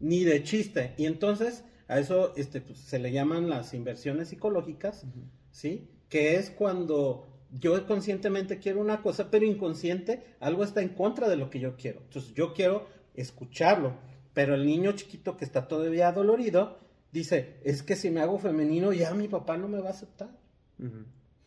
ni 0.00 0.24
de 0.24 0.42
chiste. 0.42 0.94
Y 0.98 1.06
entonces 1.06 1.64
a 1.88 1.98
eso 1.98 2.34
este, 2.36 2.60
pues, 2.60 2.78
se 2.78 2.98
le 2.98 3.12
llaman 3.12 3.48
las 3.48 3.74
inversiones 3.74 4.28
psicológicas. 4.28 5.06
¿sí? 5.50 5.88
Que 6.08 6.36
es 6.36 6.50
cuando 6.50 7.26
yo 7.50 7.86
conscientemente 7.86 8.58
quiero 8.58 8.80
una 8.80 9.02
cosa, 9.02 9.30
pero 9.30 9.44
inconsciente 9.44 10.22
algo 10.40 10.64
está 10.64 10.80
en 10.82 10.90
contra 10.90 11.28
de 11.28 11.36
lo 11.36 11.50
que 11.50 11.60
yo 11.60 11.76
quiero. 11.76 12.00
Entonces 12.04 12.34
yo 12.34 12.54
quiero 12.54 12.86
escucharlo, 13.14 13.94
pero 14.34 14.54
el 14.54 14.66
niño 14.66 14.92
chiquito 14.92 15.36
que 15.36 15.44
está 15.44 15.68
todavía 15.68 16.12
dolorido 16.12 16.78
dice, 17.12 17.60
es 17.64 17.82
que 17.82 17.96
si 17.96 18.10
me 18.10 18.20
hago 18.20 18.38
femenino 18.38 18.92
ya 18.92 19.12
mi 19.14 19.28
papá 19.28 19.56
no 19.56 19.68
me 19.68 19.80
va 19.80 19.88
a 19.88 19.92
aceptar. 19.92 20.30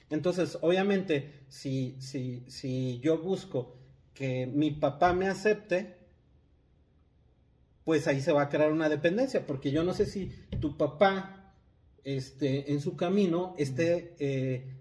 Entonces, 0.10 0.58
obviamente, 0.62 1.46
si, 1.50 1.96
si, 2.00 2.44
si 2.48 3.00
yo 3.00 3.18
busco 3.18 3.76
que 4.14 4.48
mi 4.48 4.72
papá 4.72 5.14
me 5.14 5.28
acepte, 5.28 5.98
pues 7.84 8.08
ahí 8.08 8.22
se 8.22 8.32
va 8.32 8.44
a 8.44 8.50
crear 8.50 8.72
una 8.72 8.88
dependencia, 8.88 9.46
porque 9.46 9.72
yo 9.72 9.84
no 9.84 9.94
sé 9.94 10.06
si 10.06 10.32
tu 10.60 10.78
papá, 10.78 11.54
este, 12.04 12.72
en 12.72 12.82
su 12.82 12.96
camino, 12.96 13.56
esté, 13.58 14.16
eh, 14.20 14.74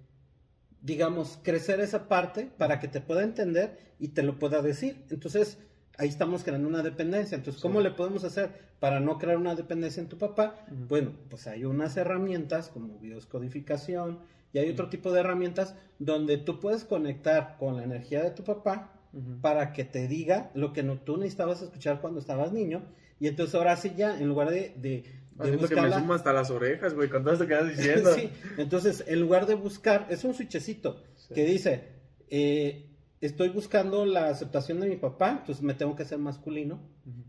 digamos, 0.82 1.38
crecer 1.42 1.80
esa 1.80 2.06
parte 2.06 2.48
para 2.58 2.78
que 2.78 2.88
te 2.88 3.00
pueda 3.00 3.24
entender 3.24 3.94
y 3.98 4.08
te 4.08 4.22
lo 4.22 4.38
pueda 4.38 4.62
decir. 4.62 5.04
Entonces, 5.10 5.58
ahí 5.98 6.08
estamos 6.08 6.42
creando 6.44 6.68
una 6.68 6.82
dependencia. 6.82 7.36
Entonces, 7.36 7.60
¿cómo 7.62 7.80
Sí. 7.80 7.84
le 7.84 7.90
podemos 7.92 8.24
hacer 8.24 8.50
para 8.80 9.00
no 9.00 9.18
crear 9.18 9.36
una 9.38 9.54
dependencia 9.54 10.00
en 10.00 10.08
tu 10.08 10.18
papá? 10.18 10.64
Bueno, 10.70 11.12
pues 11.30 11.46
hay 11.46 11.64
unas 11.64 11.96
herramientas 11.96 12.68
como 12.68 12.98
bioscodificación 12.98 14.20
y 14.52 14.58
hay 14.58 14.70
otro 14.70 14.88
tipo 14.88 15.12
de 15.12 15.20
herramientas 15.20 15.74
donde 15.98 16.38
tú 16.38 16.60
puedes 16.60 16.84
conectar 16.84 17.56
con 17.58 17.76
la 17.76 17.84
energía 17.84 18.22
de 18.22 18.30
tu 18.30 18.44
papá 18.44 18.92
para 19.40 19.72
que 19.72 19.84
te 19.84 20.08
diga 20.08 20.50
lo 20.54 20.72
que 20.72 20.82
no, 20.82 20.98
tú 20.98 21.16
necesitabas 21.16 21.62
escuchar 21.62 22.00
cuando 22.00 22.18
estabas 22.20 22.52
niño. 22.52 22.82
Y 23.20 23.28
entonces 23.28 23.54
ahora 23.54 23.76
sí 23.76 23.92
ya, 23.96 24.18
en 24.18 24.26
lugar 24.28 24.50
de, 24.50 24.74
de, 24.76 25.04
que 25.42 25.56
me 25.80 25.92
suma 25.92 26.16
hasta 26.16 26.32
las 26.32 26.50
orejas, 26.50 26.94
güey, 26.94 27.08
con 27.08 27.22
todo 27.22 27.32
esto 27.34 27.46
que 27.46 27.54
estás 27.54 27.68
diciendo. 27.76 28.12
Sí, 28.14 28.30
entonces 28.58 29.04
en 29.06 29.20
lugar 29.20 29.46
de 29.46 29.54
buscar, 29.54 30.06
es 30.10 30.24
un 30.24 30.34
switchecito 30.34 31.02
Sí. 31.14 31.32
que 31.34 31.44
dice, 31.44 31.88
eh, 32.28 32.93
estoy 33.20 33.48
buscando 33.48 34.04
la 34.04 34.28
aceptación 34.28 34.80
de 34.80 34.88
mi 34.88 34.96
papá, 34.96 35.30
entonces 35.40 35.62
me 35.62 35.74
tengo 35.74 35.96
que 35.96 36.04
ser 36.04 36.18
masculino 36.18 36.80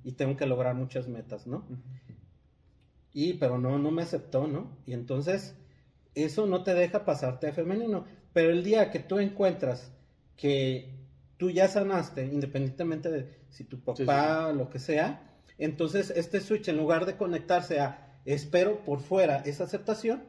y 0.03 0.13
tengo 0.13 0.35
que 0.37 0.45
lograr 0.45 0.75
muchas 0.75 1.07
metas, 1.07 1.47
¿no? 1.47 1.65
Y, 3.13 3.33
pero 3.35 3.57
no, 3.57 3.79
no 3.79 3.91
me 3.91 4.01
aceptó, 4.01 4.47
¿no? 4.47 4.77
Y 4.85 4.93
entonces, 4.93 5.55
eso 6.15 6.47
no 6.47 6.63
te 6.63 6.73
deja 6.73 7.05
pasarte 7.05 7.47
a 7.47 7.53
femenino. 7.53 8.05
Pero 8.33 8.51
el 8.51 8.63
día 8.63 8.91
que 8.91 8.99
tú 8.99 9.19
encuentras 9.19 9.91
que 10.35 10.93
tú 11.37 11.49
ya 11.49 11.67
sanaste, 11.69 12.25
independientemente 12.25 13.09
de 13.09 13.39
si 13.49 13.63
tu 13.63 13.79
papá, 13.79 14.51
lo 14.51 14.69
que 14.69 14.79
sea, 14.79 15.31
entonces 15.57 16.11
este 16.15 16.41
switch, 16.41 16.67
en 16.67 16.75
lugar 16.77 17.05
de 17.05 17.15
conectarse 17.15 17.79
a 17.79 18.19
espero 18.25 18.83
por 18.83 18.99
fuera 18.99 19.37
esa 19.45 19.63
aceptación, 19.63 20.23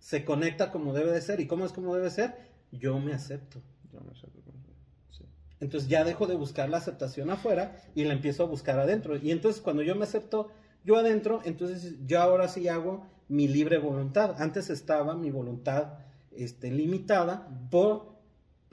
se 0.00 0.24
conecta 0.24 0.72
como 0.72 0.92
debe 0.92 1.12
de 1.12 1.20
ser. 1.20 1.38
¿Y 1.38 1.46
cómo 1.46 1.64
es 1.64 1.72
como 1.72 1.94
debe 1.94 2.10
ser? 2.10 2.34
Yo 2.72 2.98
me 2.98 3.12
acepto. 3.12 3.60
Yo 3.92 4.00
cómo- 4.00 4.14
sí. 4.14 4.26
Entonces 5.62 5.88
ya 5.88 6.02
dejo 6.02 6.26
de 6.26 6.34
buscar 6.34 6.68
la 6.68 6.78
aceptación 6.78 7.30
afuera 7.30 7.76
y 7.94 8.02
la 8.02 8.14
empiezo 8.14 8.42
a 8.42 8.46
buscar 8.46 8.80
adentro. 8.80 9.16
Y 9.16 9.30
entonces 9.30 9.62
cuando 9.62 9.82
yo 9.82 9.94
me 9.94 10.02
acepto 10.02 10.50
yo 10.84 10.96
adentro, 10.96 11.40
entonces 11.44 11.94
yo 12.04 12.20
ahora 12.20 12.48
sí 12.48 12.66
hago 12.66 13.06
mi 13.28 13.46
libre 13.46 13.78
voluntad. 13.78 14.34
Antes 14.42 14.70
estaba 14.70 15.14
mi 15.14 15.30
voluntad 15.30 16.00
este, 16.32 16.72
limitada 16.72 17.48
por 17.70 18.16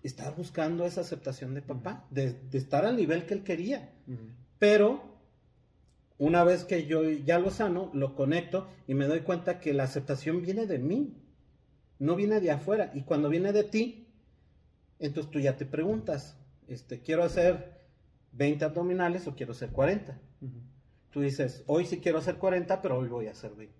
estar 0.01 0.35
buscando 0.35 0.83
esa 0.83 1.01
aceptación 1.01 1.53
de 1.53 1.61
papá, 1.61 2.07
de, 2.09 2.33
de 2.33 2.57
estar 2.57 2.83
al 2.85 2.97
nivel 2.97 3.27
que 3.27 3.35
él 3.35 3.43
quería. 3.43 3.93
Pero 4.57 5.03
una 6.17 6.43
vez 6.43 6.65
que 6.65 6.87
yo 6.87 7.03
ya 7.03 7.37
lo 7.37 7.51
sano, 7.51 7.91
lo 7.93 8.15
conecto 8.15 8.67
y 8.87 8.95
me 8.95 9.05
doy 9.05 9.19
cuenta 9.19 9.59
que 9.59 9.75
la 9.75 9.83
aceptación 9.83 10.41
viene 10.41 10.65
de 10.65 10.79
mí, 10.79 11.13
no 11.99 12.15
viene 12.15 12.41
de 12.41 12.49
afuera. 12.49 12.89
Y 12.95 13.03
cuando 13.03 13.29
viene 13.29 13.53
de 13.53 13.63
ti, 13.63 14.07
entonces 14.97 15.31
tú 15.31 15.39
ya 15.39 15.55
te 15.55 15.67
preguntas, 15.67 16.38
este, 16.69 17.01
¿quiero 17.01 17.23
hacer 17.23 17.79
20 18.33 18.63
abdominales 18.65 19.27
o 19.27 19.35
quiero 19.35 19.51
hacer 19.53 19.69
40? 19.69 20.17
Ujú. 20.41 20.51
Tú 21.11 21.21
dices, 21.21 21.63
hoy 21.67 21.85
sí 21.85 21.99
quiero 21.99 22.19
hacer 22.19 22.35
40, 22.35 22.81
pero 22.81 22.97
hoy 22.99 23.07
voy 23.07 23.27
a 23.27 23.31
hacer 23.31 23.51
20. 23.55 23.73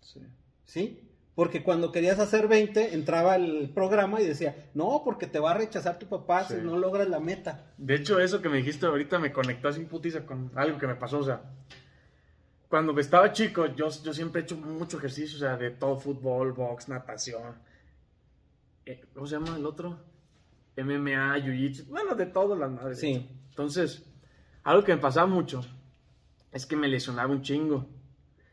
Sí. 0.00 0.20
¿Sí? 0.64 1.00
Porque 1.34 1.64
cuando 1.64 1.90
querías 1.90 2.20
hacer 2.20 2.46
20, 2.46 2.94
entraba 2.94 3.34
el 3.36 3.70
programa 3.74 4.20
y 4.20 4.26
decía, 4.26 4.54
no, 4.74 5.02
porque 5.04 5.26
te 5.26 5.40
va 5.40 5.50
a 5.50 5.54
rechazar 5.58 5.98
tu 5.98 6.06
papá 6.06 6.44
Sí. 6.44 6.54
si 6.54 6.60
no 6.60 6.76
logras 6.78 7.08
la 7.08 7.18
meta. 7.18 7.72
De 7.76 7.94
hecho, 7.96 8.20
eso 8.20 8.40
que 8.40 8.48
me 8.48 8.58
dijiste 8.58 8.86
ahorita 8.86 9.18
me 9.18 9.32
conectó 9.32 9.68
así 9.68 9.80
putiza 9.84 10.24
con 10.26 10.52
algo 10.54 10.78
que 10.78 10.86
me 10.86 10.94
pasó, 10.94 11.18
o 11.18 11.24
sea, 11.24 11.42
cuando 12.68 12.98
estaba 13.00 13.32
chico, 13.32 13.66
yo, 13.74 13.88
yo 14.02 14.12
siempre 14.12 14.40
he 14.40 14.44
hecho 14.44 14.56
mucho 14.56 14.98
ejercicio, 14.98 15.36
o 15.36 15.40
sea, 15.40 15.56
de 15.56 15.70
todo, 15.70 15.96
fútbol, 15.98 16.52
box, 16.52 16.88
natación, 16.88 17.54
eh, 18.86 19.02
¿cómo 19.14 19.26
se 19.26 19.34
llama 19.36 19.56
el 19.56 19.64
otro? 19.66 19.98
MMA, 20.76 21.38
jiu-jitsu, 21.38 21.86
bueno, 21.88 22.14
de 22.14 22.26
todo, 22.26 22.56
las 22.56 22.70
madres. 22.70 22.98
Sí. 23.00 23.28
Entonces, 23.50 24.04
algo 24.62 24.82
que 24.84 24.94
me 24.94 25.00
pasaba 25.00 25.26
mucho 25.26 25.64
es 26.52 26.66
que 26.66 26.76
me 26.76 26.88
lesionaba 26.88 27.30
un 27.32 27.42
chingo. 27.42 27.86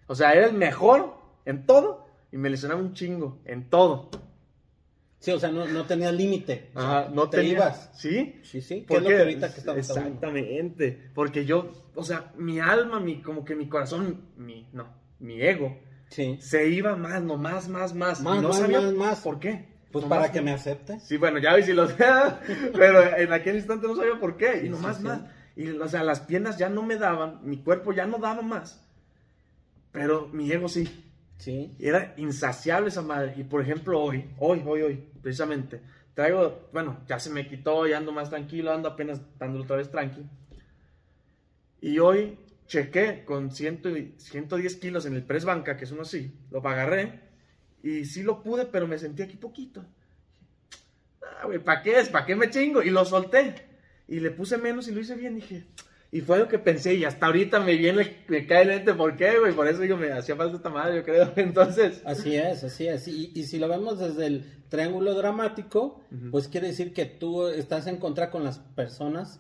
O 0.08 0.16
sea, 0.16 0.34
era 0.34 0.48
el 0.48 0.54
mejor 0.54 1.16
en 1.46 1.66
todo 1.66 2.06
y 2.32 2.38
me 2.38 2.50
lesionaba 2.50 2.80
un 2.82 2.94
chingo 2.94 3.40
en 3.46 3.70
todo. 3.70 4.10
Sí, 5.20 5.32
o 5.32 5.40
sea, 5.40 5.52
no, 5.52 5.68
no 5.68 5.86
tenías 5.86 6.14
límite. 6.14 6.72
Ajá, 6.74 7.10
no 7.14 7.30
te 7.30 7.38
tenía- 7.38 7.54
ibas. 7.54 7.92
¿Sí? 7.94 8.40
Sí, 8.44 8.60
sí. 8.62 8.82
¿Qué 8.82 8.88
¿Por 8.88 8.98
es 8.98 9.04
lo 9.04 9.10
que 9.10 9.20
ahorita 9.20 9.54
que 9.54 9.60
estamos 9.60 9.90
hablando? 9.92 10.10
Exactamente. 10.10 11.12
Porque 11.14 11.46
yo, 11.46 11.72
o 11.96 12.04
sea, 12.04 12.32
mi 12.38 12.60
alma, 12.60 13.00
mi, 13.00 13.22
como 13.22 13.46
que 13.46 13.56
mi 13.56 13.68
corazón, 13.70 14.22
mi, 14.38 14.68
no, 14.74 14.88
mi 15.20 15.40
ego, 15.42 15.78
Sí. 16.10 16.38
se 16.42 16.68
iba 16.70 16.96
más, 16.96 17.22
no 17.22 17.38
más, 17.38 17.70
más, 17.70 17.94
más. 17.94 18.22
Más, 18.22 18.38
y 18.38 18.42
no 18.42 18.48
más, 18.50 18.58
sabía 18.58 18.82
más, 18.82 18.94
más. 18.94 19.20
¿Por 19.22 19.40
qué? 19.40 19.68
Pues 19.92 20.04
Nomás 20.04 20.20
para 20.20 20.32
que 20.32 20.40
no. 20.40 20.46
me 20.46 20.52
aceptes. 20.54 21.04
Sí, 21.04 21.18
bueno, 21.18 21.40
ya 21.40 21.54
ves 21.54 21.66
si 21.66 21.74
lo 21.74 21.88
pero 22.74 23.18
en 23.18 23.34
aquel 23.34 23.56
instante 23.58 23.88
no 23.88 23.96
sabía 23.96 24.20
por 24.20 24.38
qué. 24.38 24.62
Sí, 24.62 24.66
Y 24.68 24.70
nomás 24.70 24.98
sí, 24.98 25.02
sí. 25.02 25.08
más. 25.08 25.22
Y, 25.56 25.70
o 25.70 25.88
sea, 25.88 26.04
las 26.04 26.22
piernas 26.22 26.58
ya 26.58 26.70
no 26.70 26.82
me 26.84 26.96
daban, 26.98 27.40
mi 27.44 27.58
cuerpo 27.58 27.92
ya 27.94 28.06
no 28.06 28.18
daba 28.18 28.42
más. 28.42 28.82
Pero 29.92 30.28
mi 30.30 30.52
ego 30.52 30.70
sí. 30.70 31.08
Sí. 31.38 31.76
Era 31.80 32.14
insaciable 32.18 32.90
esa 32.90 33.02
madre. 33.02 33.34
Y 33.36 33.44
por 33.44 33.62
ejemplo, 33.62 34.00
hoy, 34.00 34.30
hoy, 34.40 34.64
hoy, 34.66 34.82
hoy, 34.84 35.04
precisamente, 35.22 35.82
traigo, 36.14 36.70
bueno, 36.72 37.00
ya 37.08 37.20
se 37.20 37.30
me 37.32 37.48
quitó, 37.48 37.86
ya 37.88 37.98
ando 37.98 38.12
más 38.12 38.30
tranquilo, 38.30 38.72
ando 38.72 38.88
apenas 38.90 39.20
dándolo 39.40 39.64
otra 39.66 39.76
vez 39.78 39.90
tranqui. 39.92 40.24
Y 41.82 41.98
hoy 42.00 42.38
chequé 42.68 43.24
con 43.26 43.52
100 43.52 43.82
y- 43.98 44.14
110 44.22 44.76
kilos 44.78 45.06
en 45.06 45.16
el 45.16 45.24
press 45.24 45.44
banca, 45.46 45.76
que 45.76 45.84
es 45.86 45.92
uno 45.92 46.04
así, 46.04 46.32
lo 46.52 46.60
agarré 46.66 47.31
y 47.84 48.06
sí 48.06 48.24
lo 48.24 48.42
pude, 48.44 48.66
pero 48.66 48.88
me 48.88 48.98
sentí 48.98 49.24
aquí 49.24 49.38
poquito. 49.38 49.84
Ah, 51.22 51.46
güey, 51.46 51.60
¿para 51.60 51.82
qué 51.82 52.00
es? 52.00 52.10
¿Para 52.10 52.26
qué 52.26 52.36
me 52.36 52.50
chingo? 52.50 52.82
Y 52.82 52.90
lo 52.90 53.06
solté. 53.06 53.56
Y 54.08 54.20
le 54.20 54.32
puse 54.32 54.58
menos 54.58 54.88
y 54.88 54.92
lo 54.92 55.00
hice 55.02 55.16
bien, 55.16 55.36
dije. 55.36 55.66
Y 56.12 56.20
fue 56.22 56.38
lo 56.40 56.50
que 56.50 56.60
pensé, 56.60 56.94
y 56.96 57.06
hasta 57.06 57.28
ahorita 57.28 57.62
me 57.62 57.78
viene, 57.78 58.18
me 58.28 58.46
cae 58.46 58.64
el 58.64 58.68
mente, 58.68 58.94
¿por 58.94 59.16
qué, 59.16 59.40
güey? 59.40 59.54
Por 59.54 59.66
eso 59.70 59.80
digo, 59.80 59.96
me 59.96 60.12
hacía 60.12 60.36
falta 60.36 60.58
esta 60.58 60.70
madre, 60.70 60.98
yo 60.98 61.04
creo. 61.06 61.32
Entonces, 61.38 62.02
Así 62.04 62.36
es, 62.36 62.64
así 62.66 62.86
es. 62.88 63.08
Y, 63.08 63.32
y 63.34 63.44
si 63.46 63.60
lo 63.60 63.70
vemos 63.70 63.98
desde 63.98 64.26
el 64.26 64.46
triángulo 64.68 65.14
dramático, 65.14 66.02
Ujú. 66.12 66.32
pues 66.32 66.50
quiere 66.50 66.68
decir 66.68 66.94
que 66.94 67.06
tú 67.06 67.48
estás 67.48 67.88
en 67.88 67.96
contra 67.98 68.30
con 68.30 68.44
las 68.44 68.60
personas. 68.60 69.40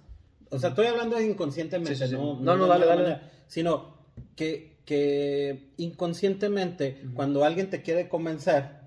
O 0.49 0.59
sea, 0.59 0.69
estoy 0.69 0.85
hablando 0.87 1.19
inconscientemente, 1.19 1.95
Sí, 1.95 2.03
sí, 2.03 2.09
sí. 2.09 2.15
no, 2.15 2.39
No, 2.39 2.55
no, 2.55 2.63
de 2.63 2.69
dale, 2.69 2.85
dale. 2.85 3.01
manera, 3.03 3.31
Sino 3.47 3.97
que, 4.37 4.70
que 4.85 5.69
inconscientemente, 5.77 7.01
cuando 7.13 7.43
alguien 7.45 7.69
te 7.69 7.81
quiere 7.81 8.09
convencer, 8.09 8.81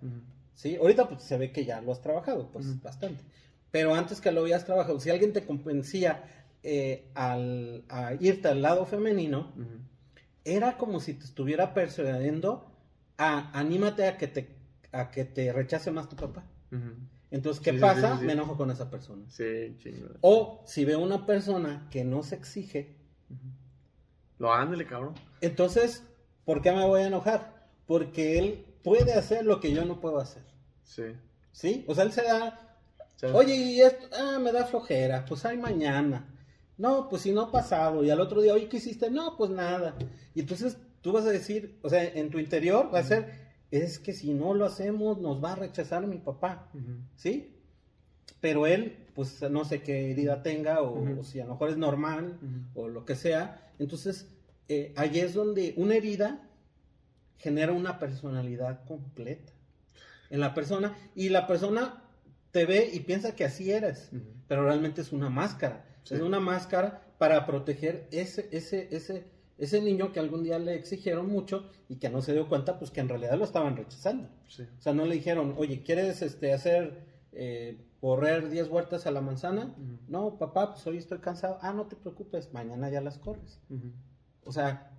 ¿sí? 0.54 0.76
Ahorita 0.76 1.08
pues 1.08 1.22
se 1.22 1.38
ve 1.38 1.52
que 1.52 1.64
ya 1.64 1.80
lo 1.80 1.92
has 1.92 2.00
trabajado, 2.02 2.50
pues 2.52 2.82
bastante. 2.82 3.22
Pero 3.70 3.94
antes 3.94 4.20
que 4.20 4.30
lo 4.32 4.42
habías 4.42 4.64
trabajado, 4.64 5.00
si 5.00 5.10
alguien 5.10 5.32
te 5.32 5.44
convencía 5.44 6.24
eh, 6.62 7.10
al, 7.14 7.84
a 7.88 8.14
irte 8.20 8.48
al 8.48 8.62
lado 8.62 8.86
femenino, 8.86 9.52
era 10.44 10.76
como 10.76 11.00
si 11.00 11.14
te 11.14 11.24
estuviera 11.24 11.74
persuadiendo 11.74 12.70
a 13.18 13.58
anímate 13.58 14.06
a 14.06 14.16
que 14.18 14.28
te 14.28 14.48
a 14.92 15.10
que 15.10 15.24
te 15.24 15.52
rechace 15.52 15.90
más 15.90 16.08
tu 16.08 16.16
papá. 16.16 16.44
Entonces, 17.30 17.60
¿qué 17.60 17.72
Sí, 17.72 17.78
pasa? 17.78 18.14
sí, 18.14 18.20
sí. 18.20 18.26
Me 18.26 18.32
enojo 18.34 18.56
con 18.56 18.70
esa 18.70 18.90
persona. 18.90 19.24
Sí, 19.28 19.74
chingo. 19.78 20.08
O 20.20 20.62
si 20.66 20.84
veo 20.84 21.00
una 21.00 21.26
persona 21.26 21.88
que 21.90 22.04
no 22.04 22.22
se 22.22 22.36
exige, 22.36 22.94
Lo 24.44 24.52
ándale, 24.52 24.84
cabrón. 24.84 25.14
entonces, 25.40 26.02
¿por 26.44 26.60
qué 26.60 26.70
me 26.70 26.84
voy 26.84 27.00
a 27.00 27.06
enojar? 27.06 27.66
Porque 27.86 28.38
él 28.38 28.66
puede 28.82 29.14
hacer 29.14 29.46
lo 29.46 29.58
que 29.58 29.72
yo 29.72 29.86
no 29.86 30.00
puedo 30.00 30.18
hacer. 30.18 30.42
Sí. 30.82 31.04
¿Sí? 31.50 31.82
O 31.88 31.94
sea, 31.94 32.04
él 32.04 32.12
se 32.12 32.24
da, 32.24 32.78
oye, 33.32 33.54
y 33.56 33.80
esto, 33.80 34.06
ah, 34.14 34.38
me 34.38 34.52
da 34.52 34.66
flojera, 34.66 35.24
pues 35.24 35.46
hay 35.46 35.56
mañana. 35.56 36.28
No, 36.76 37.08
pues 37.08 37.22
si 37.22 37.32
no 37.32 37.50
pasado. 37.50 38.04
Y 38.04 38.10
al 38.10 38.20
otro 38.20 38.42
día, 38.42 38.52
oye, 38.52 38.68
¿qué 38.68 38.76
hiciste? 38.76 39.10
No, 39.10 39.34
pues 39.38 39.48
nada. 39.48 39.96
Y 40.34 40.40
entonces 40.40 40.76
tú 41.00 41.12
vas 41.12 41.24
a 41.24 41.30
decir, 41.30 41.78
o 41.80 41.88
sea, 41.88 42.04
en 42.04 42.28
tu 42.28 42.38
interior 42.38 42.90
va 42.92 42.98
a 42.98 43.04
ser, 43.04 43.32
es 43.70 43.98
que 43.98 44.12
si 44.12 44.34
no 44.34 44.52
lo 44.52 44.66
hacemos, 44.66 45.22
nos 45.22 45.42
va 45.42 45.52
a 45.52 45.56
rechazar 45.56 46.06
mi 46.06 46.18
papá. 46.18 46.68
¿Sí? 47.16 47.50
Pero 48.42 48.66
él, 48.66 49.06
pues 49.14 49.40
no 49.50 49.64
sé 49.64 49.80
qué 49.80 50.10
herida 50.10 50.42
tenga, 50.42 50.82
o, 50.82 51.22
si 51.22 51.40
a 51.40 51.46
lo 51.46 51.52
mejor 51.52 51.70
es 51.70 51.78
normal, 51.78 52.38
o 52.74 52.88
lo 52.88 53.06
que 53.06 53.14
sea. 53.14 53.72
Entonces, 53.78 54.28
eh, 54.68 54.92
ahí 54.96 55.20
es 55.20 55.34
donde 55.34 55.74
una 55.76 55.96
herida 55.96 56.48
genera 57.38 57.72
una 57.72 57.98
personalidad 57.98 58.84
completa 58.86 59.52
en 60.30 60.40
la 60.40 60.54
persona, 60.54 60.96
y 61.14 61.28
la 61.28 61.46
persona 61.46 62.02
te 62.50 62.66
ve 62.66 62.90
y 62.92 63.00
piensa 63.00 63.34
que 63.36 63.44
así 63.44 63.70
eres, 63.70 64.10
pero 64.48 64.64
realmente 64.64 65.00
es 65.00 65.12
una 65.12 65.30
máscara. 65.30 65.84
Sí. 66.02 66.14
Es 66.14 66.20
una 66.20 66.40
máscara 66.40 67.02
para 67.18 67.46
proteger 67.46 68.08
ese, 68.10 68.48
ese, 68.50 68.88
ese, 68.90 69.26
ese 69.58 69.80
niño 69.80 70.12
que 70.12 70.20
algún 70.20 70.42
día 70.42 70.58
le 70.58 70.74
exigieron 70.74 71.28
mucho 71.28 71.70
y 71.88 71.96
que 71.96 72.10
no 72.10 72.20
se 72.20 72.32
dio 72.32 72.48
cuenta, 72.48 72.78
pues 72.78 72.90
que 72.90 73.00
en 73.00 73.08
realidad 73.08 73.38
lo 73.38 73.44
estaban 73.44 73.76
rechazando. 73.76 74.28
Sí. 74.48 74.64
O 74.78 74.82
sea, 74.82 74.92
no 74.92 75.04
le 75.04 75.14
dijeron, 75.14 75.54
oye, 75.56 75.82
¿quieres 75.82 76.20
este, 76.22 76.52
hacer, 76.52 77.04
eh, 77.32 77.78
correr 78.00 78.50
10 78.50 78.68
vueltas 78.68 79.06
a 79.06 79.10
la 79.10 79.20
manzana? 79.20 79.74
No, 80.08 80.38
papá, 80.38 80.72
pues 80.72 80.86
hoy 80.86 80.98
estoy 80.98 81.18
cansado. 81.18 81.58
Ah, 81.62 81.72
no 81.72 81.86
te 81.86 81.96
preocupes, 81.96 82.52
mañana 82.52 82.90
ya 82.90 83.00
las 83.00 83.18
corres. 83.18 83.60
O 84.44 84.52
sea, 84.52 84.90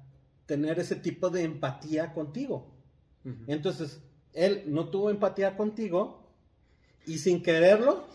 tener 0.46 0.80
ese 0.80 0.96
tipo 0.96 1.30
de 1.30 1.44
empatía 1.44 2.14
contigo. 2.14 2.74
Entonces, 3.48 4.02
él 4.34 4.64
no 4.68 4.90
tuvo 4.90 5.10
empatía 5.10 5.58
contigo 5.58 6.30
y 7.08 7.18
sin 7.18 7.42
quererlo, 7.42 8.06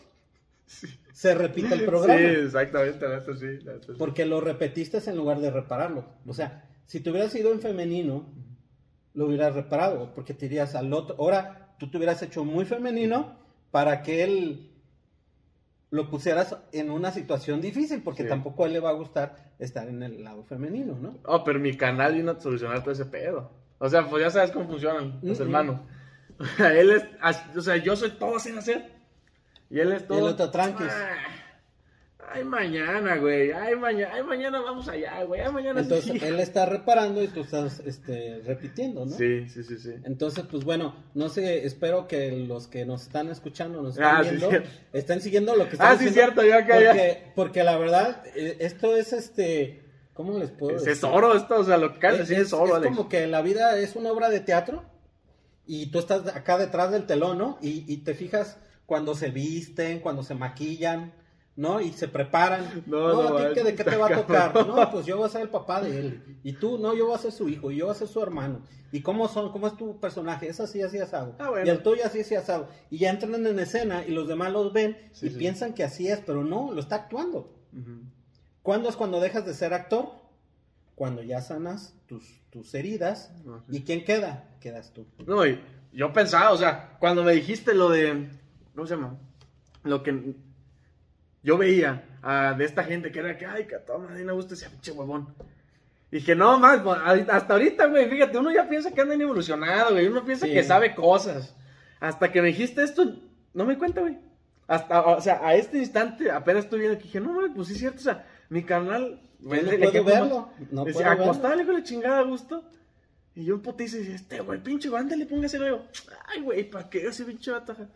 se 1.13 1.35
repite 1.35 1.75
el 1.75 1.85
programa. 1.85 2.19
Sí, 2.19 2.25
exactamente, 2.25 3.07
sí, 3.37 3.65
neta 3.65 3.87
sí. 3.87 3.93
Porque 3.99 4.25
lo 4.25 4.41
repetiste 4.41 4.99
en 5.05 5.17
lugar 5.17 5.41
de 5.41 5.51
repararlo. 5.51 6.05
O 6.27 6.33
sea, 6.33 6.69
si 6.87 7.01
te 7.01 7.11
hubieras 7.11 7.35
ido 7.35 7.53
en 7.53 7.61
femenino, 7.61 8.27
lo 9.15 9.27
hubieras 9.27 9.55
reparado, 9.55 10.15
porque 10.15 10.35
te 10.35 10.47
irías 10.47 10.75
al 10.77 10.93
otro. 10.93 11.17
Ahora, 11.19 11.75
tú 11.79 11.91
te 11.91 11.97
hubieras 11.97 12.23
hecho 12.23 12.45
muy 12.45 12.65
femenino 12.65 13.37
para 13.71 14.03
que 14.03 14.23
él 14.23 14.70
lo 15.91 16.09
pusieras 16.09 16.57
en 16.73 16.91
una 16.91 17.11
situación 17.11 17.61
difícil, 17.61 18.03
porque 18.03 18.23
Sí. 18.23 18.29
tampoco 18.29 18.63
a 18.65 18.67
él 18.69 18.73
le 18.75 18.81
va 18.81 18.91
a 18.91 18.95
gustar 18.95 19.53
estar 19.59 19.89
en 19.89 20.03
el 20.03 20.23
lado 20.23 20.45
femenino, 20.45 20.97
¿no? 21.01 21.19
Oh, 21.25 21.43
pero 21.45 21.59
mi 21.59 21.77
canal 21.77 22.15
vino 22.15 22.31
a 22.33 22.41
solucionar 22.41 22.81
todo 22.83 22.93
ese 22.93 23.07
pedo. 23.07 23.51
O 23.79 23.89
sea, 23.89 24.07
pues 24.09 24.23
ya 24.23 24.31
sabes 24.31 24.51
cómo 24.53 24.67
funcionan 24.69 25.19
los 25.23 25.39
Mm, 25.39 25.43
hermanos. 25.43 25.81
O 26.39 26.45
sea, 26.57 26.73
él 26.79 26.91
es, 26.91 27.05
o 27.57 27.61
sea, 27.61 27.77
yo 27.77 27.97
soy 27.97 28.11
todo 28.13 28.39
sin 28.39 28.57
hacer. 28.59 28.93
Y 29.69 29.79
él 29.81 29.93
es 29.93 30.07
todo. 30.07 30.19
el 30.19 30.25
otro 30.35 30.51
tranquis. 30.51 30.87
Ah, 30.91 31.09
Ay, 32.33 32.45
mañana, 32.45 33.17
güey. 33.17 33.51
Ay, 33.51 33.75
mañana, 33.75 34.15
ay, 34.15 34.23
mañana 34.23 34.61
vamos 34.61 34.87
allá, 34.89 35.23
güey. 35.25 35.41
Ay, 35.41 35.51
mañana 35.53 35.81
Entonces, 35.81 36.13
sí. 36.21 36.25
él 36.25 36.39
está 36.39 36.65
reparando 36.65 37.23
y 37.23 37.29
tú 37.29 37.41
estás 37.41 37.81
este, 37.85 38.41
repitiendo, 38.47 39.05
¿no? 39.05 39.11
Sí, 39.17 39.49
sí, 39.49 39.65
sí, 39.65 39.79
sí. 39.79 39.95
Entonces, 40.05 40.45
pues 40.49 40.65
bueno, 40.65 40.95
no 41.15 41.29
sé, 41.29 41.67
espero 41.67 42.07
que 42.07 42.31
los 42.33 42.69
que 42.69 42.85
nos 42.87 43.03
están 43.03 43.29
escuchando, 43.31 43.83
nos 43.83 43.95
están 43.95 44.17
Ah, 44.17 44.23
sí, 44.23 44.29
viendo, 44.31 44.49
cierto. 44.51 44.69
estén 44.93 45.21
siguiendo 45.21 45.57
lo 45.57 45.65
que 45.65 45.73
estamos 45.73 45.97
Ah, 45.97 45.99
sí, 45.99 46.11
cierto, 46.11 46.45
yo 46.45 46.55
acá 46.57 46.81
ya. 46.81 46.91
porque, 46.93 47.33
porque 47.35 47.65
la 47.65 47.77
verdad, 47.77 48.23
eh, 48.37 48.59
esto 48.61 48.95
es 48.97 49.13
este, 49.13 49.83
¿cómo 50.15 50.39
les 50.39 50.51
puedo 50.51 50.77
Es, 50.77 50.85
decir? 50.85 50.99
es 50.99 51.05
oro 51.05 51.35
esto, 51.37 51.59
o 51.59 51.65
sea, 51.65 51.79
lo 51.79 51.99
que 51.99 52.07
Es, 52.07 52.21
es, 52.21 52.31
es- 52.31 52.53
oro, 52.53 52.67
es 52.67 52.73
Alex. 52.75 52.97
como 52.97 53.09
que 53.09 53.27
la 53.27 53.43
vida 53.43 53.77
es 53.79 53.97
una 53.97 54.13
obra 54.13 54.29
de 54.31 54.39
teatro 54.39 54.85
y 55.67 55.87
tú 55.91 55.99
estás 55.99 56.29
acá 56.37 56.59
detrás 56.59 56.93
del 56.93 57.07
telón, 57.07 57.39
¿no? 57.39 57.59
Y, 57.61 57.85
y 57.93 57.99
te 57.99 58.15
fijas 58.15 58.59
cuando 58.87 59.17
se 59.17 59.31
visten, 59.31 59.99
cuando 59.99 60.23
se 60.23 60.35
maquillan, 60.37 61.13
¿no? 61.61 61.79
Y 61.81 61.93
se 61.93 62.09
preparan. 62.09 62.83
No, 62.87 63.13
No, 63.13 63.23
no, 63.31 63.37
¿a 63.37 63.41
ti 63.41 63.47
es- 63.49 63.53
qué, 63.55 63.65
de 63.65 63.75
qué 63.75 63.85
te 63.85 63.97
va 63.97 64.07
a 64.07 64.17
tocar? 64.17 64.53
cabrón. 64.55 64.69
No, 64.77 64.91
pues 64.91 65.05
yo 65.05 65.19
voy 65.19 65.27
a 65.27 65.29
ser 65.29 65.43
el 65.43 65.51
papá 65.51 65.83
de 65.83 65.99
él. 66.01 66.39
Y 66.43 66.55
tú, 66.55 66.79
no, 66.79 66.95
yo 66.95 67.07
voy 67.07 67.15
a 67.15 67.19
ser 67.19 67.33
su 67.33 67.49
hijo. 67.51 67.71
Y 67.71 67.77
yo 67.77 67.87
voy 67.87 67.95
a 67.95 67.99
ser 67.99 68.09
su 68.09 68.23
hermano. 68.23 68.63
¿Y 68.93 69.03
cómo 69.03 69.29
son? 69.29 69.53
¿Cómo 69.53 69.67
es 69.67 69.77
tu 69.77 70.01
personaje? 70.01 70.49
Es 70.49 70.59
así, 70.59 70.81
así 70.83 70.99
asado. 70.99 71.37
Ah, 71.39 71.51
bueno. 71.51 71.67
Y 71.67 71.69
el 71.69 71.83
tuyo 71.83 72.03
así, 72.05 72.21
así 72.21 72.35
asado. 72.35 72.69
Y 72.91 72.97
ya 72.99 73.11
entran 73.11 73.35
en 73.47 73.59
escena 73.59 74.05
y 74.07 74.11
los 74.13 74.27
demás 74.27 74.51
los 74.53 74.73
ven 74.73 74.97
Sí, 75.13 75.27
y 75.27 75.31
sí. 75.31 75.37
piensan 75.37 75.75
que 75.75 75.85
así 75.85 76.09
es, 76.09 76.21
pero 76.27 76.43
no, 76.45 76.73
lo 76.73 76.81
está 76.81 76.97
actuando. 76.97 77.53
¿Cuándo 78.63 78.89
es 78.89 78.97
cuando 78.97 79.21
dejas 79.21 79.45
de 79.47 79.53
ser 79.55 79.75
actor? 79.75 80.07
Cuando 80.95 81.23
ya 81.23 81.41
sanas 81.41 81.95
tus, 82.07 82.41
tus 82.51 82.75
heridas. 82.75 83.33
Sí. 83.69 83.77
¿Y 83.77 83.83
quién 83.83 84.05
queda? 84.05 84.49
Quedas 84.61 84.93
tú. 84.93 85.07
No, 85.27 85.43
yo 85.93 86.13
pensaba, 86.13 86.51
o 86.53 86.57
sea, 86.57 86.97
cuando 86.99 87.23
me 87.23 87.33
dijiste 87.33 87.75
lo 87.75 87.91
de. 87.91 88.29
¿Cómo 88.75 88.87
se 88.87 88.95
llama? 88.95 89.19
Lo 89.85 90.03
que 90.03 90.35
yo 91.43 91.57
veía 91.59 92.05
de 92.57 92.65
esta 92.65 92.85
gente 92.85 93.11
que 93.13 93.19
era 93.21 93.37
que, 93.39 93.47
ay, 93.47 93.67
que 93.67 93.77
a 93.77 93.85
toda 93.85 93.99
madre 93.99 94.25
me 94.25 94.33
gusta 94.33 94.55
ese 94.55 94.69
pinche 94.71 94.93
huevón. 94.93 95.35
Dije, 96.11 96.35
no, 96.35 96.59
más, 96.59 96.81
pues, 96.81 96.99
hasta 97.29 97.53
ahorita, 97.55 97.87
güey, 97.87 98.09
fíjate, 98.11 98.37
uno 98.37 98.51
ya 98.53 98.69
piensa 98.69 98.91
que 98.91 99.01
anda 99.01 99.15
bien 99.15 99.23
evolucionado, 99.29 99.93
güey, 99.93 100.09
uno 100.09 100.25
piensa 100.25 100.47
Sí. 100.47 100.53
que 100.53 100.63
sabe 100.65 100.95
cosas. 100.95 101.55
Hasta 102.01 102.33
que 102.33 102.43
me 102.43 102.49
dijiste 102.49 102.83
esto, 102.83 103.15
no 103.55 103.65
me 103.65 103.79
cuenta, 103.79 104.01
güey. 104.01 104.19
Hasta, 104.67 105.03
o 105.03 105.21
sea, 105.21 105.41
a 105.47 105.55
este 105.55 105.79
instante 105.79 106.31
apenas 106.31 106.65
estoy 106.65 106.81
viendo 106.81 106.99
que 106.99 107.05
dije, 107.05 107.21
no, 107.21 107.33
mames, 107.33 107.53
pues 107.55 107.69
sí 107.69 107.75
es 107.75 107.81
cierto, 107.81 107.99
o 107.99 108.03
sea, 108.03 108.27
mi 108.49 108.65
canal, 108.65 109.21
Yo 109.41 109.49
no 109.49 109.55
le- 109.55 109.63
le 109.63 109.79
puedo 109.79 109.93
quejo 109.93 110.05
verlo, 110.05 110.53
más. 110.59 110.73
no 110.73 110.85
Decía, 110.85 111.03
puedo 111.05 111.09
verlo. 111.11 111.25
acostable 111.25 111.65
con 111.67 111.75
la 111.75 111.83
chingada 111.85 112.19
a 112.19 112.23
gusto. 112.23 112.65
Y 113.35 113.45
yo 113.45 113.55
en 113.55 113.63
putiza 113.63 113.97
y 113.97 114.01
decía, 114.01 114.15
este 114.17 114.41
güey, 114.41 114.61
pinche, 114.63 114.89
güey, 114.89 115.01
ándale, 115.03 115.27
póngase 115.27 115.59
luego. 115.59 115.87
Ay, 116.27 116.41
güey, 116.43 116.69
¿para 116.69 116.91
qué 116.91 117.07
ese 117.07 117.25
pinche 117.25 117.53
bataja? 117.53 117.87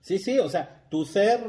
Sí, 0.00 0.18
sí, 0.18 0.38
o 0.38 0.48
sea, 0.48 0.84
tu 0.88 1.04
ser, 1.04 1.40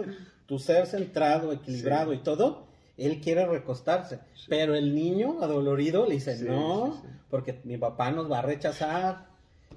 tu 0.49 0.59
ser 0.59 0.85
centrado, 0.87 1.53
equilibrado 1.53 2.11
Sí. 2.11 2.17
y 2.17 2.23
todo, 2.23 2.67
él 2.97 3.21
quiere 3.21 3.45
recostarse. 3.45 4.19
Pero 4.49 4.75
el 4.75 4.93
niño 4.95 5.41
adolorido 5.41 6.05
le 6.05 6.15
dice, 6.15 6.35
Sí, 6.37 6.43
no, 6.45 6.93
sí, 7.01 7.07
sí. 7.07 7.13
porque 7.29 7.61
mi 7.63 7.77
papá 7.77 8.11
nos 8.11 8.29
va 8.29 8.39
a 8.39 8.41
rechazar. 8.41 9.29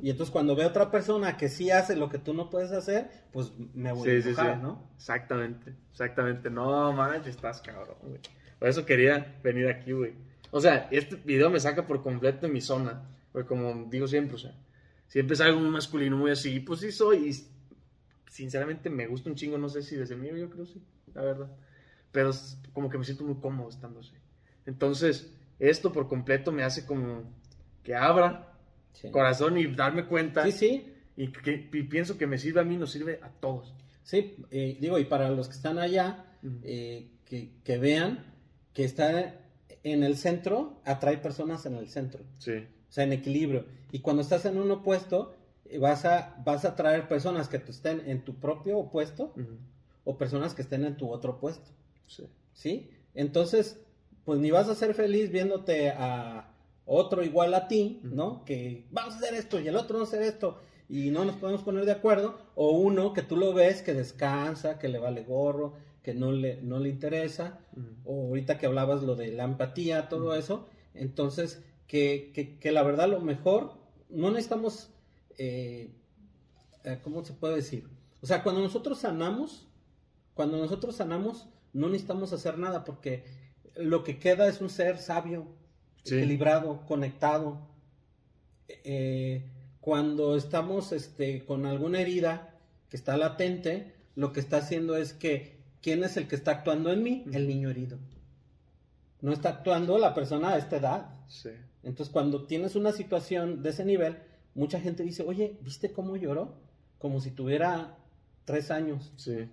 Y 0.02 0.08
entonces 0.10 0.32
cuando 0.32 0.56
ve 0.56 0.64
a 0.64 0.68
otra 0.68 0.90
persona 0.90 1.36
que 1.36 1.48
sí 1.50 1.70
hace 1.70 1.94
lo 1.94 2.08
que 2.08 2.18
tú 2.18 2.32
no 2.34 2.48
puedes 2.50 2.72
hacer, 2.72 3.10
pues 3.32 3.52
me 3.74 3.92
voy 3.92 4.08
a 4.08 4.12
Sí, 4.14 4.22
sí, 4.22 4.34
sí. 4.34 4.40
enojar, 4.40 4.58
¿no? 4.62 4.82
Exactamente, 4.96 5.74
exactamente. 5.92 6.50
No, 6.50 6.90
manches, 6.94 7.36
estás 7.36 7.60
cabrón, 7.60 7.96
güey. 8.02 8.18
Por 8.58 8.68
eso 8.68 8.86
quería 8.86 9.36
venir 9.44 9.68
aquí, 9.68 9.92
güey. 9.92 10.14
O 10.50 10.60
sea, 10.60 10.88
este 10.90 11.16
video 11.16 11.50
me 11.50 11.60
saca 11.60 11.86
por 11.86 12.02
completo 12.02 12.46
de 12.46 12.52
mi 12.52 12.60
zona. 12.62 13.02
Porque 13.30 13.48
como 13.48 13.84
digo 13.90 14.06
siempre, 14.08 14.36
o 14.36 14.38
sea, 14.38 14.54
siempre 15.06 15.36
salgo 15.36 15.60
muy 15.60 15.70
masculino, 15.70 16.16
muy 16.16 16.30
así. 16.30 16.60
Pues 16.60 16.80
sí 16.80 16.90
soy. 16.92 17.28
Y 17.28 17.51
sinceramente 18.32 18.88
me 18.88 19.06
gusta 19.06 19.28
un 19.28 19.36
chingo, 19.36 19.58
no 19.58 19.68
sé 19.68 19.82
si 19.82 19.94
desde 19.94 20.16
mío, 20.16 20.34
yo 20.36 20.48
creo 20.48 20.64
sí, 20.64 20.82
la 21.14 21.22
verdad. 21.22 21.50
Pero 22.10 22.30
es 22.30 22.58
como 22.72 22.88
que 22.88 22.96
me 22.96 23.04
siento 23.04 23.24
muy 23.24 23.36
cómodo 23.36 23.68
estando 23.68 24.00
así. 24.00 24.14
Entonces, 24.64 25.30
esto 25.58 25.92
por 25.92 26.08
completo 26.08 26.50
me 26.50 26.62
hace 26.62 26.86
como 26.86 27.24
que 27.82 27.94
abra 27.94 28.48
Sí. 28.92 29.10
corazón 29.10 29.58
y 29.58 29.66
darme 29.74 30.06
cuenta. 30.06 30.44
Sí, 30.44 30.52
sí. 30.52 30.92
Y, 31.16 31.28
que, 31.28 31.68
y 31.72 31.82
pienso 31.84 32.16
que 32.16 32.26
me 32.26 32.38
sirve 32.38 32.60
a 32.60 32.64
mí, 32.64 32.76
nos 32.76 32.90
sirve 32.92 33.20
a 33.22 33.28
todos. 33.28 33.74
Sí, 34.02 34.36
eh, 34.50 34.78
digo, 34.80 34.98
y 34.98 35.04
para 35.04 35.30
los 35.30 35.48
que 35.48 35.54
están 35.54 35.78
allá, 35.78 36.24
eh, 36.62 37.10
que, 37.26 37.52
que 37.64 37.78
vean 37.78 38.24
que 38.72 38.84
está 38.84 39.40
en 39.82 40.02
el 40.04 40.16
centro, 40.16 40.80
atrae 40.84 41.18
personas 41.18 41.66
en 41.66 41.74
el 41.74 41.88
centro, 41.88 42.22
Sí. 42.38 42.52
o 42.52 42.92
sea, 42.92 43.04
en 43.04 43.12
equilibrio. 43.12 43.66
Y 43.92 43.98
cuando 44.00 44.22
estás 44.22 44.44
en 44.46 44.56
un 44.58 44.70
opuesto, 44.70 45.36
vas 45.78 46.04
a, 46.04 46.36
vas 46.44 46.64
a 46.64 46.74
traer 46.76 47.08
personas 47.08 47.48
que 47.48 47.58
te 47.58 47.70
estén 47.70 48.02
en 48.06 48.24
tu 48.24 48.34
propio 48.34 48.78
opuesto 48.78 49.32
Ujú. 49.36 49.58
o 50.04 50.18
personas 50.18 50.54
que 50.54 50.62
estén 50.62 50.84
en 50.84 50.96
tu 50.96 51.10
otro 51.10 51.32
opuesto. 51.32 51.70
Sí. 52.06 52.26
¿sí? 52.52 52.90
Entonces, 53.14 53.80
pues 54.24 54.38
ni 54.38 54.50
vas 54.50 54.68
a 54.68 54.74
ser 54.74 54.94
feliz 54.94 55.30
viéndote 55.30 55.90
a 55.90 56.48
otro 56.84 57.22
igual 57.22 57.54
a 57.54 57.68
ti, 57.68 58.00
¿no? 58.02 58.44
Que 58.44 58.86
vamos 58.90 59.14
a 59.14 59.18
hacer 59.18 59.34
esto 59.34 59.60
y 59.60 59.68
el 59.68 59.76
otro 59.76 59.98
no 59.98 60.04
hacer 60.04 60.22
esto 60.22 60.58
y 60.88 61.10
no 61.10 61.24
nos 61.24 61.36
podemos 61.36 61.62
poner 61.62 61.86
de 61.86 61.92
acuerdo, 61.92 62.36
o 62.54 62.72
uno 62.72 63.14
que 63.14 63.22
tú 63.22 63.36
lo 63.36 63.54
ves 63.54 63.80
que 63.80 63.94
descansa, 63.94 64.78
que 64.78 64.88
le 64.88 64.98
vale 64.98 65.24
gorro, 65.24 65.72
que 66.02 66.12
no 66.12 66.32
le, 66.32 66.60
no 66.60 66.80
le 66.80 66.90
interesa, 66.90 67.60
o 68.04 68.26
ahorita 68.26 68.58
que 68.58 68.66
hablabas 68.66 69.02
lo 69.02 69.14
de 69.14 69.32
la 69.32 69.44
empatía, 69.44 70.10
todo 70.10 70.34
eso, 70.34 70.68
entonces, 70.92 71.62
que, 71.86 72.30
que, 72.34 72.58
que 72.58 72.72
la 72.72 72.82
verdad 72.82 73.08
lo 73.08 73.20
mejor, 73.20 73.72
no 74.10 74.30
necesitamos, 74.30 74.91
eh, 75.38 75.90
eh, 76.84 76.98
¿cómo 77.02 77.24
se 77.24 77.32
puede 77.32 77.56
decir? 77.56 77.88
O 78.20 78.26
sea, 78.26 78.42
cuando 78.42 78.60
nosotros 78.60 78.98
sanamos, 78.98 79.66
cuando 80.34 80.58
nosotros 80.58 80.96
sanamos, 80.96 81.48
no 81.72 81.88
necesitamos 81.88 82.32
hacer 82.32 82.58
nada 82.58 82.84
porque 82.84 83.24
lo 83.74 84.04
que 84.04 84.18
queda 84.18 84.46
es 84.46 84.60
un 84.60 84.70
ser 84.70 84.98
sabio, 84.98 85.46
Sí. 86.04 86.16
equilibrado, 86.16 86.84
conectado. 86.86 87.60
Eh, 88.68 89.44
cuando 89.80 90.36
estamos 90.36 90.92
este, 90.92 91.44
con 91.44 91.66
alguna 91.66 92.00
herida 92.00 92.54
que 92.88 92.96
está 92.96 93.16
latente, 93.16 93.94
lo 94.16 94.32
que 94.32 94.40
está 94.40 94.58
haciendo 94.58 94.96
es 94.96 95.12
que, 95.12 95.60
¿quién 95.80 96.04
es 96.04 96.16
el 96.16 96.28
que 96.28 96.36
está 96.36 96.50
actuando 96.52 96.92
en 96.92 97.02
mí? 97.02 97.24
El 97.32 97.46
niño 97.46 97.70
herido. 97.70 97.98
No 99.20 99.32
está 99.32 99.50
actuando 99.50 99.98
la 99.98 100.14
persona 100.14 100.50
a 100.50 100.58
esta 100.58 100.76
edad. 100.76 101.10
Sí. 101.28 101.50
Entonces, 101.82 102.12
cuando 102.12 102.46
tienes 102.46 102.74
una 102.76 102.92
situación 102.92 103.62
de 103.62 103.70
ese 103.70 103.84
nivel, 103.84 104.18
mucha 104.55 104.80
gente 104.80 105.03
dice, 105.03 105.22
oye, 105.26 105.57
¿viste 105.62 105.92
cómo 105.92 106.16
lloró? 106.16 106.55
Como 106.98 107.20
si 107.20 107.30
tuviera 107.30 107.96
tres 108.44 108.70
años. 108.70 109.12
Sí. 109.16 109.48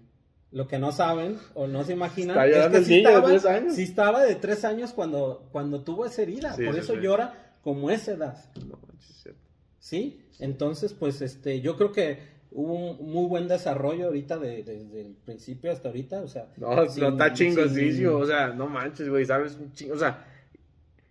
Lo 0.51 0.67
que 0.67 0.79
no 0.79 0.91
saben 0.91 1.37
o 1.53 1.67
no 1.67 1.83
se 1.83 1.93
imaginan 1.93 2.37
es 2.49 2.67
que 2.69 2.83
sí 2.83 2.95
niño 2.97 3.09
de 3.09 3.13
estaba, 3.15 3.27
tres 3.27 3.45
años. 3.45 3.75
sí 3.75 3.83
estaba 3.83 4.23
de 4.23 4.35
tres 4.35 4.65
años 4.65 4.93
cuando, 4.93 5.47
cuando 5.51 5.81
tuvo 5.83 6.05
esa 6.05 6.21
herida. 6.23 6.53
Sí, 6.55 6.65
Por 6.65 6.75
eso 6.77 6.93
sí. 6.95 6.99
llora 7.01 7.53
como 7.63 7.91
esa 7.91 8.13
edad. 8.13 8.37
No 8.67 8.77
manches, 8.87 9.09
es 9.11 9.15
cierto. 9.23 9.41
¿Sí? 9.79 10.25
Entonces, 10.39 10.93
pues 10.93 11.21
este, 11.21 11.61
yo 11.61 11.77
creo 11.77 11.91
que 11.91 12.39
hubo 12.51 12.73
un 12.73 13.11
muy 13.11 13.27
buen 13.27 13.47
desarrollo 13.47 14.07
ahorita 14.07 14.39
de- 14.39 14.63
desde 14.63 15.01
el 15.01 15.13
principio 15.23 15.71
hasta 15.71 15.89
ahorita. 15.89 16.21
O 16.21 16.27
sea, 16.27 16.47
No, 16.57 16.87
sin- 16.89 17.03
no 17.03 17.09
está 17.09 17.31
chingosísimo. 17.33 18.11
sin- 18.11 18.23
O 18.23 18.25
sea, 18.25 18.47
no 18.47 18.67
manches, 18.67 19.07
güey, 19.07 19.25
¿sabes? 19.25 19.55
Un 19.55 19.71
chingo- 19.73 19.93
O 19.93 19.97
sea, 19.99 20.25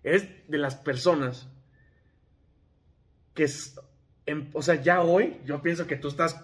eres 0.02 0.26
de 0.48 0.58
las 0.58 0.74
personas 0.74 1.46
que, 3.38 3.44
es- 3.44 3.78
em- 4.26 4.50
o 4.52 4.62
sea, 4.62 4.74
ya 4.82 5.00
hoy, 5.00 5.36
yo 5.46 5.62
pienso 5.62 5.86
que 5.86 5.94
tú 5.94 6.08
estás, 6.08 6.40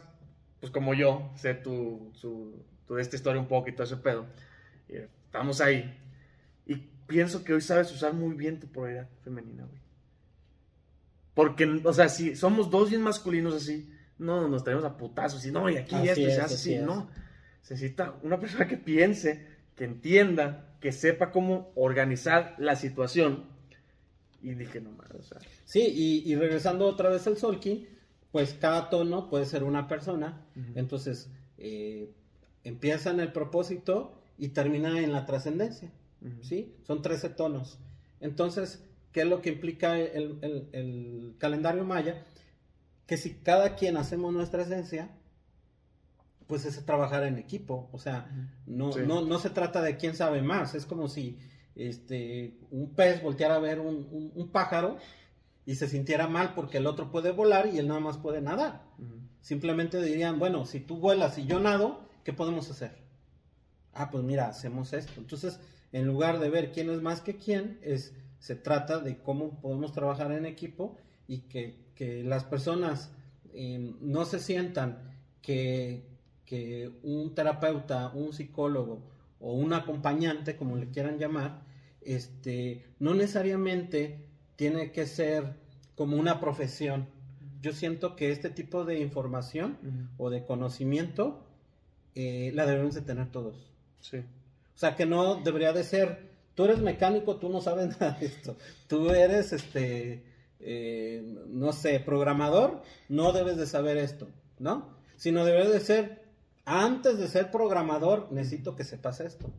pues 0.61 0.70
como 0.70 0.95
yo, 0.95 1.32
sé 1.34 1.55
tu, 1.55 2.12
su, 2.14 2.64
tu 2.86 2.95
de 2.95 3.03
esta 3.03 3.16
historia 3.16 3.40
un 3.40 3.49
poco 3.49 3.68
y 3.68 3.72
todo 3.72 3.82
ese 3.82 3.97
pedo. 3.97 4.26
Estamos 4.88 5.61
ahí. 5.61 5.92
Y 6.66 6.76
pienso 7.09 7.42
que 7.42 7.53
hoy 7.53 7.61
sabes 7.61 7.90
usar 7.90 8.12
muy 8.14 8.36
bien 8.36 8.61
tu 8.61 8.68
polaridad 8.68 9.09
femenina, 9.24 9.64
güey. 9.64 9.80
Porque, 11.34 11.80
o 11.82 11.92
sea, 11.92 12.09
si 12.09 12.36
somos 12.36 12.70
dos 12.70 12.90
bien 12.90 13.03
masculinos 13.03 13.55
así, 13.57 13.90
no 14.18 14.47
nos 14.47 14.62
traemos 14.62 14.84
a 14.84 14.97
putazos 14.97 15.45
y 15.45 15.51
no, 15.51 15.68
y 15.68 15.76
aquí 15.76 15.97
Así 15.97 16.09
esto 16.11 16.20
y 16.20 16.24
se 16.26 16.30
es, 16.32 16.38
hace 16.38 16.55
así 16.55 16.74
así, 16.76 16.84
no. 16.84 17.11
Se 17.62 17.74
necesita 17.74 18.14
una 18.22 18.38
persona 18.38 18.68
que 18.68 18.76
piense, 18.76 19.49
que 19.74 19.82
entienda, 19.84 20.76
que 20.80 20.92
sepa 20.92 21.32
cómo 21.32 21.72
organizar 21.74 22.55
la 22.59 22.76
situación. 22.76 23.53
Y 24.45 24.55
dije, 24.55 24.80
no 24.80 24.90
o 25.18 25.22
sea, 25.22 25.38
Sí, 25.64 25.80
y, 25.82 26.30
y 26.30 26.36
regresando 26.36 26.86
otra 26.86 27.09
vez 27.09 27.26
al 27.26 27.36
Solki, 27.36 27.88
pues 28.30 28.55
cada 28.55 28.90
tono 28.90 29.30
puede 29.30 29.47
ser 29.47 29.64
una 29.64 29.88
persona. 29.88 30.45
Entonces, 30.74 31.30
eh, 31.59 32.12
empieza 32.62 33.11
en 33.11 33.20
el 33.20 33.32
propósito 33.32 34.20
y 34.38 34.49
termina 34.49 35.01
en 35.01 35.12
la 35.12 35.24
trascendencia. 35.26 35.90
¿sí? 36.42 36.74
Son 36.86 37.01
13 37.03 37.30
tonos. 37.30 37.78
Entonces, 38.20 38.82
¿qué 39.12 39.20
es 39.22 39.26
lo 39.26 39.40
que 39.42 39.51
implica 39.51 39.99
el, 39.99 40.38
el- 40.42 40.68
el 40.72 41.34
calendario 41.38 41.84
maya? 41.84 42.24
Que 43.07 43.16
si 43.16 43.34
cada 43.34 43.76
quien 43.76 43.97
hacemos 43.97 44.32
nuestra 44.32 44.62
esencia, 44.62 45.11
pues 46.47 46.64
es 46.66 46.84
trabajar 46.84 47.24
en 47.24 47.38
equipo. 47.38 47.88
O 47.92 47.99
sea, 47.99 48.30
no, 48.66 48.92
Sí. 48.92 49.01
no, 49.07 49.22
no 49.22 49.38
se 49.38 49.51
trata 49.51 49.80
de 49.82 49.97
quién 49.97 50.14
sabe 50.16 50.42
más. 50.42 50.74
Es 50.74 50.84
como 50.86 51.09
si 51.09 51.38
este, 51.76 52.54
un 52.70 52.90
pez 52.94 53.22
volteara 53.22 53.56
a 53.56 53.60
ver 53.60 53.80
un, 53.80 54.06
un- 54.10 54.32
un 54.34 54.48
pájaro 54.48 54.98
y 55.66 55.74
se 55.76 55.88
sintiera 55.88 56.28
mal 56.28 56.54
porque 56.54 56.78
el 56.78 56.86
otro 56.86 57.10
puede 57.10 57.30
volar 57.32 57.66
y 57.72 57.78
él 57.78 57.88
nada 57.88 58.00
más 58.00 58.18
puede 58.18 58.40
nadar. 58.40 58.82
Simplemente 59.40 60.00
dirían, 60.02 60.38
bueno, 60.38 60.66
si 60.66 60.80
tú 60.80 60.98
vuelas 60.98 61.38
y 61.38 61.46
yo 61.46 61.58
nado, 61.60 62.00
¿qué 62.22 62.32
podemos 62.32 62.70
hacer? 62.70 62.96
Ah, 63.92 64.10
pues 64.10 64.24
mira, 64.24 64.48
hacemos 64.48 64.92
esto. 64.92 65.12
Entonces, 65.18 65.58
en 65.92 66.06
lugar 66.06 66.38
de 66.40 66.50
ver 66.50 66.72
quién 66.72 66.90
es 66.90 67.00
más 67.00 67.20
que 67.20 67.36
quién, 67.36 67.78
es, 67.82 68.12
se 68.38 68.56
trata 68.56 68.98
de 68.98 69.18
cómo 69.18 69.60
podemos 69.60 69.92
trabajar 69.92 70.32
en 70.32 70.44
equipo 70.46 70.96
y 71.28 71.38
que, 71.42 71.76
que 71.94 72.22
las 72.24 72.44
personas 72.44 73.10
eh, 73.54 73.94
no 74.00 74.24
se 74.26 74.38
sientan 74.40 74.98
que, 75.40 76.02
que 76.44 76.90
un 77.02 77.34
terapeuta, 77.34 78.08
un 78.14 78.32
psicólogo 78.32 79.00
o 79.40 79.52
un 79.54 79.72
acompañante, 79.72 80.56
como 80.56 80.76
le 80.76 80.88
quieran 80.90 81.18
llamar, 81.18 81.62
este, 82.05 82.84
no 82.98 83.14
necesariamente 83.14 84.28
tiene 84.57 84.92
que 84.92 85.07
ser 85.07 85.55
como 85.94 86.16
una 86.16 86.40
profesión. 86.40 87.09
Yo 87.61 87.72
siento 87.72 88.14
que 88.16 88.30
este 88.30 88.50
tipo 88.50 88.84
de 88.84 89.00
información 89.00 90.11
o 90.18 90.30
de 90.30 90.44
conocimiento 90.44 91.44
eh, 92.14 92.52
la 92.55 92.66
debemos 92.66 92.94
de 92.94 93.00
tener 93.00 93.30
todos. 93.30 93.72
Sí. 94.00 94.18
O 94.18 94.78
sea, 94.78 94.96
que 94.96 95.07
no 95.07 95.36
debería 95.36 95.72
de 95.72 95.84
ser, 95.84 96.30
tú 96.55 96.64
eres 96.64 96.80
mecánico, 96.80 97.36
tú 97.36 97.48
no 97.48 97.61
sabes 97.61 97.88
nada 98.00 98.18
de 98.18 98.26
esto. 98.26 98.57
Tú 98.86 99.11
eres, 99.11 99.52
este, 99.52 100.24
eh, 100.61 101.22
no 101.48 101.72
sé, 101.72 102.00
programador, 102.00 102.82
no 103.09 103.32
debes 103.32 103.57
de 103.57 103.66
saber 103.66 103.96
esto, 103.96 104.28
¿no? 104.59 104.94
Sino 105.16 105.44
debe 105.44 105.68
de 105.68 105.80
ser, 105.80 106.24
antes 106.64 107.18
de 107.18 107.28
ser 107.28 107.50
programador, 107.50 108.30
necesito 108.30 108.76
que 108.76 108.84
sepas 108.84 109.20
esto. 109.20 109.50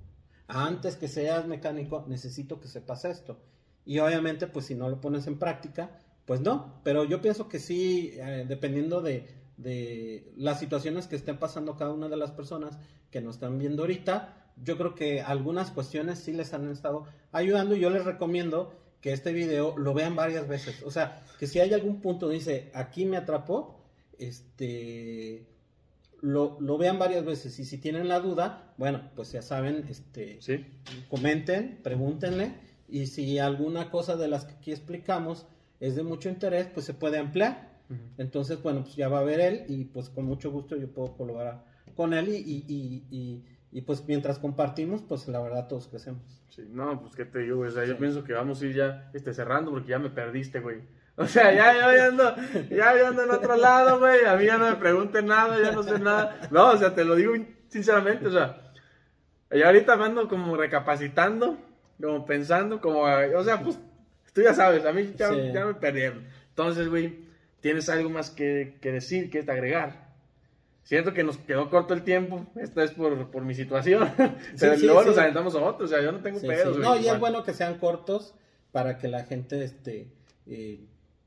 Antes 0.48 0.96
que 0.96 1.08
seas 1.08 1.48
mecánico, 1.48 2.06
necesito 2.08 2.60
que 2.60 2.68
sepas 2.68 3.06
esto. 3.06 3.40
Y 3.86 4.00
obviamente, 4.00 4.48
pues 4.48 4.66
si 4.66 4.76
no 4.76 4.90
lo 4.90 5.02
pones 5.02 5.28
en 5.28 5.40
práctica, 5.40 6.00
pues 6.26 6.42
no. 6.42 6.82
Pero 6.84 7.04
yo 7.04 7.22
pienso 7.22 7.48
que 7.48 7.60
sí, 7.60 8.12
eh, 8.14 8.46
dependiendo 8.48 9.02
de, 9.02 9.28
de 9.58 10.32
las 10.36 10.60
situaciones 10.60 11.08
que 11.08 11.16
estén 11.16 11.38
pasando 11.38 11.76
cada 11.76 11.94
una 11.94 12.10
de 12.10 12.18
las 12.18 12.32
personas 12.32 12.78
que 13.12 13.22
nos 13.22 13.36
están 13.36 13.58
viendo 13.58 13.84
ahorita, 13.84 14.52
yo 14.64 14.78
creo 14.78 14.96
que 14.96 15.22
algunas 15.22 15.72
cuestiones 15.72 16.20
sí 16.20 16.34
les 16.34 16.54
han 16.54 16.70
estado 16.70 17.06
ayudando 17.32 17.76
y 17.76 17.80
yo 17.80 17.90
les 17.90 18.06
recomiendo 18.06 18.74
que 19.02 19.14
este 19.14 19.34
video 19.34 19.78
lo 19.78 19.94
vean 19.94 20.16
varias 20.16 20.48
veces. 20.48 20.82
O 20.84 20.92
sea, 20.92 21.24
que 21.40 21.48
si 21.48 21.60
hay 21.60 21.74
algún 21.74 22.02
punto 22.02 22.30
dice, 22.30 22.72
aquí 22.74 23.06
me 23.06 23.18
atrapó, 23.18 23.84
este, 24.18 25.46
lo, 26.26 26.58
lo 26.60 26.78
vean 26.78 26.98
varias 26.98 27.24
veces. 27.24 27.58
Y 27.60 27.66
si 27.66 27.78
tienen 27.78 28.08
la 28.08 28.20
duda, 28.20 28.74
bueno, 28.78 29.10
pues 29.16 29.32
ya 29.32 29.42
saben, 29.42 29.86
este, 29.90 30.42
Sí. 30.42 30.66
comenten, 31.10 31.80
pregúntenle 31.84 32.54
y 32.88 33.08
si 33.08 33.40
alguna 33.40 33.90
cosa 33.92 34.16
de 34.16 34.28
las 34.28 34.46
que 34.46 34.54
aquí 34.54 34.72
explicamos 34.72 35.46
es 35.80 35.96
de 35.96 36.04
mucho 36.04 36.30
interés, 36.30 36.68
pues 36.74 36.86
se 36.86 36.94
puede 36.94 37.18
ampliar. 37.20 37.76
Entonces, 38.18 38.62
bueno, 38.64 38.82
pues 38.84 38.96
ya 38.96 39.08
va 39.10 39.20
a 39.20 39.24
ver 39.24 39.40
él 39.40 39.66
y 39.68 39.86
pues 39.86 40.10
con 40.10 40.26
mucho 40.26 40.50
gusto 40.52 40.76
yo 40.76 40.88
puedo 40.92 41.16
colaborar 41.16 41.64
con 41.96 42.14
él 42.16 42.30
y, 42.30 42.38
y, 42.38 42.66
y, 42.68 43.04
y- 43.12 43.44
y, 43.72 43.82
pues 43.82 44.04
mientras 44.08 44.40
compartimos, 44.40 45.02
pues 45.02 45.28
la 45.28 45.42
verdad 45.42 45.68
todos 45.68 45.88
crecemos. 45.90 46.22
Sí, 46.50 46.64
no, 46.70 47.02
pues 47.02 47.14
qué 47.14 47.26
te 47.26 47.40
digo. 47.40 47.60
O 47.60 47.70
sea, 47.70 47.86
yo 47.86 47.98
pienso 47.98 48.24
que 48.24 48.32
vamos 48.34 48.62
a 48.62 48.66
ir 48.66 48.74
ya 48.76 49.12
este, 49.14 49.34
cerrando 49.34 49.70
porque 49.72 49.90
ya 49.90 50.00
me 50.00 50.10
perdiste, 50.10 50.62
güey. 50.62 50.78
O 51.18 51.26
sea, 51.26 51.54
ya, 51.54 51.74
ya, 51.74 51.96
ya 51.96 52.06
ando, 52.08 52.36
ya, 52.70 52.98
ya 52.98 53.08
ando 53.08 53.24
en 53.24 53.32
otro 53.32 53.56
lado, 53.56 54.00
güey. 54.00 54.26
A 54.26 54.36
mí 54.36 54.46
ya 54.46 54.58
no 54.58 54.70
me 54.70 54.76
pregunten 54.76 55.28
nada, 55.28 55.58
ya 55.62 55.72
no 55.72 55.82
sé 55.82 55.98
nada. 55.98 56.38
No, 56.52 56.72
o 56.72 56.78
sea, 56.78 56.94
te 56.94 57.06
lo 57.06 57.16
digo 57.16 57.34
sinceramente, 57.70 58.28
o 58.28 58.32
sea, 58.32 58.72
ya 59.50 59.68
ahorita 59.68 59.96
me 59.96 60.06
ando 60.06 60.28
como 60.28 60.58
recapacitando, 60.58 61.58
como 62.02 62.26
pensando, 62.26 62.82
como, 62.82 63.04
o 63.04 63.44
sea, 63.46 63.62
pues, 63.62 63.80
tú 64.34 64.42
ya 64.42 64.54
sabes, 64.54 64.86
a 64.86 64.92
mí 64.92 65.14
ya, 65.16 65.30
Sí. 65.30 65.52
ya 65.54 65.66
me 65.66 65.76
perdieron. 65.76 66.26
Entonces, 66.50 66.90
güey, 66.90 67.20
tienes 67.62 67.88
algo 67.90 68.10
más 68.10 68.30
que, 68.30 68.78
que 68.82 68.92
decir, 68.92 69.30
que 69.30 69.40
agregar. 69.40 70.06
Siento 70.84 71.14
que 71.14 71.24
nos 71.24 71.38
quedó 71.38 71.70
corto 71.70 71.94
el 71.94 72.04
tiempo, 72.04 72.46
esta 72.58 72.84
es 72.84 72.92
por, 72.92 73.32
por 73.32 73.44
mi 73.44 73.56
situación, 73.56 74.12
pero 74.60 74.76
sí, 74.78 74.86
luego 74.86 75.04
nos 75.04 75.18
aventamos 75.18 75.56
a 75.56 75.60
otro, 75.62 75.86
o 75.86 75.88
sea, 75.88 76.02
yo 76.02 76.12
no 76.12 76.20
tengo 76.20 76.40
pedos, 76.42 76.78
No, 76.78 76.96
y 77.00 77.08
es 77.08 77.20
bueno 77.20 77.44
que 77.44 77.54
sean 77.54 77.80
cortos 77.80 78.36
para 78.72 78.98
que 78.98 79.08
la 79.08 79.24
gente 79.24 79.64
este, 79.64 80.12
eh, 80.46 80.82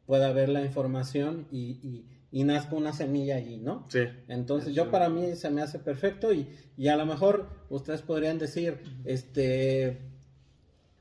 pueda 0.08 0.32
ver 0.32 0.48
la 0.48 0.64
información 0.64 1.46
y, 1.52 1.78
y- 1.86 2.04
y 2.32 2.44
nazca 2.44 2.74
una 2.76 2.92
semilla 2.92 3.36
allí, 3.36 3.58
¿no? 3.58 3.86
Sí. 3.88 4.00
Entonces, 4.28 4.70
Sí. 4.70 4.74
yo 4.74 4.90
para 4.90 5.08
mí 5.10 5.34
se 5.36 5.50
me 5.50 5.60
hace 5.62 5.78
perfecto 5.78 6.32
y, 6.32 6.48
y 6.78 6.88
a 6.88 6.96
lo 6.96 7.04
mejor 7.06 7.48
ustedes 7.70 8.00
podrían 8.02 8.38
decir, 8.38 8.80
este, 9.04 9.98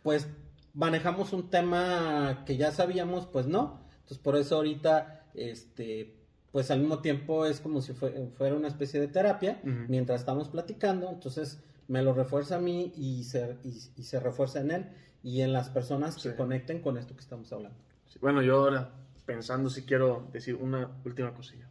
pues 0.03 0.27
manejamos 0.73 1.33
un 1.33 1.49
tema 1.49 2.43
que 2.45 2.57
ya 2.57 2.71
sabíamos, 2.71 3.25
pues 3.27 3.47
no. 3.47 3.79
Entonces, 3.95 4.19
por 4.19 4.35
eso 4.35 4.55
ahorita, 4.57 5.25
este, 5.33 6.15
pues 6.51 6.69
al 6.71 6.79
mismo 6.79 6.99
tiempo 6.99 7.45
es 7.45 7.59
como 7.61 7.81
si 7.81 7.93
fue- 7.93 8.29
fuera 8.37 8.55
una 8.55 8.67
especie 8.67 8.99
de 8.99 9.07
terapia 9.07 9.59
mientras 9.63 10.19
estamos 10.21 10.49
platicando. 10.49 11.09
Entonces, 11.09 11.59
me 11.87 12.01
lo 12.03 12.13
refuerza 12.13 12.55
a 12.57 12.59
mí 12.59 12.91
y 12.95 13.23
se, 13.23 13.55
y, 13.63 13.69
y 13.95 14.03
se 14.03 14.19
refuerza 14.19 14.59
en 14.61 14.71
él 14.71 14.85
y 15.23 15.41
en 15.41 15.51
las 15.53 15.69
personas 15.69 16.21
que 16.21 16.35
conecten 16.35 16.81
con 16.81 16.97
esto 16.97 17.15
que 17.15 17.21
estamos 17.21 17.51
hablando. 17.53 17.77
Sí, 18.07 18.19
Bueno, 18.21 18.41
yo 18.41 18.55
ahora 18.57 18.91
pensando 19.25 19.69
si 19.69 19.83
quiero 19.83 20.29
decir 20.31 20.55
una 20.55 20.89
última 21.03 21.33
cosilla. 21.33 21.69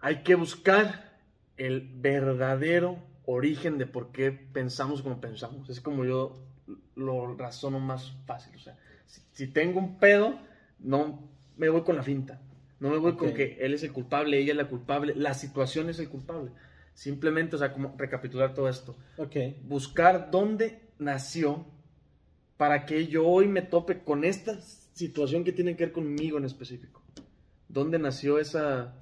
Hay 0.00 0.22
que 0.22 0.34
buscar 0.34 1.18
el 1.56 1.88
verdadero 1.94 2.98
origen 3.24 3.78
de 3.78 3.86
por 3.86 4.12
qué 4.12 4.30
pensamos 4.32 5.02
como 5.02 5.20
pensamos. 5.20 5.68
Es 5.68 5.80
como 5.80 6.04
yo 6.04 6.34
lo 6.94 7.34
razono 7.36 7.80
más 7.80 8.12
fácil. 8.26 8.54
O 8.56 8.58
sea, 8.58 8.78
si, 9.06 9.20
si 9.32 9.46
tengo 9.48 9.78
un 9.78 9.98
pedo, 9.98 10.38
no 10.78 11.28
me 11.56 11.68
voy 11.68 11.82
con 11.82 11.96
la 11.96 12.02
finta. 12.02 12.40
No 12.78 12.90
me 12.90 12.98
voy 12.98 13.16
con 13.16 13.32
que 13.32 13.56
él 13.60 13.74
es 13.74 13.82
el 13.82 13.92
culpable, 13.92 14.38
ella 14.38 14.52
es 14.52 14.56
la 14.56 14.68
culpable, 14.68 15.14
la 15.14 15.34
situación 15.34 15.88
es 15.88 15.98
el 15.98 16.08
culpable. 16.08 16.50
Simplemente, 16.92 17.56
o 17.56 17.58
sea, 17.58 17.72
como 17.72 17.94
recapitular 17.96 18.54
todo 18.54 18.68
esto 18.68 18.96
Ok, 19.18 19.36
buscar 19.64 20.30
dónde 20.30 20.80
nació 20.98 21.66
para 22.56 22.86
que 22.86 23.06
yo 23.06 23.26
hoy 23.26 23.48
me 23.48 23.62
tope 23.62 24.00
con 24.02 24.24
esta 24.24 24.60
situación 24.92 25.44
que 25.44 25.52
tiene 25.52 25.76
que 25.76 25.84
ver 25.86 25.92
conmigo 25.92 26.38
en 26.38 26.44
específico. 26.44 27.02
¿Dónde 27.68 27.98
nació 27.98 28.38
esa, 28.38 28.94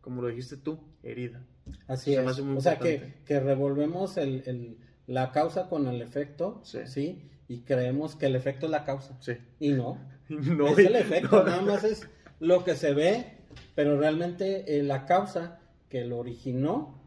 como 0.00 0.22
lo 0.22 0.28
dijiste 0.28 0.56
tú, 0.56 0.78
herida? 1.02 1.44
así 1.86 2.14
es. 2.14 2.38
O 2.40 2.60
sea, 2.60 2.78
que, 2.78 3.14
que 3.24 3.38
revolvemos 3.40 4.16
el, 4.16 4.42
el- 4.46 4.78
la 5.06 5.32
causa 5.32 5.68
con 5.68 5.86
el 5.88 6.02
efecto, 6.02 6.60
Sí. 6.64 6.80
sí. 6.86 7.22
Y 7.48 7.62
creemos 7.62 8.14
que 8.14 8.26
el 8.26 8.36
efecto 8.36 8.66
es 8.66 8.72
la 8.72 8.84
causa. 8.84 9.16
Sí. 9.20 9.32
Y 9.58 9.70
no. 9.70 9.98
No, 10.28 10.68
es 10.68 10.78
el 10.78 10.94
efecto, 10.94 11.38
no. 11.40 11.44
nada 11.50 11.62
más 11.62 11.82
es 11.82 12.08
lo 12.38 12.62
que 12.62 12.76
se 12.76 12.94
ve, 12.94 13.38
pero 13.74 13.98
realmente 13.98 14.78
eh, 14.78 14.84
la 14.84 15.04
causa 15.04 15.58
que 15.88 16.04
lo 16.04 16.18
originó, 16.18 17.02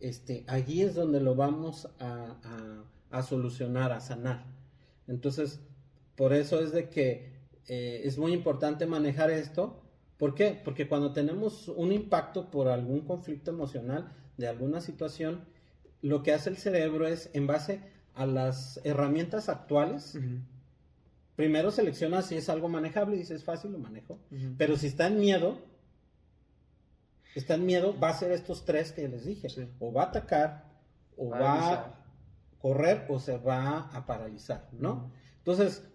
este, 0.00 0.44
allí 0.48 0.82
es 0.82 0.94
donde 0.94 1.20
lo 1.20 1.34
vamos 1.34 1.88
a, 1.98 2.36
a- 2.44 2.84
a 3.18 3.22
solucionar, 3.22 3.92
a 3.92 4.00
sanar. 4.00 4.44
Entonces, 5.08 5.60
por 6.16 6.32
eso 6.32 6.60
es 6.60 6.72
de 6.72 6.88
que 6.88 7.36
eh, 7.68 8.02
es 8.04 8.18
muy 8.18 8.32
importante 8.32 8.86
manejar 8.86 9.30
esto. 9.30 9.82
¿Por 10.16 10.34
qué? 10.34 10.60
Porque 10.64 10.88
cuando 10.88 11.12
tenemos 11.12 11.68
un 11.68 11.92
impacto 11.92 12.50
por 12.50 12.68
algún 12.68 13.02
conflicto 13.02 13.50
emocional 13.50 14.12
de 14.36 14.48
alguna 14.48 14.80
situación, 14.80 15.44
lo 16.02 16.22
que 16.22 16.32
hace 16.32 16.50
el 16.50 16.56
cerebro 16.56 17.06
es, 17.06 17.30
en 17.34 17.46
base 17.46 17.80
a 18.14 18.24
las 18.26 18.80
herramientas 18.84 19.48
actuales, 19.48 20.18
primero 21.34 21.70
selecciona 21.70 22.22
si 22.22 22.36
es 22.36 22.48
algo 22.48 22.68
manejable 22.68 23.16
y 23.16 23.18
dices 23.20 23.44
fácil, 23.44 23.72
lo 23.72 23.78
manejo. 23.78 24.18
Pero 24.56 24.76
si 24.76 24.86
está 24.86 25.06
en 25.06 25.20
miedo, 25.20 25.58
está 27.34 27.54
en 27.54 27.66
miedo, 27.66 27.98
va 27.98 28.10
a 28.10 28.14
ser 28.18 28.32
estos 28.32 28.64
tres 28.64 28.92
que 28.92 29.06
les 29.08 29.26
dije. 29.26 29.50
Sí. 29.50 29.68
O 29.78 29.92
va 29.92 30.04
a 30.04 30.06
atacar, 30.06 30.64
o 31.18 31.28
va 31.28 31.38
Paralizar. 31.38 31.74
a 31.78 31.95
correr, 32.60 33.06
o 33.08 33.18
se 33.18 33.38
va 33.38 33.90
a 33.92 34.06
paralizar, 34.06 34.68
¿no? 34.72 35.10
Entonces, 35.38 35.88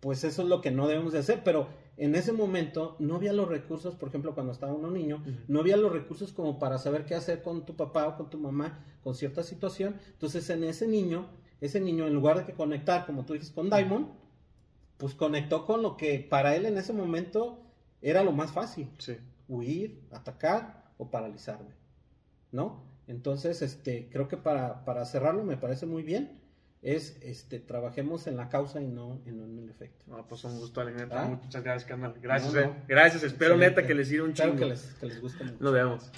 pues 0.00 0.24
eso 0.24 0.42
es 0.42 0.48
lo 0.48 0.60
que 0.60 0.70
no 0.70 0.88
debemos 0.88 1.12
de 1.12 1.20
hacer, 1.20 1.42
pero 1.44 1.68
en 1.96 2.14
ese 2.14 2.32
momento 2.32 2.96
no 2.98 3.16
había 3.16 3.32
los 3.32 3.48
recursos, 3.48 3.94
por 3.94 4.08
ejemplo, 4.08 4.34
cuando 4.34 4.52
estaba 4.52 4.72
uno 4.72 4.90
niño, 4.90 5.22
no 5.46 5.60
había 5.60 5.76
los 5.76 5.92
recursos 5.92 6.32
como 6.32 6.58
para 6.58 6.78
saber 6.78 7.04
qué 7.04 7.14
hacer 7.14 7.42
con 7.42 7.64
tu 7.64 7.76
papá 7.76 8.08
o 8.08 8.16
con 8.16 8.30
tu 8.30 8.38
mamá 8.38 8.84
con 9.04 9.14
cierta 9.14 9.42
situación. 9.42 9.96
Entonces, 10.12 10.48
en 10.50 10.64
ese 10.64 10.88
niño, 10.88 11.26
ese 11.60 11.80
niño, 11.80 12.06
en 12.06 12.14
lugar 12.14 12.38
de 12.38 12.44
que 12.44 12.54
conectar, 12.54 13.06
como 13.06 13.24
tú 13.24 13.34
dices, 13.34 13.50
con 13.52 13.70
Diamond, 13.70 14.08
pues 14.96 15.14
conectó 15.14 15.66
con 15.66 15.82
lo 15.82 15.96
que 15.96 16.18
para 16.18 16.56
él 16.56 16.66
en 16.66 16.78
ese 16.78 16.92
momento 16.92 17.60
era 18.00 18.24
lo 18.24 18.32
más 18.32 18.52
fácil, 18.52 18.90
Sí. 18.98 19.16
huir, 19.48 20.02
atacar 20.10 20.90
o 20.98 21.10
paralizarme, 21.10 21.70
¿no? 22.50 22.82
Entonces, 23.12 23.60
este, 23.62 24.08
creo 24.10 24.26
que 24.26 24.36
para, 24.38 24.84
para 24.84 25.04
cerrarlo 25.04 25.44
me 25.44 25.56
parece 25.58 25.84
muy 25.86 26.02
bien, 26.02 26.40
es, 26.80 27.16
este, 27.22 27.60
trabajemos 27.60 28.26
en 28.26 28.36
la 28.36 28.48
causa 28.48 28.80
y 28.80 28.88
no 28.88 29.20
en, 29.26 29.40
en 29.40 29.58
el 29.58 29.68
efecto. 29.70 30.04
No, 30.08 30.26
pues 30.26 30.42
un 30.44 30.58
gusto, 30.58 30.80
Ale, 30.80 30.92
neta. 30.92 31.22
Ah. 31.24 31.38
Muchas 31.42 31.62
gracias, 31.62 31.84
carnal. 31.88 32.14
Gracias, 32.20 32.52
No, 32.54 32.60
no. 32.60 32.66
eh. 32.66 32.74
Gracias. 32.88 33.22
Espero, 33.22 33.54
Excelente. 33.54 33.76
neta, 33.82 33.86
que 33.86 33.94
les 33.94 34.08
sirva 34.08 34.24
un 34.24 34.32
Espero 34.32 34.50
chingo. 34.50 34.58
que 34.62 34.66
les, 34.70 34.82
que 34.94 35.06
les 35.06 35.20
guste 35.20 35.44
mucho. 35.44 35.56
Nos 35.60 35.72
vemos. 35.72 36.10